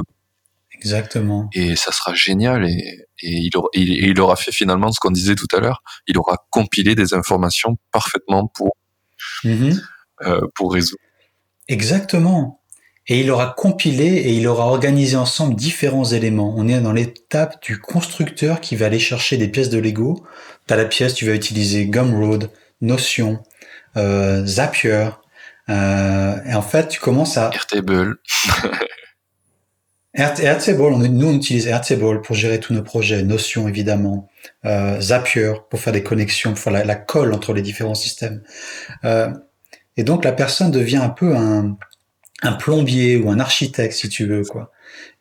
[0.74, 1.48] Exactement.
[1.52, 2.68] Et ça sera génial.
[2.68, 5.80] Et, et, il, aura, il, il aura fait finalement ce qu'on disait tout à l'heure.
[6.08, 8.72] Il aura compilé des informations parfaitement pour
[9.44, 9.70] Mmh.
[10.22, 11.02] Euh, pour résoudre.
[11.68, 12.60] Exactement.
[13.08, 16.54] Et il aura compilé et il aura organisé ensemble différents éléments.
[16.56, 20.24] On est dans l'étape du constructeur qui va aller chercher des pièces de Lego.
[20.66, 22.50] T'as la pièce, tu vas utiliser Gumroad,
[22.80, 23.42] Notion,
[23.96, 25.08] euh, Zapier.
[25.68, 27.50] Euh, et en fait, tu commences à...
[27.52, 28.18] Airtable.
[30.14, 34.28] Airtable, nous on utilise Airtable pour gérer tous nos projets, Notion évidemment,
[34.66, 38.42] euh, Zapier pour faire des connexions, pour faire la, colle entre les différents systèmes.
[39.04, 39.32] Euh,
[39.96, 41.78] et donc la personne devient un peu un,
[42.42, 44.70] un, plombier ou un architecte si tu veux quoi.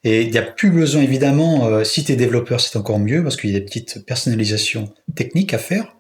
[0.04, 3.24] Et il n'y a plus besoin évidemment, euh, si tu es développeur c'est encore mieux
[3.24, 5.96] parce qu'il y a des petites personnalisations techniques à faire.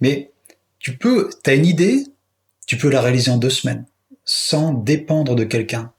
[0.00, 0.32] Mais
[0.80, 2.04] tu peux, tu as une idée,
[2.66, 3.84] tu peux la réaliser en deux semaines
[4.24, 5.92] sans dépendre de quelqu'un.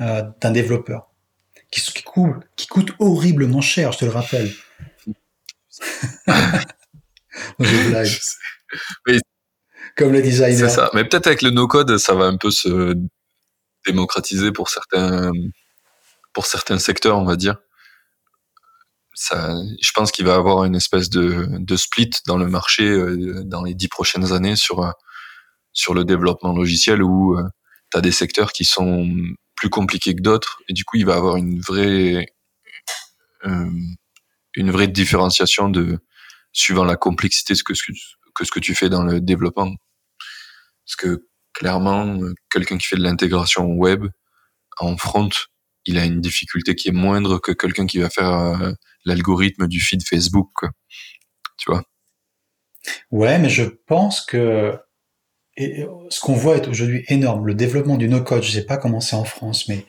[0.00, 1.09] euh, d'un développeur
[1.70, 4.52] qui, qui, coûte, qui coûte horriblement cher, je te le rappelle.
[7.58, 8.08] je blague.
[9.96, 10.68] Comme le designer.
[10.70, 10.90] C'est ça.
[10.94, 12.94] Mais peut-être avec le no-code, ça va un peu se
[13.86, 15.32] démocratiser pour certains,
[16.32, 17.56] pour certains secteurs, on va dire.
[19.14, 22.88] Ça, je pense qu'il va y avoir une espèce de, de split dans le marché
[22.88, 24.90] euh, dans les dix prochaines années sur, euh,
[25.72, 27.42] sur le développement logiciel où euh,
[27.92, 29.06] tu as des secteurs qui sont
[29.60, 30.62] plus compliqués que d'autres.
[30.68, 32.26] Et du coup il va avoir une vraie
[33.44, 35.98] une vraie différenciation de
[36.52, 37.72] suivant la complexité de que,
[38.34, 39.74] que ce que tu fais dans le développement.
[40.84, 44.06] Parce que clairement, euh, quelqu'un qui fait de l'intégration web
[44.78, 45.30] en front,
[45.84, 48.72] il a une difficulté qui est moindre que quelqu'un qui va faire euh,
[49.04, 50.64] l'algorithme du feed Facebook.
[51.58, 51.82] Tu vois?
[53.10, 54.78] Ouais, mais je pense que
[56.08, 57.46] ce qu'on voit est aujourd'hui énorme.
[57.46, 59.84] Le développement du no-code, je sais pas comment c'est en France, mais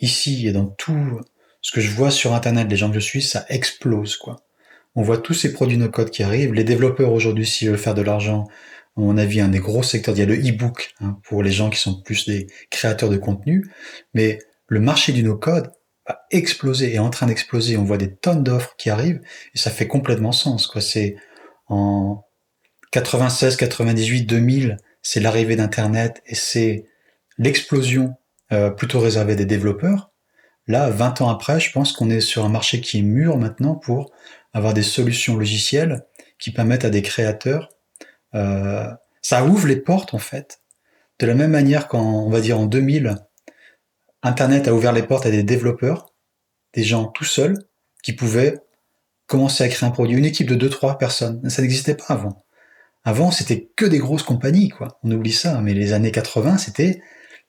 [0.00, 1.20] ici et dans tout
[1.60, 4.36] ce que je vois sur Internet, les gens que je suis, ça explose, quoi.
[4.94, 6.54] On voit tous ces produits no-code qui arrivent.
[6.54, 8.46] Les développeurs aujourd'hui, s'ils veulent faire de l'argent,
[8.96, 10.14] à mon avis, un des gros secteurs.
[10.14, 13.18] Il y a le e-book hein, pour les gens qui sont plus des créateurs de
[13.18, 13.70] contenu,
[14.14, 14.38] mais
[14.68, 15.70] le marché du no-code
[16.08, 17.76] va exploser, est en train d'exploser.
[17.76, 19.20] On voit des tonnes d'offres qui arrivent
[19.54, 20.66] et ça fait complètement sens.
[20.66, 20.80] Quoi.
[20.80, 21.16] C'est
[21.68, 22.24] en
[22.92, 26.86] 96, 98, 2000, c'est l'arrivée d'Internet et c'est
[27.38, 28.16] l'explosion
[28.50, 30.10] euh, plutôt réservée des développeurs.
[30.66, 33.76] Là, 20 ans après, je pense qu'on est sur un marché qui est mûr maintenant
[33.76, 34.10] pour
[34.52, 36.04] avoir des solutions logicielles
[36.40, 37.68] qui permettent à des créateurs
[38.34, 38.90] euh,
[39.22, 40.60] ça ouvre les portes en fait.
[41.20, 43.14] De la même manière qu'en, on va dire en 2000,
[44.24, 46.12] Internet a ouvert les portes à des développeurs,
[46.74, 47.56] des gens tout seuls,
[48.02, 48.58] qui pouvaient
[49.28, 50.18] commencer à créer un produit.
[50.18, 51.48] Une équipe de 2-3 personnes.
[51.48, 52.44] Ça n'existait pas avant.
[53.06, 54.98] Avant, c'était que des grosses compagnies, quoi.
[55.02, 57.00] On oublie ça, mais les années 80, c'était,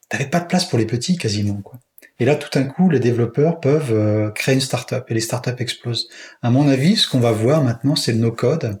[0.08, 1.78] t'avais pas de place pour les petits quasiment, quoi.
[2.20, 5.50] Et là, tout d'un coup, les développeurs peuvent euh, créer une startup et les startups
[5.58, 6.08] explosent.
[6.42, 8.80] À mon avis, ce qu'on va voir maintenant, c'est le no-code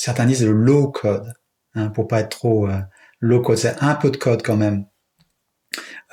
[0.00, 1.32] certains disent le low code,
[1.74, 2.80] hein, pour pas être trop euh,
[3.20, 4.86] low code, c'est un peu de code quand même.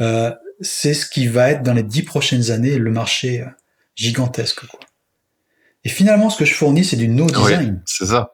[0.02, 3.48] Euh, c'est ce qui va être dans les dix prochaines années le marché euh,
[3.96, 4.66] gigantesque.
[4.68, 4.80] Quoi.
[5.84, 7.82] Et finalement, ce que je fournis, c'est du no design.
[7.86, 8.34] c'est ça.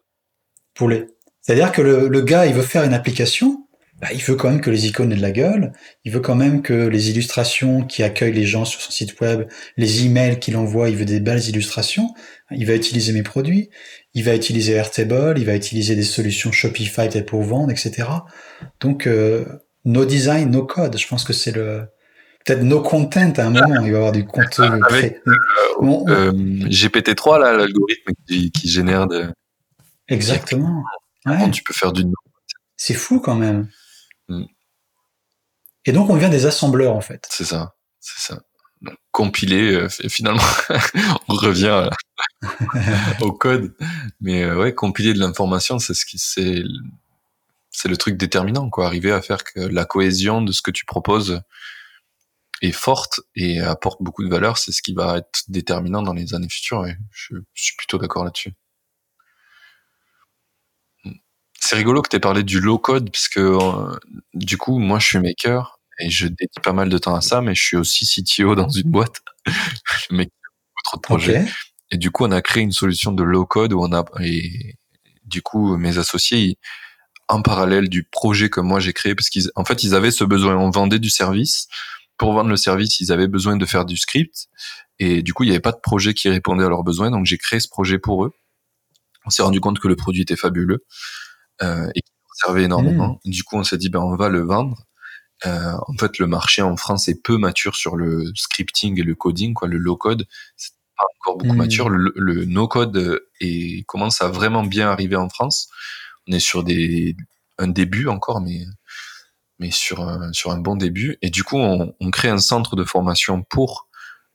[0.75, 1.05] Pour les...
[1.41, 3.67] C'est-à-dire que le, le, gars, il veut faire une application,
[4.03, 5.71] bah, il veut quand même que les icônes aient de la gueule,
[6.03, 9.47] il veut quand même que les illustrations qui accueillent les gens sur son site web,
[9.77, 12.13] les emails qu'il envoie, il veut des belles illustrations,
[12.51, 13.69] il va utiliser mes produits,
[14.13, 18.07] il va utiliser Airtable, il va utiliser des solutions Shopify peut-être pour vendre, etc.
[18.81, 19.45] Donc, euh,
[19.85, 21.83] no design, no code, je pense que c'est le...
[22.45, 24.67] Peut-être no content à un moment, il va y avoir du contenu.
[24.89, 29.27] Avec euh, euh, GPT-3, là, l'algorithme qui, génère de...
[30.07, 30.83] Exactement.
[31.51, 32.03] Tu peux faire du...
[32.75, 33.69] C'est fou quand même.
[34.27, 34.45] Mm.
[35.85, 37.27] Et donc on vient des assembleurs en fait.
[37.29, 38.41] C'est ça, c'est ça.
[38.81, 40.43] Donc, compiler, euh, finalement,
[41.29, 41.89] on revient
[43.21, 43.73] au code.
[44.19, 46.63] Mais euh, ouais, compiler de l'information, c'est ce qui c'est
[47.69, 48.85] c'est le truc déterminant, quoi.
[48.85, 51.41] Arriver à faire que la cohésion de ce que tu proposes
[52.61, 56.33] est forte et apporte beaucoup de valeur, c'est ce qui va être déterminant dans les
[56.33, 56.85] années futures.
[56.85, 58.53] Et je suis plutôt d'accord là-dessus.
[61.65, 63.97] C'est rigolo que tu aies parlé du low code parce que euh,
[64.33, 67.39] du coup, moi, je suis maker et je dédie pas mal de temps à ça,
[67.39, 69.21] mais je suis aussi CTO dans une boîte.
[69.45, 70.29] je make
[70.83, 71.45] trop de projets.
[71.89, 74.75] Et du coup, on a créé une solution de low code où on a et
[75.23, 76.57] du coup, mes associés,
[77.29, 80.25] en parallèle du projet que moi j'ai créé, parce qu'ils, en fait, ils avaient ce
[80.25, 80.57] besoin.
[80.57, 81.69] On vendait du service.
[82.17, 84.47] Pour vendre le service, ils avaient besoin de faire du script.
[84.99, 87.09] Et du coup, il n'y avait pas de projet qui répondait à leurs besoins.
[87.09, 88.33] Donc, j'ai créé ce projet pour eux.
[89.25, 90.83] On s'est rendu compte que le produit était fabuleux
[91.61, 93.19] euh, et qui servait énormément.
[93.25, 93.29] Mmh.
[93.29, 94.85] Du coup, on s'est dit, ben, on va le vendre.
[95.45, 99.15] Euh, en fait, le marché en France est peu mature sur le scripting et le
[99.15, 100.25] coding, quoi, le low code.
[100.55, 101.57] C'est pas encore beaucoup mmh.
[101.57, 101.89] mature.
[101.89, 105.69] Le, no code est, commence à vraiment bien arriver en France.
[106.27, 107.15] On est sur des,
[107.57, 108.65] un début encore, mais,
[109.59, 111.17] mais sur un, sur un bon début.
[111.21, 113.89] Et du coup, on, on crée un centre de formation pour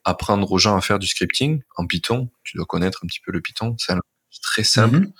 [0.04, 2.30] apprendre aux gens à faire du scripting en Python.
[2.44, 3.76] Tu dois connaître un petit peu le Python.
[3.78, 3.94] C'est
[4.42, 5.00] très simple.
[5.00, 5.12] Mmh.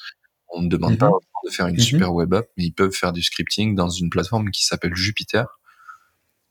[0.51, 1.11] On ne demande pas
[1.45, 1.81] de faire une mhm.
[1.81, 5.47] super web app, mais ils peuvent faire du scripting dans une plateforme qui s'appelle Jupiter.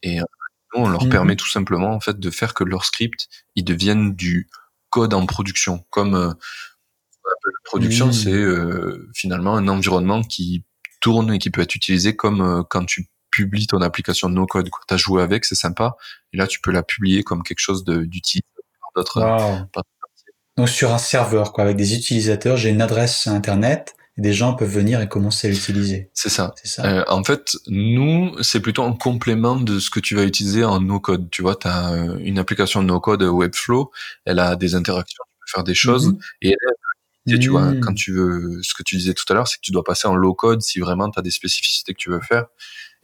[0.04, 0.26] Et euh,
[0.74, 1.10] on leur mhm.
[1.10, 4.50] permet tout simplement en fait de faire que leurs scripts ils deviennent du
[4.90, 5.86] code en production.
[5.90, 6.34] Comme euh,
[7.66, 8.14] production, mhm.
[8.14, 10.64] c'est euh, finalement un environnement qui
[11.02, 14.70] tourne et qui peut être utilisé comme euh, quand tu publies ton application no code.
[14.88, 15.96] Tu as joué avec, c'est sympa.
[16.34, 18.42] Et là, tu peux la publier comme quelque chose d'utile
[18.96, 19.20] d'autres.
[20.58, 24.56] Donc sur un serveur, quoi, avec des utilisateurs, j'ai une adresse internet et des gens
[24.56, 26.10] peuvent venir et commencer à l'utiliser.
[26.16, 26.54] C'est ça.
[26.64, 26.86] C'est ça.
[26.86, 30.82] Euh, en fait, nous, c'est plutôt un complément de ce que tu vas utiliser en
[30.82, 31.30] no-code.
[31.30, 33.92] Tu vois, tu as une application no-code Webflow,
[34.26, 36.20] elle a des interactions, tu peux faire des choses, Mhm.
[36.42, 37.82] et elle tu vois, Mhm.
[37.82, 40.08] quand tu veux, ce que tu disais tout à l'heure, c'est que tu dois passer
[40.08, 42.46] en low-code si vraiment tu as des spécificités que tu veux faire.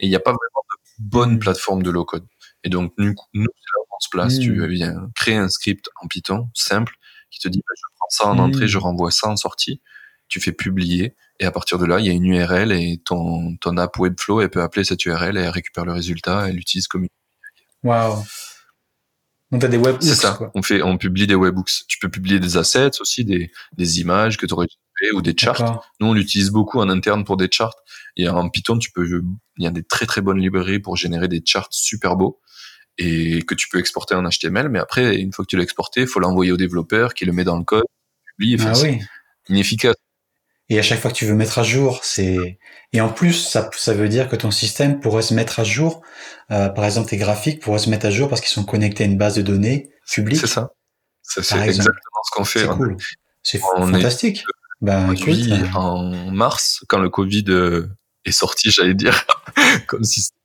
[0.00, 0.62] Et il n'y a pas vraiment
[0.98, 1.38] de bonne Mhm.
[1.40, 2.24] plateforme de low-code.
[2.64, 4.38] Et donc, nous, nous c'est là où on se place.
[4.40, 6.94] Tu viens créer un script en Python, simple,
[7.34, 9.80] qui te dit, bah, je prends ça en entrée, je renvoie ça en sortie,
[10.28, 13.56] tu fais publier, et à partir de là, il y a une URL et ton,
[13.56, 16.86] ton app Webflow, elle peut appeler cette URL et elle récupère le résultat, elle l'utilise
[16.86, 17.08] comme une.
[17.82, 18.22] Waouh.
[19.50, 20.32] Donc t'as des webhooks, C'est ça.
[20.32, 20.50] quoi.
[20.54, 21.86] On fait, on publie des webhooks.
[21.86, 24.66] Tu peux publier des assets aussi, des, des images que tu aurais
[25.12, 25.86] ou des charts.
[26.00, 27.74] Nous, on l'utilise beaucoup en interne pour des charts.
[28.16, 29.06] Et en Python, tu peux,
[29.58, 32.40] il y a des très très bonnes librairies pour générer des charts super beaux
[32.98, 34.68] et que tu peux exporter en HTML.
[34.68, 37.32] Mais après, une fois que tu l'as exporté, il faut l'envoyer au développeur qui le
[37.32, 37.84] met dans le code,
[38.38, 38.56] publie.
[38.60, 39.00] Enfin, Ah oui.
[39.48, 39.94] inefficace.
[40.70, 42.58] Et à chaque fois que tu veux mettre à jour, c'est
[42.94, 46.00] et en plus ça, ça veut dire que ton système pourrait se mettre à jour.
[46.50, 49.06] Euh, par exemple, tes graphiques pourraient se mettre à jour parce qu'ils sont connectés à
[49.06, 50.40] une base de données publique.
[50.40, 50.70] C'est ça.
[51.22, 51.94] C'est c'est exactement
[52.24, 52.60] ce qu'on fait.
[52.60, 52.96] C'est On- cool.
[53.42, 54.44] C'est on est- fantastique.
[54.80, 57.86] Ben écoute, euh, en mars, quand le Covid euh,
[58.24, 59.26] est sorti, j'allais dire,
[59.86, 60.36] comme si c'était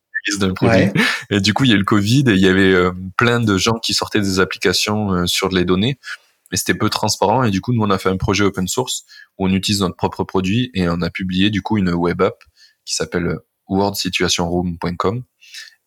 [0.62, 0.94] ouais.
[1.30, 3.40] Et du coup, il y a eu le Covid et il y avait euh, plein
[3.40, 6.00] de gens qui sortaient des applications euh, sur les données,
[6.52, 7.44] mais c'était peu transparent.
[7.44, 9.06] Et du coup, nous, on a fait un projet open source
[9.38, 12.44] où on utilise notre propre produit et on a publié du coup une web app
[12.86, 13.38] qui s'appelle
[13.68, 15.24] worldsituationroom.com.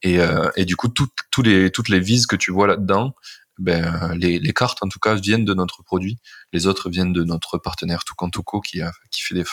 [0.03, 3.15] Et, euh, et du coup, toutes, tous les, toutes les vises que tu vois là-dedans,
[3.59, 6.19] ben, les, les cartes en tout cas viennent de notre produit.
[6.53, 9.45] Les autres viennent de notre partenaire Tukantuko qui, a, qui fait des,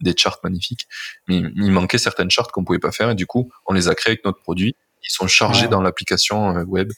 [0.00, 0.86] des charts magnifiques.
[1.28, 3.88] Mais il il manquait certaines charts qu'on pouvait pas faire et du coup, on les
[3.88, 4.74] a créées avec notre produit.
[5.08, 6.90] Ils sont chargés dans l'application euh, web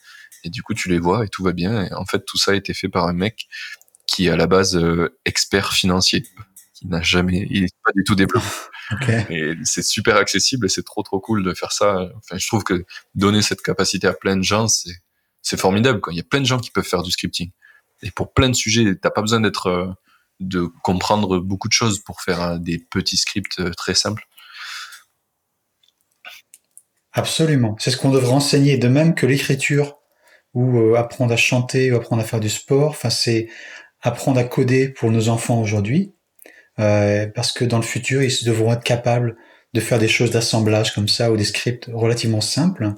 [0.45, 1.85] et du coup, tu les vois et tout va bien.
[1.85, 3.47] Et en fait, tout ça a été fait par un mec
[4.07, 6.25] qui est à la base euh, expert financier,
[6.75, 8.47] qui n'a jamais, il est pas du tout développé.
[8.91, 9.11] Ok.
[9.29, 12.09] Et c'est super accessible et c'est trop trop cool de faire ça.
[12.17, 14.95] Enfin, je trouve que donner cette capacité à plein de gens, c'est
[15.49, 16.01] c'est formidable.
[16.01, 16.13] Quoi.
[16.13, 17.51] Il y a plein de gens qui peuvent faire du scripting.
[18.03, 19.87] Et pour plein de sujets, t'as pas besoin d'être euh,
[20.41, 24.25] de comprendre beaucoup de choses pour faire euh, des petits scripts euh, très simples.
[27.13, 27.77] Absolument.
[27.79, 29.97] C'est ce qu'on devrait enseigner, de même que l'écriture
[30.53, 32.97] ou apprendre à chanter ou apprendre à faire du sport.
[33.11, 33.49] C'est
[34.03, 36.15] apprendre à coder pour nos enfants aujourd'hui,
[36.77, 39.37] parce que dans le futur, ils devront être capables
[39.75, 42.95] de faire des choses d'assemblage comme ça ou des scripts relativement simples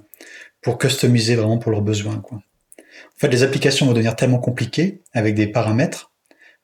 [0.62, 2.16] pour customiser vraiment pour leurs besoins.
[2.18, 2.38] Quoi.
[2.78, 6.10] En fait, les applications vont devenir tellement compliquées avec des paramètres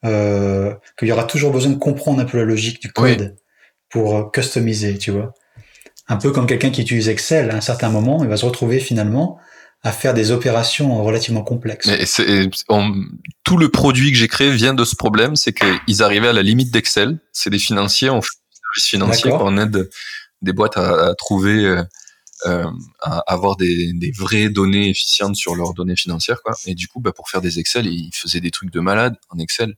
[0.04, 3.36] euh, qu'il y aura toujours besoin de comprendre un peu la logique du code
[3.88, 5.32] pour euh, customiser, tu vois.
[6.08, 8.78] Un peu comme quelqu'un qui utilise Excel, à un certain moment, il va se retrouver
[8.78, 9.38] finalement
[9.82, 11.88] à faire des opérations relativement complexes.
[11.88, 12.92] Et on-
[13.44, 16.42] tout le produit que j'ai créé vient de ce problème, c'est qu'ils arrivaient à la
[16.42, 17.18] limite d'Excel.
[17.32, 19.88] C'est des financiers, on fait des services financiers, on aide
[20.42, 21.82] des boîtes à, à trouver,
[22.44, 26.42] euh, à avoir des, des vraies données efficientes sur leurs données financières.
[26.42, 26.54] Quoi.
[26.66, 29.38] Et du coup, bah, pour faire des Excel, ils faisaient des trucs de malade en
[29.38, 29.74] Excel.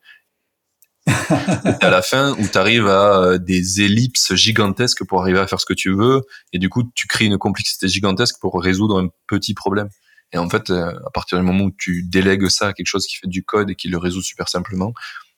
[1.81, 5.61] À la fin, où tu arrives à euh, des ellipses gigantesques pour arriver à faire
[5.61, 6.23] ce que tu veux,
[6.53, 9.89] et du coup, tu crées une complexité gigantesque pour résoudre un petit problème.
[10.33, 13.07] Et en fait, euh, à partir du moment où tu délègues ça à quelque chose
[13.07, 14.93] qui fait du code et qui le résout super simplement,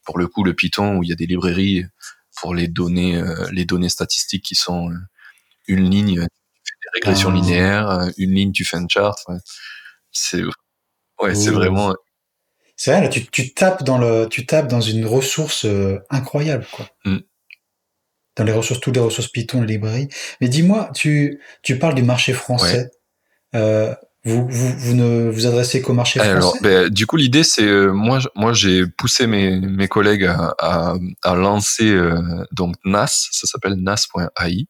[0.05, 1.85] pour le coup, le Python, où il y a des librairies
[2.41, 4.91] pour les données, euh, les données statistiques qui sont
[5.69, 6.27] une ligne,
[6.91, 7.35] euh, régressions Ah.
[7.35, 9.17] linéaires, euh, une ligne, tu fais un chart.
[10.13, 10.43] c'est
[11.21, 11.95] ouais, c'est vraiment
[12.77, 16.67] C'est vrai, là, tu, tu tapes dans le, tu tapes dans une ressource euh, incroyable,
[16.73, 16.87] quoi.
[17.05, 17.19] Mm.
[18.37, 20.09] Dans les ressources, toutes les ressources Python, les librairies.
[20.41, 22.91] Mais dis-moi, tu, tu parles du marché français.
[23.55, 23.95] Euh,
[24.25, 26.61] vous, vous, vous ne vous adressez qu'au marché Alors, français?
[26.63, 30.95] ben, du coup, l'idée, c'est euh, moi, moi, j'ai poussé mes, mes collègues à, à,
[31.23, 32.21] à lancer euh,
[32.53, 34.67] donc NAS, ça s'appelle NAS.ai.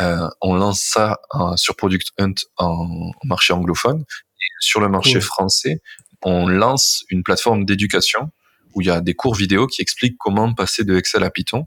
[0.00, 4.00] Euh, on lance ça euh, sur Product Hunt en, en marché anglophone.
[4.00, 5.22] Et sur le marché Cool.
[5.22, 5.82] français,
[6.22, 8.30] on lance une plateforme d'éducation
[8.74, 11.66] où il y a des cours vidéo qui expliquent comment passer de Excel à Python.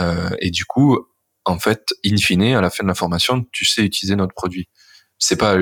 [0.00, 0.98] Euh, et du coup,
[1.44, 4.68] en fait, in fine, à la fin de la formation, tu sais utiliser notre produit.
[5.18, 5.56] C'est pas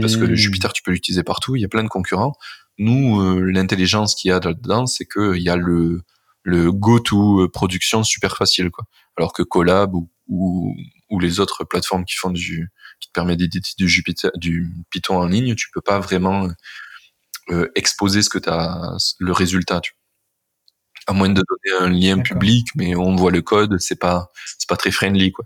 [0.00, 0.34] parce que Hmm.
[0.34, 2.34] Jupiter, tu peux l'utiliser partout, il y a plein de concurrents.
[2.78, 6.02] Nous, euh, l'intelligence qu'il y a là-dedans, c'est qu'il y a le,
[6.42, 8.70] le go-to production super facile.
[8.70, 8.84] Quoi.
[9.16, 10.74] Alors que Collab ou, ou,
[11.08, 12.70] ou les autres plateformes qui font du
[13.00, 16.48] qui te permettent d'éditer du Jupiter, du Python en ligne, tu peux pas vraiment
[17.50, 19.80] euh, exposer ce que t'as, le résultat.
[19.80, 19.92] Tu.
[21.06, 24.68] À moins de donner un lien public, mais on voit le code, c'est pas c'est
[24.68, 25.44] pas très friendly quoi.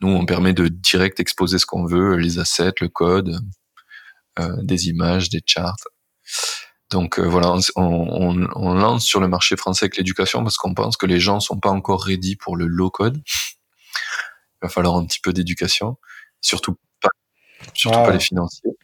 [0.00, 3.38] Nous, on permet de direct exposer ce qu'on veut, les assets, le code,
[4.38, 5.76] euh, des images, des charts.
[6.90, 11.06] Donc voilà, on, on, lance sur le marché français avec l'éducation parce qu'on pense que
[11.06, 13.22] les gens sont pas encore ready pour le low code.
[14.66, 15.96] Va falloir un petit peu d'éducation,
[16.40, 17.10] surtout pas,
[17.72, 18.76] surtout pas les financiers.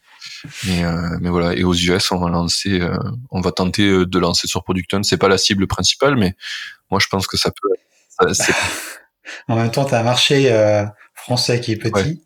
[0.66, 2.96] Mais, euh, mais voilà, et aux US, on va lancer, euh,
[3.30, 5.02] on va tenter euh, de lancer sur Producton.
[5.02, 6.34] C'est pas la cible principale, mais
[6.90, 7.68] moi je pense que ça peut.
[9.48, 10.84] en même temps, tu as un marché euh,
[11.14, 12.22] français qui est petit,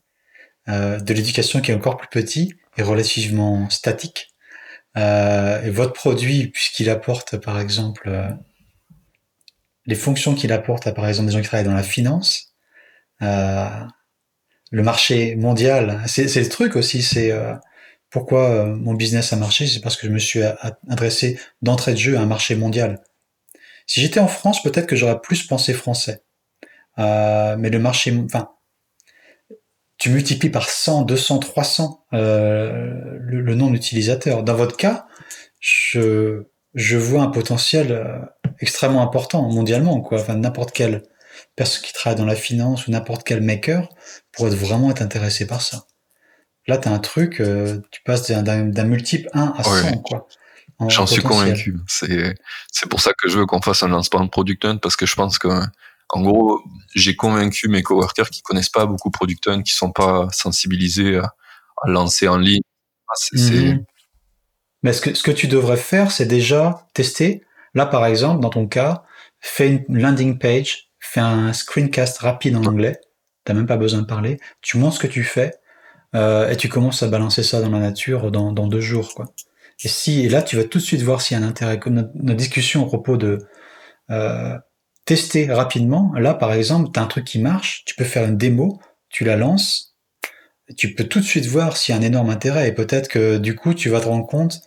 [0.69, 4.35] de l'éducation qui est encore plus petit et relativement statique.
[4.97, 8.11] et votre produit, puisqu'il apporte par exemple
[9.87, 12.56] les fonctions qu'il apporte à par exemple des gens qui travaillent dans la finance,
[13.21, 17.33] le marché mondial, c'est le truc aussi, c'est
[18.11, 20.41] pourquoi euh, mon business a marché C'est parce que je me suis
[20.89, 23.03] adressé d'entrée de jeu à un marché mondial.
[23.87, 26.23] Si j'étais en France, peut-être que j'aurais plus pensé français.
[26.99, 28.51] Euh, mais le marché, enfin,
[29.99, 34.43] tu multiplies par 100, 200, 300 euh, le, nombre d'utilisateurs.
[34.43, 35.07] Dans votre cas,
[35.61, 36.45] je,
[36.75, 38.19] je vois un potentiel euh,
[38.61, 40.25] extrêmement important mondialement, quoi.
[40.35, 41.03] N'importe quelle
[41.55, 43.89] personne qui travaille dans la finance ou n'importe quel maker
[44.33, 45.87] pourrait vraiment être intéressé par ça.
[46.67, 50.29] Là, tu as un truc, euh, tu passes d'un multiple 1 à 100, quoi.
[50.89, 51.79] J'en suis convaincu.
[51.87, 52.35] C'est,
[52.71, 55.07] c'est pour ça que je veux qu'on fasse un lancement de Product Hunt parce que
[55.07, 55.49] je pense que,
[56.11, 56.61] en gros,
[56.95, 61.33] j'ai convaincu mes coworkers qui connaissent pas beaucoup Product Hunt, qui sont pas sensibilisés à,
[61.87, 62.63] lancer en ligne.
[63.09, 63.85] Ah, mhm.
[64.83, 67.45] Mais ce que, ce que tu devrais faire, c'est déjà tester.
[67.75, 69.05] Là, par exemple, dans ton cas,
[69.41, 73.01] fais une landing page, fais un screencast rapide en anglais.
[73.45, 74.39] T'as même pas besoin de parler.
[74.61, 75.55] Tu montres ce que tu fais
[76.15, 79.27] euh, et tu commences à balancer ça dans la nature dans, dans deux jours, quoi.
[79.85, 81.78] Et si, et là, tu vas tout de suite voir s'il y a un intérêt.
[81.87, 83.47] Notre, notre discussion à propos de
[84.11, 84.57] euh,
[85.05, 86.12] tester rapidement.
[86.16, 88.81] Là, par exemple, tu as un truc qui marche, tu peux faire une démo,
[89.11, 89.97] tu la lances,
[90.77, 92.69] tu peux tout de suite voir s'il y a un énorme intérêt.
[92.69, 94.61] Et peut-être que du coup, tu vas te rendre compte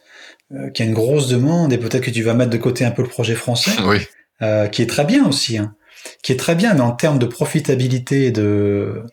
[0.53, 2.85] euh, qu'il y a une grosse demande et peut-être que tu vas mettre de côté
[2.85, 3.99] un peu le projet français, oui.
[4.41, 5.75] euh, qui est très bien aussi, hein,
[6.23, 9.03] qui est très bien, mais en termes de profitabilité de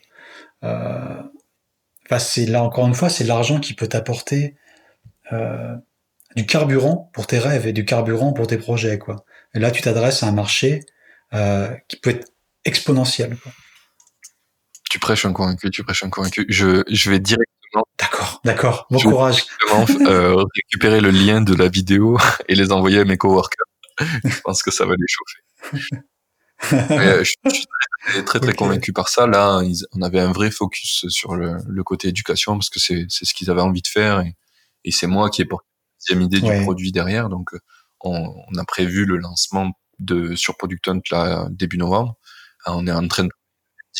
[0.65, 1.23] euh,
[2.07, 4.57] Enfin, c'est là encore une fois, c'est l'argent qui peut t'apporter
[5.33, 5.75] euh,
[6.37, 9.25] du carburant pour tes rêves et du carburant pour tes projets, quoi.
[9.55, 10.85] Et là, tu t'adresses à un marché
[11.35, 12.29] euh, qui peut être
[12.65, 13.37] exponentiel.
[13.37, 13.53] Quoi.
[14.89, 16.47] Tu prêches un convaincu, tu prêches un convaincu.
[16.49, 17.85] Je, je vais directement.
[17.99, 18.87] D'accord, d'accord.
[18.91, 19.45] Bon courage.
[20.03, 22.19] Euh, récupérer le lien de la vidéo
[22.49, 23.67] et les envoyer à mes coworkers.
[23.99, 26.03] je pense que ça va les chauffer.
[26.73, 27.37] Euh, je, suis
[28.07, 29.27] très très, très convaincu par ça.
[29.27, 29.61] Là,
[29.93, 33.51] on avait un vrai focus sur le, le côté éducation parce que c'est ce qu'ils
[33.51, 34.35] avaient envie de faire et,
[34.85, 37.29] et c'est moi qui ai porté la deuxième idée du produit derrière.
[37.29, 37.59] Donc, euh,
[38.01, 42.17] on, on, a prévu le lancement de sur Product Hunt là début novembre.
[42.67, 43.31] Euh, on est en train de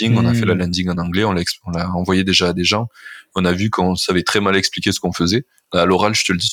[0.03, 0.59] on a fait la hmm.
[0.59, 2.89] landing en anglais, on l'a envoyé déjà à des gens.
[3.35, 5.47] On a vu qu'on savait très mal expliquer ce qu'on faisait.
[5.73, 6.51] À l'oral, je te le dis,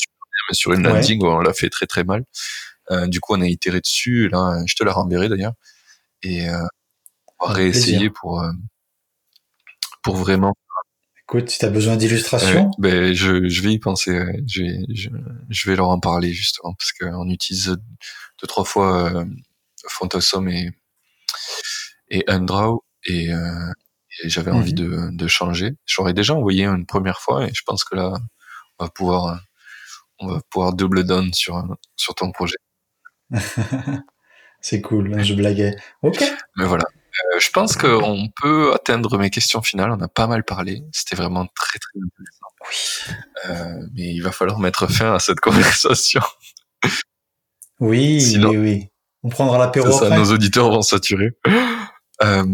[0.50, 2.24] mais sur une landing, on l'a fait très très mal.
[2.92, 4.30] Euh, du coup, on a itéré dessus.
[4.30, 5.54] Là, je te la renverrai d'ailleurs
[6.24, 6.66] et euh,
[7.40, 8.52] réessayer pour euh,
[10.02, 10.54] pour vraiment.
[11.22, 12.72] Écoute, si tu as besoin d'illustrations.
[12.78, 14.20] ben je, je vais y penser.
[14.48, 15.10] Je vais, je,
[15.50, 17.78] je vais leur en parler justement parce qu'on utilise
[18.41, 19.26] deux trois fois euh,
[19.88, 20.72] Fontosum et
[22.10, 23.72] et Undraw et, euh,
[24.22, 25.12] et j'avais envie mhm.
[25.12, 25.72] de, de changer.
[25.86, 28.14] J'aurais déjà envoyé une première fois et je pense que là
[28.80, 29.41] on va pouvoir
[30.20, 31.64] on va pouvoir double down sur
[31.95, 32.58] sur ton projet.
[34.64, 35.76] C'est cool, je blaguais.
[36.02, 36.23] Ok.
[36.56, 36.85] Mais voilà.
[36.85, 39.91] Euh, je pense qu'on peut atteindre mes questions finales.
[39.91, 40.84] On a pas mal parlé.
[40.94, 42.48] C'était vraiment très très intéressant.
[42.61, 43.49] Oui.
[43.49, 46.22] Euh, mais il va falloir mettre fin à cette conversation.
[47.81, 48.88] Oui, oui, oui.
[49.23, 50.18] On prendra l'apéro après.
[50.18, 51.31] nos auditeurs vont saturer.
[52.22, 52.45] Euh,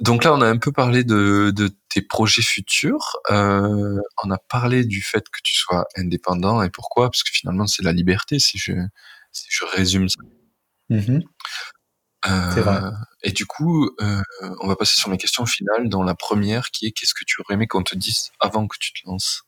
[0.00, 3.16] donc là, on a un peu parlé de, de tes projets futurs.
[3.28, 7.10] Euh, on a parlé du fait que tu sois indépendant et pourquoi?
[7.10, 8.38] Parce que finalement, c'est la liberté.
[8.38, 8.72] Si je,
[9.32, 10.20] si je résume ça
[10.90, 11.20] Mmh
[12.26, 12.90] euh,
[13.22, 14.22] et du coup, euh,
[14.60, 17.40] on va passer sur mes questions finales, dans la première qui est qu'est-ce que tu
[17.40, 19.44] aurais aimé qu'on te dise avant que tu te lances?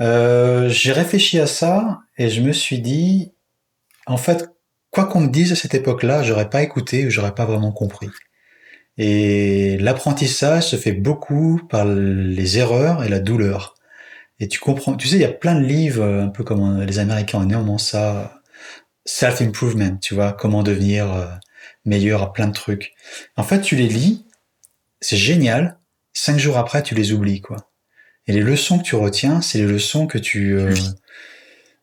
[0.00, 3.32] Euh, J'ai réfléchi à ça et je me suis dit,
[4.06, 4.50] en fait,
[4.90, 8.10] quoi qu'on me dise à cette époque-là, j'aurais pas écouté ou j'aurais pas vraiment compris.
[8.98, 13.74] Et l'apprentissage se fait beaucoup par les erreurs et la douleur.
[14.40, 16.98] Et tu comprends, tu sais, il y a plein de livres, un peu comme les
[16.98, 18.41] Américains ont énormément ça,
[19.04, 21.26] self-improvement, tu vois, comment devenir euh,
[21.84, 22.92] meilleur à plein de trucs.
[23.36, 24.24] En fait, tu les lis,
[25.00, 25.78] c'est génial.
[26.12, 27.56] Cinq jours après, tu les oublies, quoi.
[28.26, 30.74] Et les leçons que tu retiens, c'est les leçons que tu euh,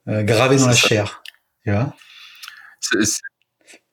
[0.07, 1.21] euh gravées dans la chair,
[1.63, 1.95] tu vois.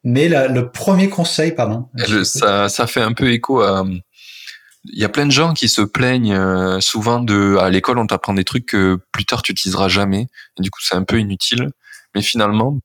[0.04, 1.88] Mais la, le premier conseil, pardon.
[2.22, 3.84] ça, ça fait un peu écho à
[4.92, 8.06] il y a plein de gens qui se plaignent euh, souvent de à l'école on
[8.06, 10.26] t'apprend des trucs que plus tard tu utiliseras jamais
[10.58, 11.70] et du coup c'est un peu inutile
[12.14, 12.78] mais finalement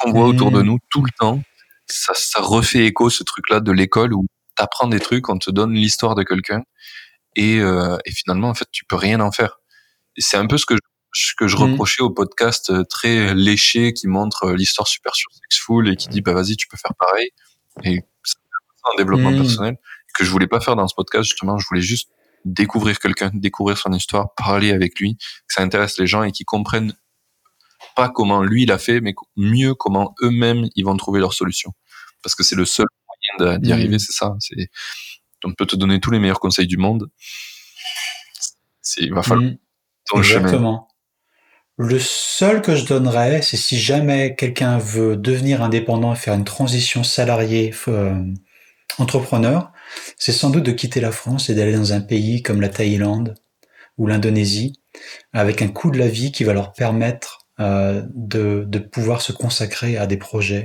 [0.00, 0.66] qu'on voit autour de Mmh.
[0.66, 1.42] nous tout le temps
[1.88, 5.50] ça, ça refait écho ce truc là de l'école où t'apprends des trucs on te
[5.50, 6.62] donne l'histoire de quelqu'un
[7.36, 9.60] et, euh, et finalement en fait tu peux rien en faire
[10.18, 10.80] c'est un peu ce que je,
[11.12, 11.72] ce que je Mhm.
[11.72, 16.08] reprochais au podcast euh, très léché qui montre euh, l'histoire super sur Sexful et qui
[16.08, 17.30] dit bah vas-y tu peux faire pareil
[17.84, 18.36] et c'est
[18.92, 19.36] un développement Mhm.
[19.38, 19.76] personnel
[20.14, 22.10] que je voulais pas faire dans ce podcast justement je voulais juste
[22.44, 25.24] découvrir quelqu'un découvrir son histoire parler avec lui que
[25.54, 26.94] ça intéresse les gens et qu'ils comprennent
[28.00, 31.70] pas comment lui il a fait mais mieux comment eux-mêmes ils vont trouver leur solution
[32.22, 33.74] parce que c'est le seul moyen d'y Mhm.
[33.78, 34.68] arriver c'est ça c'est
[35.44, 37.02] on peut te donner tous les meilleurs conseils du monde
[38.82, 39.56] c'est il va falloir Mm.
[40.08, 40.88] ton le chemin Exactement.
[41.82, 46.44] Le seul que je donnerais, c'est si jamais quelqu'un veut devenir indépendant et faire une
[46.44, 48.22] transition salarié euh,
[48.98, 49.72] entrepreneur,
[50.18, 53.34] c'est sans doute de quitter la France et d'aller dans un pays comme la Thaïlande
[53.96, 54.74] ou l'Indonésie,
[55.32, 59.96] avec un coût de la vie qui va leur permettre euh, de, pouvoir se consacrer
[59.96, 60.64] à des projets.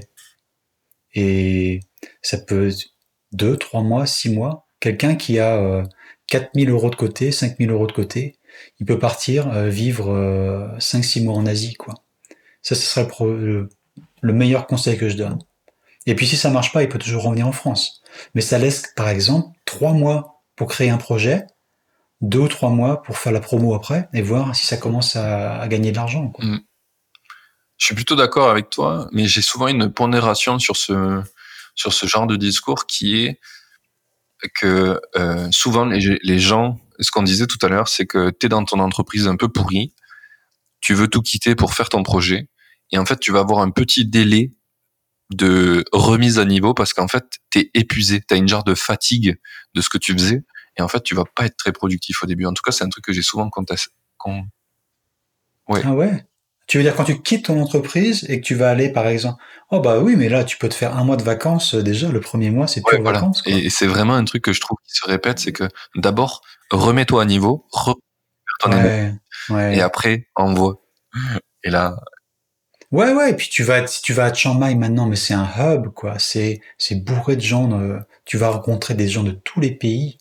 [1.13, 1.79] Et
[2.21, 2.85] ça peut être
[3.31, 4.67] deux, trois mois, six mois.
[4.79, 5.83] Quelqu'un qui a euh,
[6.27, 8.37] 4000 euros de côté, 5000 euros de côté,
[8.79, 11.93] il peut partir euh, vivre euh, 5-6 mois en Asie, quoi.
[12.61, 13.69] Ça, ce serait le,
[14.33, 15.37] meilleur conseil que je donne.
[16.07, 18.01] Et puis si ça marche pas, il peut toujours revenir en France.
[18.33, 21.45] Mais ça laisse, par exemple, trois mois pour créer un projet,
[22.21, 25.67] deux ou trois mois pour faire la promo après et voir si ça commence à,
[25.67, 26.29] gagner de l'argent.
[26.29, 26.45] quoi.
[27.77, 31.21] Je suis plutôt d'accord avec toi, mais j'ai souvent une pondération sur ce
[31.75, 33.39] sur ce genre de discours qui est
[34.59, 38.49] que euh, souvent les, gens, ce qu'on disait tout à l'heure, c'est que tu es
[38.49, 39.93] dans ton entreprise un peu pourrie,
[40.81, 42.47] tu veux tout quitter pour faire ton projet,
[42.91, 44.51] et en fait tu vas avoir un petit délai
[45.31, 48.75] de remise à niveau parce qu'en fait tu es épuisé, tu as une genre de
[48.75, 49.37] fatigue
[49.73, 50.43] de ce que tu faisais,
[50.77, 52.45] et en fait tu vas pas être très productif au début.
[52.45, 53.91] En tout cas, c'est un truc que j'ai souvent contesté.
[54.17, 54.45] Con...
[55.67, 55.81] Ouais.
[55.83, 56.25] Ah ouais?
[56.67, 59.41] Tu veux dire quand tu quittes ton entreprise et que tu vas aller, par exemple,
[59.69, 62.09] oh bah oui, mais là tu peux te faire un mois de vacances euh, déjà.
[62.09, 63.19] Le premier mois, c'est Ouais, pure voilà.
[63.19, 63.41] vacances.
[63.43, 63.53] Quoi.
[63.53, 65.65] Et, c'est vraiment un truc que je trouve qui se répète, c'est que
[65.95, 68.01] d'abord, remets-toi à niveau, repère
[68.61, 69.13] ton énergie,
[69.49, 69.77] Ouais, ouais.
[69.77, 70.81] et après, envoie.
[71.63, 71.95] Et là,
[72.91, 75.47] Ouais, ouais, et puis tu vas, tu vas à Chiang Mai maintenant, mais c'est un
[75.57, 76.17] hub, quoi.
[76.19, 77.69] C'est, c'est bourré de gens.
[77.79, 80.17] euh, tu vas rencontrer des gens de tous les pays,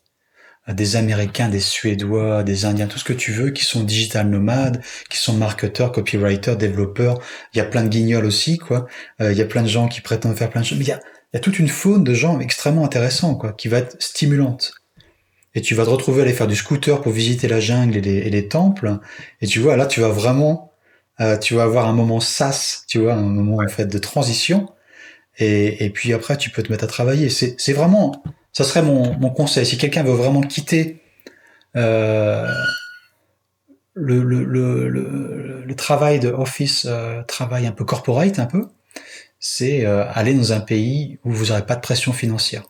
[0.72, 4.82] des Américains, des Suédois, des Indiens, tout ce que tu veux, qui sont digital nomades,
[5.10, 7.20] qui sont marketeurs, copywriters, développeurs.
[7.52, 8.86] Il y a plein de guignols aussi, quoi.
[9.20, 10.78] Euh, il y a plein de gens qui prétendent faire plein de choses.
[10.78, 11.00] Mais il y a,
[11.32, 14.74] il y a toute une faune de gens extrêmement intéressants, quoi, qui va être stimulante.
[15.54, 18.00] Et tu vas te retrouver à aller faire du scooter pour visiter la jungle et
[18.00, 18.98] les, et les temples.
[19.40, 20.72] Et tu vois, là, tu vas vraiment
[21.20, 24.68] euh, tu vas avoir un moment sas, tu vois, un moment en fait de transition,
[25.38, 27.30] et, et puis après tu peux te mettre à travailler.
[27.30, 28.22] C'est, c'est vraiment,
[28.54, 29.66] ça serait mon, conseil.
[29.66, 31.02] Si quelqu'un veut vraiment quitter
[31.76, 32.48] euh,
[33.94, 38.68] le travail de office, euh, travail un peu corporate, un peu,
[39.40, 42.62] c'est euh, aller dans un pays où vous n'aurez pas de pression financière.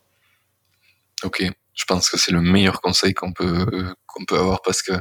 [1.22, 1.44] ok,
[1.74, 4.92] je pense que c'est le meilleur conseil qu'on peut qu'on peut avoir parce que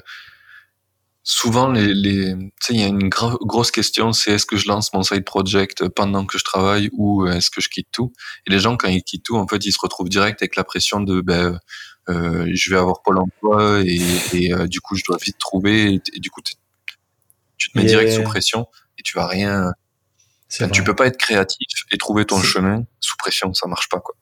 [1.23, 4.67] souvent les, les tu sais il y a une grosse question c'est est-ce que je
[4.67, 8.11] lance mon side project pendant que je travaille ou est-ce que je quitte tout?
[8.45, 10.65] Et les gens quand ils quittent tout en fait ils se retrouvent direct avec la
[10.65, 11.59] pression de ben
[12.09, 14.01] euh, je vais avoir Pôle emploi et,
[14.33, 17.85] et euh, du coup je dois vite trouver et, et du coup tu te mets
[17.85, 18.67] direct sous pression
[18.97, 19.71] et tu vas rien
[20.51, 24.01] enfin, tu peux pas être créatif et trouver ton chemin sous pression ça marche pas
[24.01, 24.15] quoi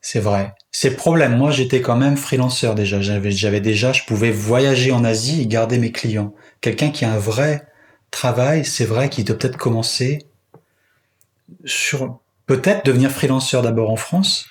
[0.00, 0.54] C'est vrai.
[0.70, 1.36] C'est problème.
[1.36, 3.00] Moi, j'étais quand même freelanceur déjà.
[3.00, 6.34] J'avais, j'avais déjà, je pouvais voyager en Asie et garder mes clients.
[6.60, 7.66] Quelqu'un qui a un vrai
[8.10, 10.26] travail, c'est vrai qu'il doit peut-être commencer
[11.64, 14.46] sur, peut-être devenir freelanceur d'abord en France.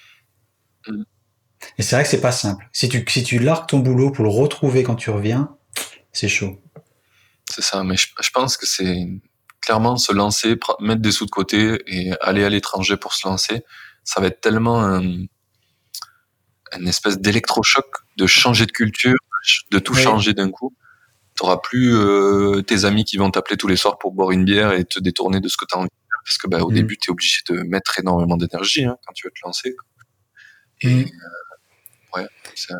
[0.87, 1.03] Mm.
[1.77, 2.67] Et c'est vrai que c'est pas simple.
[2.71, 5.55] Si tu, si tu largues ton boulot pour le retrouver quand tu reviens,
[6.11, 6.61] c'est chaud.
[7.49, 9.07] C'est ça, mais je, je pense que c'est
[9.61, 13.63] clairement se lancer, mettre des sous de côté et aller à l'étranger pour se lancer.
[14.03, 15.25] Ça va être tellement un,
[16.77, 17.85] une espèce d'électrochoc
[18.17, 19.17] de changer de culture,
[19.71, 20.75] de tout changer d'un coup.
[21.35, 24.73] T'auras plus euh, tes amis qui vont t'appeler tous les soirs pour boire une bière
[24.73, 26.19] et te détourner de ce que tu as envie de faire.
[26.25, 26.73] Parce que bah, au Mm.
[26.73, 29.75] début, tu es obligé de mettre énormément d'énergie hein, quand tu veux te lancer.
[29.75, 29.87] quoi.
[30.81, 30.99] Et Mm.
[31.05, 32.73] euh, ouais, c'est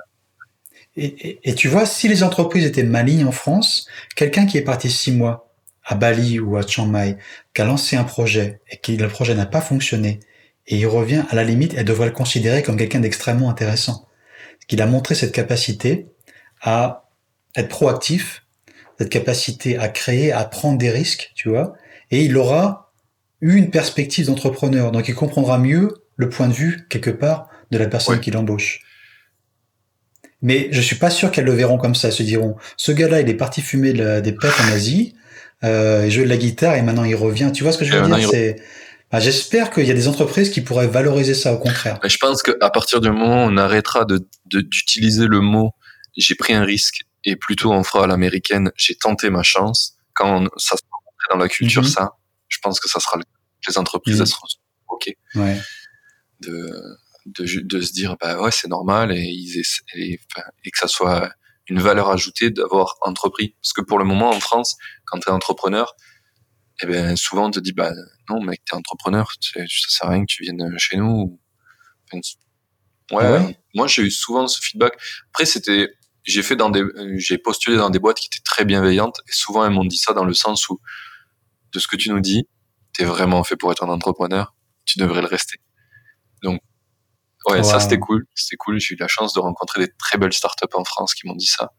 [0.99, 4.63] Et, et- et tu vois, si les entreprises étaient malignes en France, quelqu'un qui est
[4.63, 5.53] parti six mois
[5.85, 7.17] à Bali ou à Chiang Mai,
[7.53, 10.19] qui a lancé un projet et qui le projet n'a pas fonctionné,
[10.67, 14.07] et il revient, à la limite, elle devrait le considérer comme quelqu'un d'extrêmement intéressant.
[14.67, 16.07] Qu'il a montré cette capacité
[16.61, 17.09] à
[17.55, 18.43] être proactif,
[18.99, 21.73] cette capacité à créer, à prendre des risques, tu vois,
[22.11, 22.91] et il aura
[23.41, 27.77] eu une perspective d'entrepreneur, donc il comprendra mieux le point de vue, quelque part, de
[27.77, 28.21] la personne Ouais.
[28.21, 28.81] qui l'embauche.
[30.41, 32.09] Mais je suis pas sûr qu'elles le verront comme ça.
[32.09, 35.15] Elles se diront, ce gars-là, il est parti fumer des pets en Asie,
[35.63, 37.51] euh, jouer de la guitare et maintenant il revient.
[37.53, 38.29] Tu vois ce que je veux dire?
[38.29, 38.57] C'est
[39.11, 41.99] bah, J'espère qu'il y a des entreprises qui pourraient valoriser ça au contraire.
[42.03, 44.05] je pense qu'à partir du moment où on arrêtera
[44.45, 45.71] d'utiliser de, le mot
[46.17, 50.47] j'ai pris un risque et plutôt on fera à l'américaine j'ai tenté ma chance, quand
[50.57, 50.97] ça sera
[51.29, 51.89] dans la culture, mhm.
[51.89, 52.11] ça,
[52.47, 53.19] je pense que ça sera
[53.67, 54.47] les entreprises, elles seront
[54.87, 55.13] ok.
[55.35, 55.59] Ouais.
[56.39, 56.71] De,
[57.25, 59.59] de, de, se dire bah ouais c'est normal et, ils
[59.95, 60.19] et,
[60.63, 61.31] et, que ça soit
[61.67, 65.31] une valeur ajoutée d'avoir entrepris parce que pour le moment en France quand tu es
[65.31, 65.95] entrepreneur
[66.81, 67.91] eh ben souvent on te dit bah
[68.29, 71.39] non mec t'es entrepreneur ça sert à rien que tu viennes chez nous
[72.13, 72.21] ouais,
[73.11, 73.59] ouais?
[73.73, 74.93] moi j'ai eu souvent ce feedback
[75.31, 75.89] après c'était
[76.23, 76.83] j'ai fait dans des
[77.15, 80.13] j'ai postulé dans des boîtes qui étaient très bienveillantes et souvent elles m'ont dit ça
[80.13, 80.79] dans le sens où
[81.73, 82.47] de ce que tu nous dis
[82.93, 84.55] t'es vraiment fait pour être un entrepreneur
[84.85, 85.59] tu devrais le rester
[86.43, 86.61] donc
[87.47, 88.25] Ouais, ça c'était cool.
[88.35, 88.79] C'était cool.
[88.79, 91.47] J'ai eu la chance de rencontrer des très belles startups en France qui m'ont dit
[91.47, 91.71] ça.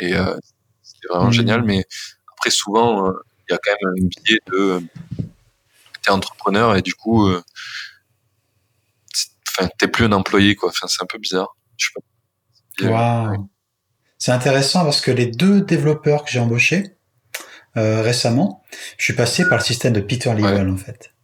[0.00, 0.36] Et euh,
[0.82, 1.32] c'était vraiment mmh.
[1.32, 1.62] génial.
[1.62, 1.84] Mais
[2.32, 3.12] après, souvent, euh,
[3.48, 4.56] il y a quand même un biais de.
[4.56, 4.80] Euh,
[6.02, 7.42] t'es entrepreneur et du coup, euh,
[9.48, 10.68] enfin, t'es plus un employé, quoi.
[10.68, 11.56] Enfin, c'est un peu bizarre.
[14.18, 16.96] C'est intéressant parce que les deux développeurs que j'ai embauchés
[17.76, 18.62] récemment,
[18.98, 21.14] je suis passé par le système de Peter Level en fait.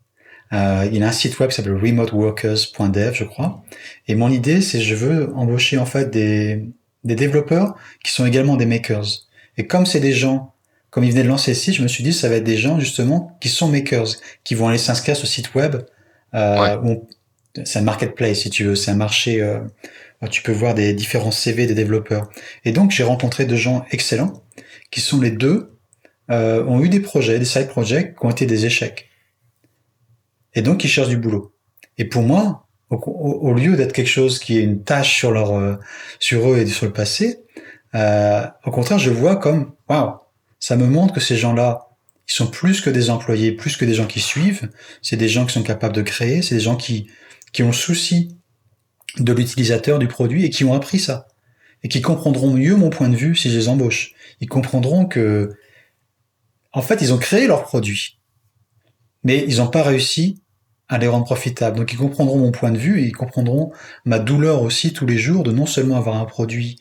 [0.52, 3.62] Euh, il a un site web qui s'appelle remoteworkers.dev, je crois.
[4.08, 6.64] Et mon idée, c'est je veux embaucher en fait des,
[7.04, 9.06] des développeurs qui sont également des makers.
[9.56, 10.54] Et comme c'est des gens,
[10.90, 12.78] comme ils venaient de lancer site, je me suis dit ça va être des gens
[12.78, 14.08] justement qui sont makers,
[14.44, 15.76] qui vont aller s'inscrire sur le site web.
[16.34, 16.96] Euh,
[17.64, 19.40] c'est un marketplace si tu veux, c'est un marché.
[19.40, 19.60] Euh,
[20.22, 22.28] où tu peux voir des différents CV des développeurs.
[22.66, 24.42] Et donc j'ai rencontré deux gens excellents
[24.90, 25.78] qui sont les deux
[26.30, 29.10] euh, ont eu des projets, des side projects qui ont été des échecs
[30.54, 31.54] et donc ils cherchent du boulot.
[31.98, 35.76] Et pour moi, au, lieu d'être quelque chose qui est une tâche sur leur euh,
[36.18, 37.44] sur eux et sur le passé,
[37.94, 40.14] euh, au contraire, je vois comme waouh,
[40.60, 41.88] ça me montre que ces gens-là,
[42.28, 44.70] ils sont plus que des employés, plus que des gens qui suivent.
[45.02, 47.08] C'est des gens qui sont capables de créer, c'est des gens qui
[47.52, 48.36] qui ont souci
[49.18, 51.26] de l'utilisateur du produit et qui ont appris ça
[51.82, 54.12] et qui comprendront mieux mon point de vue si je les embauche.
[54.40, 55.52] Ils comprendront que
[56.72, 58.20] en fait, ils ont créé leur produit
[59.24, 60.42] mais ils n'ont pas réussi
[60.88, 61.78] à les rendre profitables.
[61.78, 63.72] Donc ils comprendront mon point de vue et ils comprendront
[64.04, 66.76] ma douleur aussi tous les jours de non seulement avoir un produit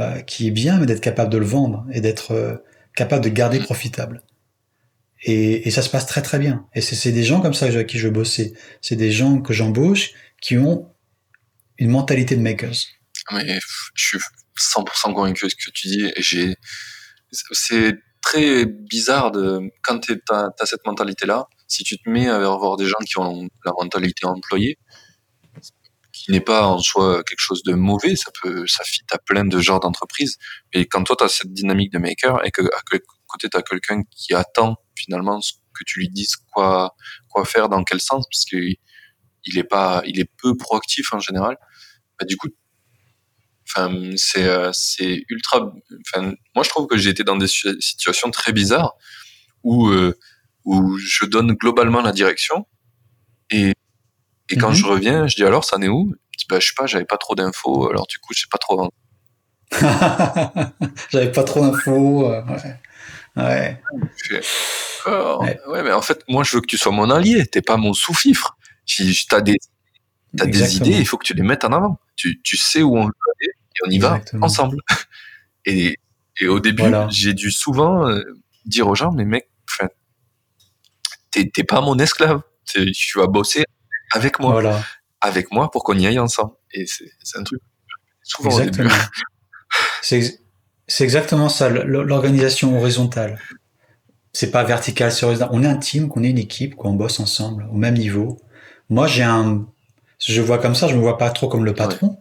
[0.00, 2.56] euh, qui est bien, mais d'être capable de le vendre et d'être euh,
[2.98, 4.22] capable de garder profitable.
[5.22, 6.66] Et, ça se passe très très bien.
[6.74, 8.54] Et c'est des gens comme ça avec qui je bosser.
[8.82, 10.10] C'est des gens que j'embauche
[10.40, 10.92] qui ont
[11.78, 12.78] une mentalité de makers.
[13.32, 13.58] Mais
[13.94, 14.18] je suis
[14.58, 16.54] 100% convaincu de ce que tu dis.
[17.52, 22.36] C'est très bizarre de quand tu as, cette mentalité là si tu te mets à
[22.36, 24.78] avoir des gens qui ont la mentalité employée,
[26.32, 29.60] n'est pas en soi quelque chose de mauvais, ça peut, ça fit à plein de
[29.60, 30.36] genres d'entreprises.
[30.74, 32.80] Mais quand toi, tu as cette dynamique de maker et que à
[33.26, 35.40] côté, tu as quelqu'un qui attend finalement
[35.74, 36.94] que tu lui dises quoi,
[37.28, 38.76] quoi faire, dans quel sens, parce qu'il
[39.44, 41.56] il est pas, il est peu proactif en général,
[42.18, 42.48] bah, du coup,
[43.68, 45.72] enfin, c'est, c'est ultra,
[46.06, 48.94] enfin, moi, je trouve que j'ai été dans des situations très bizarres
[49.62, 50.18] où, euh,
[50.64, 52.66] où je donne globalement la direction
[53.50, 53.72] et,
[54.50, 54.74] et quand mhm.
[54.74, 56.14] je reviens, je dis alors ça en est où?
[56.30, 58.48] Je dis bah, je sais pas, j'avais pas trop d'infos, alors du coup je sais
[58.50, 58.90] pas trop.
[61.10, 62.32] j'avais pas trop d'infos.
[62.32, 62.42] Euh,
[63.36, 63.80] ouais.
[65.06, 65.82] Oh, ouais.
[65.82, 68.56] mais en fait, moi je veux que tu sois mon allié, t'es pas mon sous-fifre.
[68.86, 69.56] Si t'as des,
[70.40, 72.00] as des idées, il faut que tu les mettes en avant.
[72.16, 74.78] Tu, tu sais où on veut aller et on y va ensemble.
[75.66, 75.98] Et,
[76.40, 78.22] et au début, j'ai dû souvent euh,
[78.64, 79.50] dire aux gens, mais mec,
[81.30, 82.40] t'es pas mon esclave.
[82.64, 83.64] Tu vas bosser
[84.12, 84.52] avec moi.
[84.52, 84.82] Voilà.
[85.20, 86.52] Avec moi pour qu'on y aille ensemble.
[86.72, 87.60] Et c'est un truc
[88.22, 88.90] souvent exactement.
[90.90, 93.38] C'est exactement ça, l'organisation horizontale.
[94.32, 97.68] C'est pas vertical sur On est un team, qu'on est une équipe, qu'on bosse ensemble
[97.70, 98.40] au même niveau.
[98.88, 99.66] Moi, j'ai un,
[100.18, 102.18] je vois comme ça, je me vois pas trop comme le patron.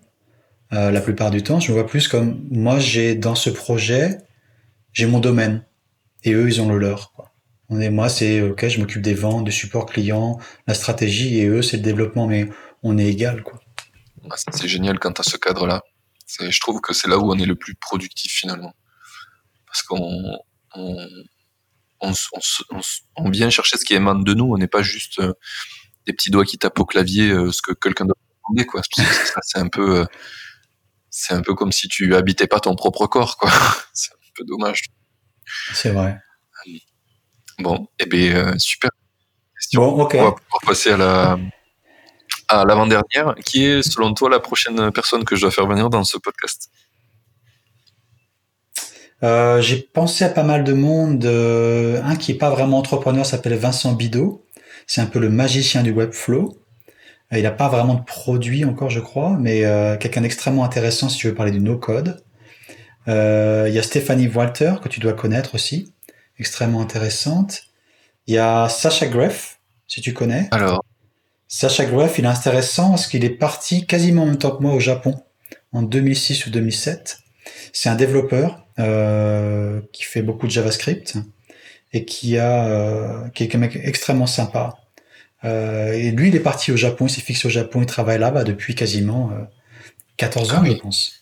[0.73, 2.77] Euh, la plupart du temps, je me vois plus comme moi.
[2.77, 4.18] J'ai dans ce projet,
[4.91, 5.64] j'ai mon domaine
[6.26, 7.14] et eux, ils ont le leur.
[7.14, 7.27] Quoi.
[7.69, 11.48] On est, moi, c'est ok, je m'occupe des ventes, du support client, la stratégie, et
[11.48, 12.49] eux, c'est le développement, mais
[12.81, 13.60] on est égal, quoi.
[14.52, 15.84] c'est génial quand tu as ce cadre-là.
[16.39, 18.73] Je trouve que c'est là où on est le plus productif finalement.
[19.65, 20.38] Parce qu'on
[20.76, 21.07] on,
[22.02, 22.14] on,
[23.15, 25.34] on, vient chercher ce qui émane de nous, on n'est pas juste euh,
[26.06, 28.15] des petits doigts qui tapent au clavier euh, ce que quelqu'un doit
[28.49, 28.81] demander, quoi.
[29.41, 30.06] C'est un peu, euh,
[31.10, 33.52] c'est un peu comme si tu habitais pas ton propre corps, quoi.
[33.94, 34.84] C'est un peu dommage.
[35.73, 36.19] C'est vrai.
[37.60, 38.92] Bon, eh bien, euh, super
[39.76, 41.40] On va pouvoir passer à la
[42.50, 46.04] à l'avant-dernière, qui est selon toi la prochaine personne que je dois faire venir dans
[46.04, 46.70] ce podcast?
[49.24, 51.26] Euh, j'ai pensé à pas mal de monde.
[51.26, 54.46] Euh, un qui est pas vraiment entrepreneur s'appelle Vincent Bidot.
[54.86, 56.58] C'est un peu le magicien du Webflow.
[57.34, 61.18] Il n'a pas vraiment de produit encore, je crois, mais euh, quelqu'un d'extrêmement intéressant si
[61.18, 62.24] tu veux parler du no-code.
[63.10, 65.94] Euh, il y a Stéphanie Walter, que tu dois connaître aussi,
[66.39, 67.64] extrêmement intéressante.
[68.27, 70.47] Il y a Sacha Greff, si tu connais.
[70.51, 70.84] Alors,
[71.47, 74.73] Sacha Greff, il est intéressant parce qu'il est parti quasiment en même temps que moi
[74.73, 75.15] au Japon,
[75.72, 77.19] en 2006 ou 2007.
[77.72, 81.18] C'est un développeur euh, qui fait beaucoup de JavaScript
[81.93, 84.77] et qui a euh, qui est un mec extrêmement sympa.
[85.45, 88.19] Euh, et lui, il est parti au Japon, il s'est fixé au Japon, il travaille
[88.19, 89.31] là-bas depuis quasiment
[90.18, 90.73] 14 ans, Ah oui.
[90.76, 91.14] je pense.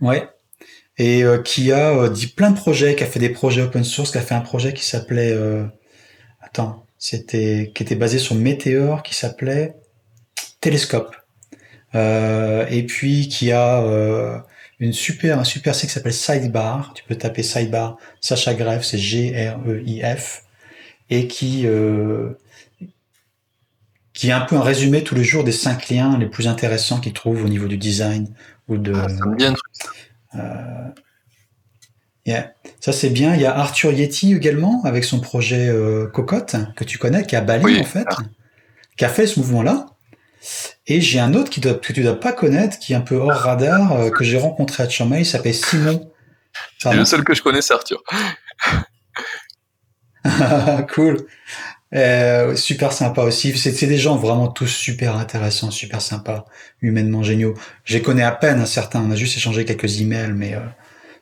[0.00, 0.26] Ouais.
[0.98, 3.84] Et euh, qui a euh, dit plein de projets, qui a fait des projets open
[3.84, 5.64] source, qui a fait un projet qui s'appelait, euh,
[6.40, 9.76] attends, c'était, qui était basé sur Meteor, qui s'appelait
[10.60, 11.16] Télescope.
[11.94, 13.82] Et puis qui a
[14.80, 16.92] une super, un super site qui s'appelle Sidebar.
[16.94, 20.44] Tu peux taper Sidebar, Sacha Greff, c'est G-R-E-I-F,
[21.10, 22.30] et qui euh,
[24.14, 27.00] qui est un peu un résumé tous les jours des cinq liens les plus intéressants
[27.00, 28.34] qu'il trouve au niveau du design
[28.68, 28.92] ou de.
[28.94, 29.54] ah, ça me.
[32.26, 32.54] Yeah.
[32.80, 33.34] Ça c'est bien.
[33.34, 37.36] Il y a Arthur Yeti également avec son projet euh, Cocotte que tu connais, qui
[37.36, 38.16] à Bali Oui, en fait, ah.
[38.96, 39.86] qui a fait ce mouvement-là.
[40.86, 43.16] Et j'ai un autre qui doit, que tu dois pas connaître, qui est un peu
[43.16, 45.20] hors radar, euh, que j'ai rencontré à Chiang Mai.
[45.20, 45.92] Il s'appelle Simon.
[46.00, 46.98] Et Pardon.
[46.98, 48.02] le seul que je connais, c'est Arthur.
[50.94, 51.26] cool.
[51.94, 53.56] Euh, super sympa aussi.
[53.58, 56.44] C'est des gens vraiment tous super intéressants, super sympas,
[56.82, 57.54] humainement géniaux.
[57.88, 59.02] Les connais à peine, certains.
[59.02, 60.60] On a juste échangé quelques emails, mais euh,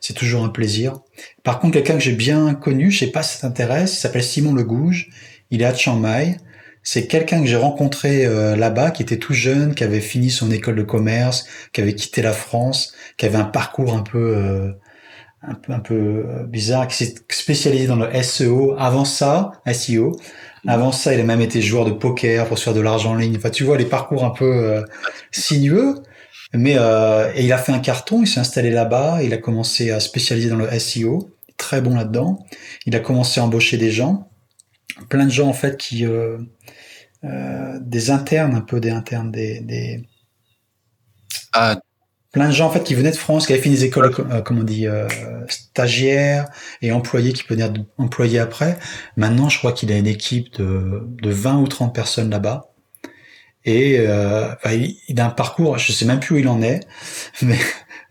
[0.01, 1.01] c'est toujours un plaisir.
[1.43, 4.23] Par contre, quelqu'un que j'ai bien connu, je sais pas si ça t'intéresse, il s'appelle
[4.23, 5.09] Simon Le Gouge.
[5.51, 6.37] Il est à Chiang Mai.
[6.83, 10.51] C'est quelqu'un que j'ai rencontré euh, là-bas, qui était tout jeune, qui avait fini son
[10.51, 14.73] école de commerce, qui avait quitté la France, qui avait un parcours un peu euh,
[15.43, 18.75] un peu un peu euh, bizarre, qui s'est spécialisé dans le SEO.
[18.79, 20.19] Avant ça, SEO.
[20.67, 23.15] Avant ça, il a même été joueur de poker pour se faire de l'argent en
[23.15, 23.37] ligne.
[23.37, 24.83] Enfin, tu vois les parcours un peu euh,
[25.31, 25.95] sinueux.
[26.55, 28.23] Mais euh, et il a fait un carton.
[28.23, 29.23] Il s'est installé là-bas.
[29.23, 31.31] Il a commencé à spécialiser dans le SEO.
[31.57, 32.39] Très bon là-dedans.
[32.87, 34.31] Il a commencé à embaucher des gens.
[35.09, 36.39] Plein de gens en fait qui euh,
[37.25, 40.09] euh, des internes, un peu des internes, des, des
[41.53, 41.81] Ah,
[42.33, 44.43] plein de gens en fait qui venaient de France, qui avaient fini des écoles, euh,
[44.43, 45.07] comment on dit, euh,
[45.49, 46.47] stagiaires
[46.83, 48.79] et employés qui venaient être employés après.
[49.17, 52.73] Maintenant, je crois qu'il a une équipe de, de 20 ou 30 personnes là-bas.
[53.65, 56.63] Et euh, enfin, il, il a un parcours, je sais même plus où il en
[56.63, 56.81] est,
[57.43, 57.59] mais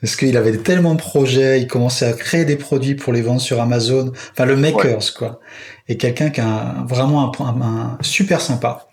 [0.01, 3.41] parce qu'il avait tellement de projets, il commençait à créer des produits pour les vendre
[3.41, 5.39] sur Amazon, enfin le makers quoi.
[5.87, 8.87] Et quelqu'un qui a un- vraiment un, un- un super sympa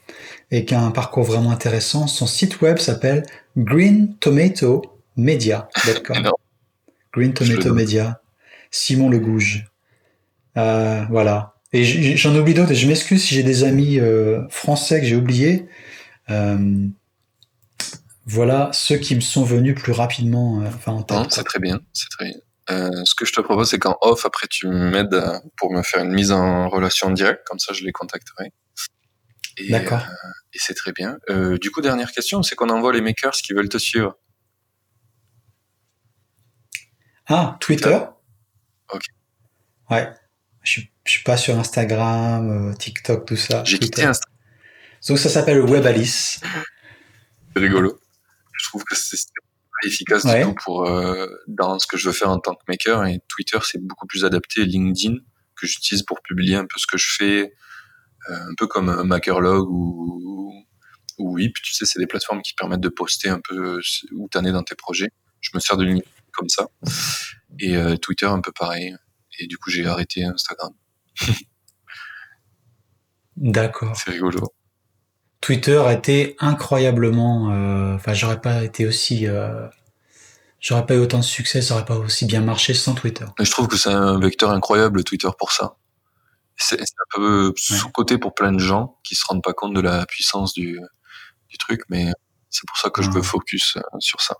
[0.51, 2.07] et qui a un parcours vraiment intéressant.
[2.07, 3.25] Son site web s'appelle
[3.57, 4.83] Green Tomato
[5.17, 6.31] Media.com.
[7.13, 7.73] Green Tomato.
[7.73, 8.21] Media.
[8.71, 9.67] Simon Le Gouge.
[10.57, 11.55] Euh, voilà.
[11.73, 11.85] Et
[12.17, 15.69] j'en oublie d'autres et je m'excuse si j'ai des amis euh, français que j'ai oubliés.
[16.31, 16.87] Euh,
[18.27, 21.33] voilà ceux qui me sont venus plus rapidement enfin, en tête.
[21.33, 22.41] c'est très bien, c'est très bien.
[23.05, 25.21] Ce que je te propose, c'est qu'en off, après, tu m'aides
[25.57, 28.53] pour me faire une mise en relation directe, comme ça, je les contacterai.
[29.69, 30.01] D'accord.
[30.53, 31.19] et c'est très bien.
[31.61, 34.17] Du coup, dernière question, c'est qu'on envoie les makers qui veulent te suivre.
[37.27, 37.99] Ah, Twitter.
[38.93, 39.03] Ok.
[39.91, 40.13] Ouais.
[40.63, 43.63] Je suis, je suis pas sur Instagram, euh, TikTok, tout ça.
[43.65, 44.27] J'ai quitté Insta,
[45.09, 46.41] Donc ça s'appelle Web Alice.
[47.55, 47.99] c'est rigolo.
[48.53, 49.17] Je trouve que c'est
[49.85, 50.39] efficace Ouais.
[50.41, 53.05] du tout pour euh, dans ce que je veux faire en tant que maker.
[53.07, 54.65] Et Twitter, c'est beaucoup plus adapté.
[54.65, 55.17] LinkedIn,
[55.57, 57.53] que j'utilise pour publier un peu ce que je fais,
[58.31, 60.65] euh, un peu comme un Makerlog ou,
[61.19, 61.57] ou Whip.
[61.63, 63.81] Tu sais, c'est des plateformes qui permettent de poster un peu
[64.13, 65.11] où t'en es dans tes projets.
[65.43, 66.67] Je me sers de LinkedIn comme ça.
[67.59, 68.95] Et euh, Twitter, un peu pareil.
[69.39, 70.73] Et du coup, j'ai arrêté Instagram.
[73.37, 73.97] D'accord.
[73.97, 74.55] C'est rigolo.
[75.41, 77.53] Twitter a été incroyablement.
[77.53, 79.27] euh, Enfin, j'aurais pas été aussi.
[79.27, 79.67] euh,
[80.61, 83.27] J'aurais pas eu autant de succès, ça aurait pas aussi bien marché sans Twitter.
[83.39, 85.77] Je trouve que c'est un vecteur incroyable, Twitter, pour ça.
[86.57, 90.07] C'est un peu sous-côté pour plein de gens qui se rendent pas compte de la
[90.07, 90.81] puissance du,
[91.51, 92.11] du truc, mais
[92.49, 94.37] c'est pour ça que je veux focus sur ça.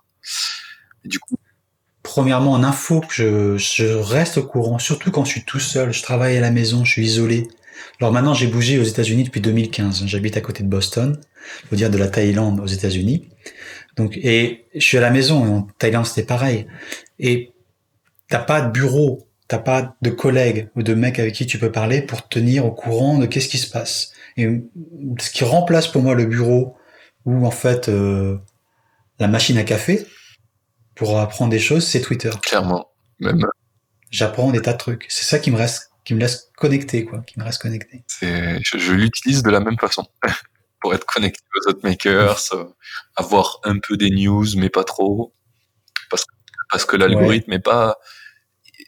[1.03, 1.35] Et du coup,
[2.05, 6.03] Premièrement, en info, je, je reste au courant, surtout quand je suis tout seul, je
[6.03, 7.47] travaille à la maison, je suis isolé.
[7.99, 10.03] Alors maintenant, j'ai bougé aux États-Unis depuis 2015.
[10.05, 11.19] J'habite à côté de Boston,
[11.67, 13.27] faut dire de la Thaïlande aux États-Unis.
[13.97, 15.43] Donc, et je suis à la maison.
[15.43, 16.67] En Thaïlande, c'était pareil.
[17.17, 17.53] Et
[18.29, 21.71] t'as pas de bureau, t'as pas de collègues ou de mecs avec qui tu peux
[21.71, 24.11] parler pour te tenir au courant de qu'est-ce qui se passe.
[24.37, 24.47] Et
[25.19, 26.77] ce qui remplace pour moi le bureau
[27.25, 28.37] ou en fait euh,
[29.17, 30.05] la machine à café
[30.95, 32.31] pour apprendre des choses, c'est Twitter.
[32.41, 32.89] clairement,
[33.19, 33.45] même
[34.11, 35.05] j'apprends des tas de trucs.
[35.09, 38.03] C'est ça qui me reste, qui me laisse connecté, quoi, qui me reste connecté.
[38.21, 40.05] Je, je l'utilise de la même façon.
[40.81, 42.65] pour être connecté aux autres makers, euh,
[43.15, 45.33] avoir un peu des news, mais pas trop.
[46.11, 46.25] Parce,
[46.69, 47.97] parce que l'algorithme est pas,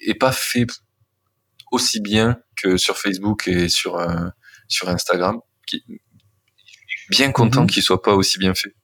[0.05, 0.67] est pas fait
[1.71, 4.27] aussi bien que sur Facebook et sur, euh,
[4.67, 5.39] sur Instagram.
[5.65, 5.83] Qui,
[7.09, 7.67] bien content Mhm.
[7.71, 8.75] qu'il soit pas aussi bien fait.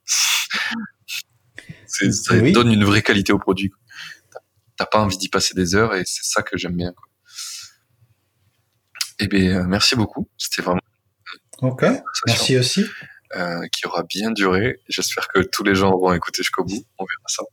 [2.11, 2.51] Ça Oui.
[2.51, 3.71] donne une vraie qualité au produit.
[4.77, 6.91] T'as- pas envie d'y passer des heures et c'est ça que j'aime bien.
[6.93, 7.05] Quoi.
[9.19, 10.27] Eh bien, euh, merci beaucoup.
[10.37, 10.81] C'était vraiment
[11.61, 11.85] Ok.
[12.27, 12.85] Merci aussi.
[13.35, 14.79] euh, qui aura bien duré.
[14.89, 16.83] J'espère que tous les gens auront écouté jusqu'au bout.
[16.99, 17.43] On verra ça.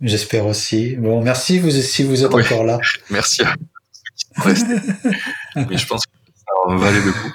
[0.00, 0.94] J'espère aussi.
[0.96, 2.44] Bon, merci vous si vous êtes Oui.
[2.44, 2.78] encore là.
[3.10, 3.54] Merci à
[3.92, 4.92] ceux qui sont restés.
[5.70, 7.34] Mais je pense que ça en valait le coup.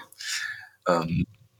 [0.89, 1.05] Euh,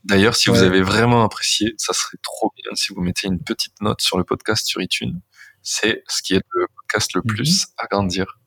[0.06, 3.80] D'ailleurs, si vous avez vraiment apprécié, ça serait trop bien si vous mettez une petite
[3.80, 5.20] note sur le podcast sur iTunes.
[5.62, 7.34] C'est ce qui est le podcast le Mhm.
[7.34, 8.38] plus à grandir.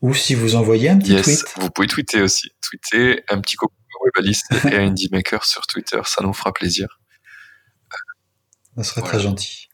[0.00, 1.44] Ou si vous envoyez un petit Yes, tweet.
[1.60, 2.50] vous pouvez tweeter aussi.
[2.62, 6.52] Tweeter un petit coucou à Webalist et à Indie Maker sur Twitter, ça nous fera
[6.52, 7.00] plaisir.
[8.76, 9.14] Ça serait Voilà.
[9.18, 9.68] très gentil.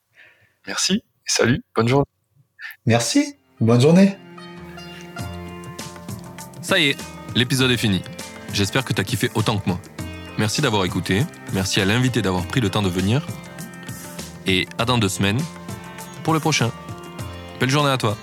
[0.66, 2.04] Merci et salut, bonne journée.
[2.86, 3.34] Merci.
[3.60, 4.16] Bonne journée.
[6.62, 6.98] Ça y est,
[7.34, 8.02] l'épisode est fini.
[8.52, 9.80] J'espère que t'as kiffé autant que moi.
[10.38, 13.26] Merci d'avoir écouté, merci à l'invité d'avoir pris le temps de venir.
[14.46, 15.40] Et à dans deux semaines
[16.22, 16.70] pour le prochain.
[17.60, 18.16] Belle journée à toi.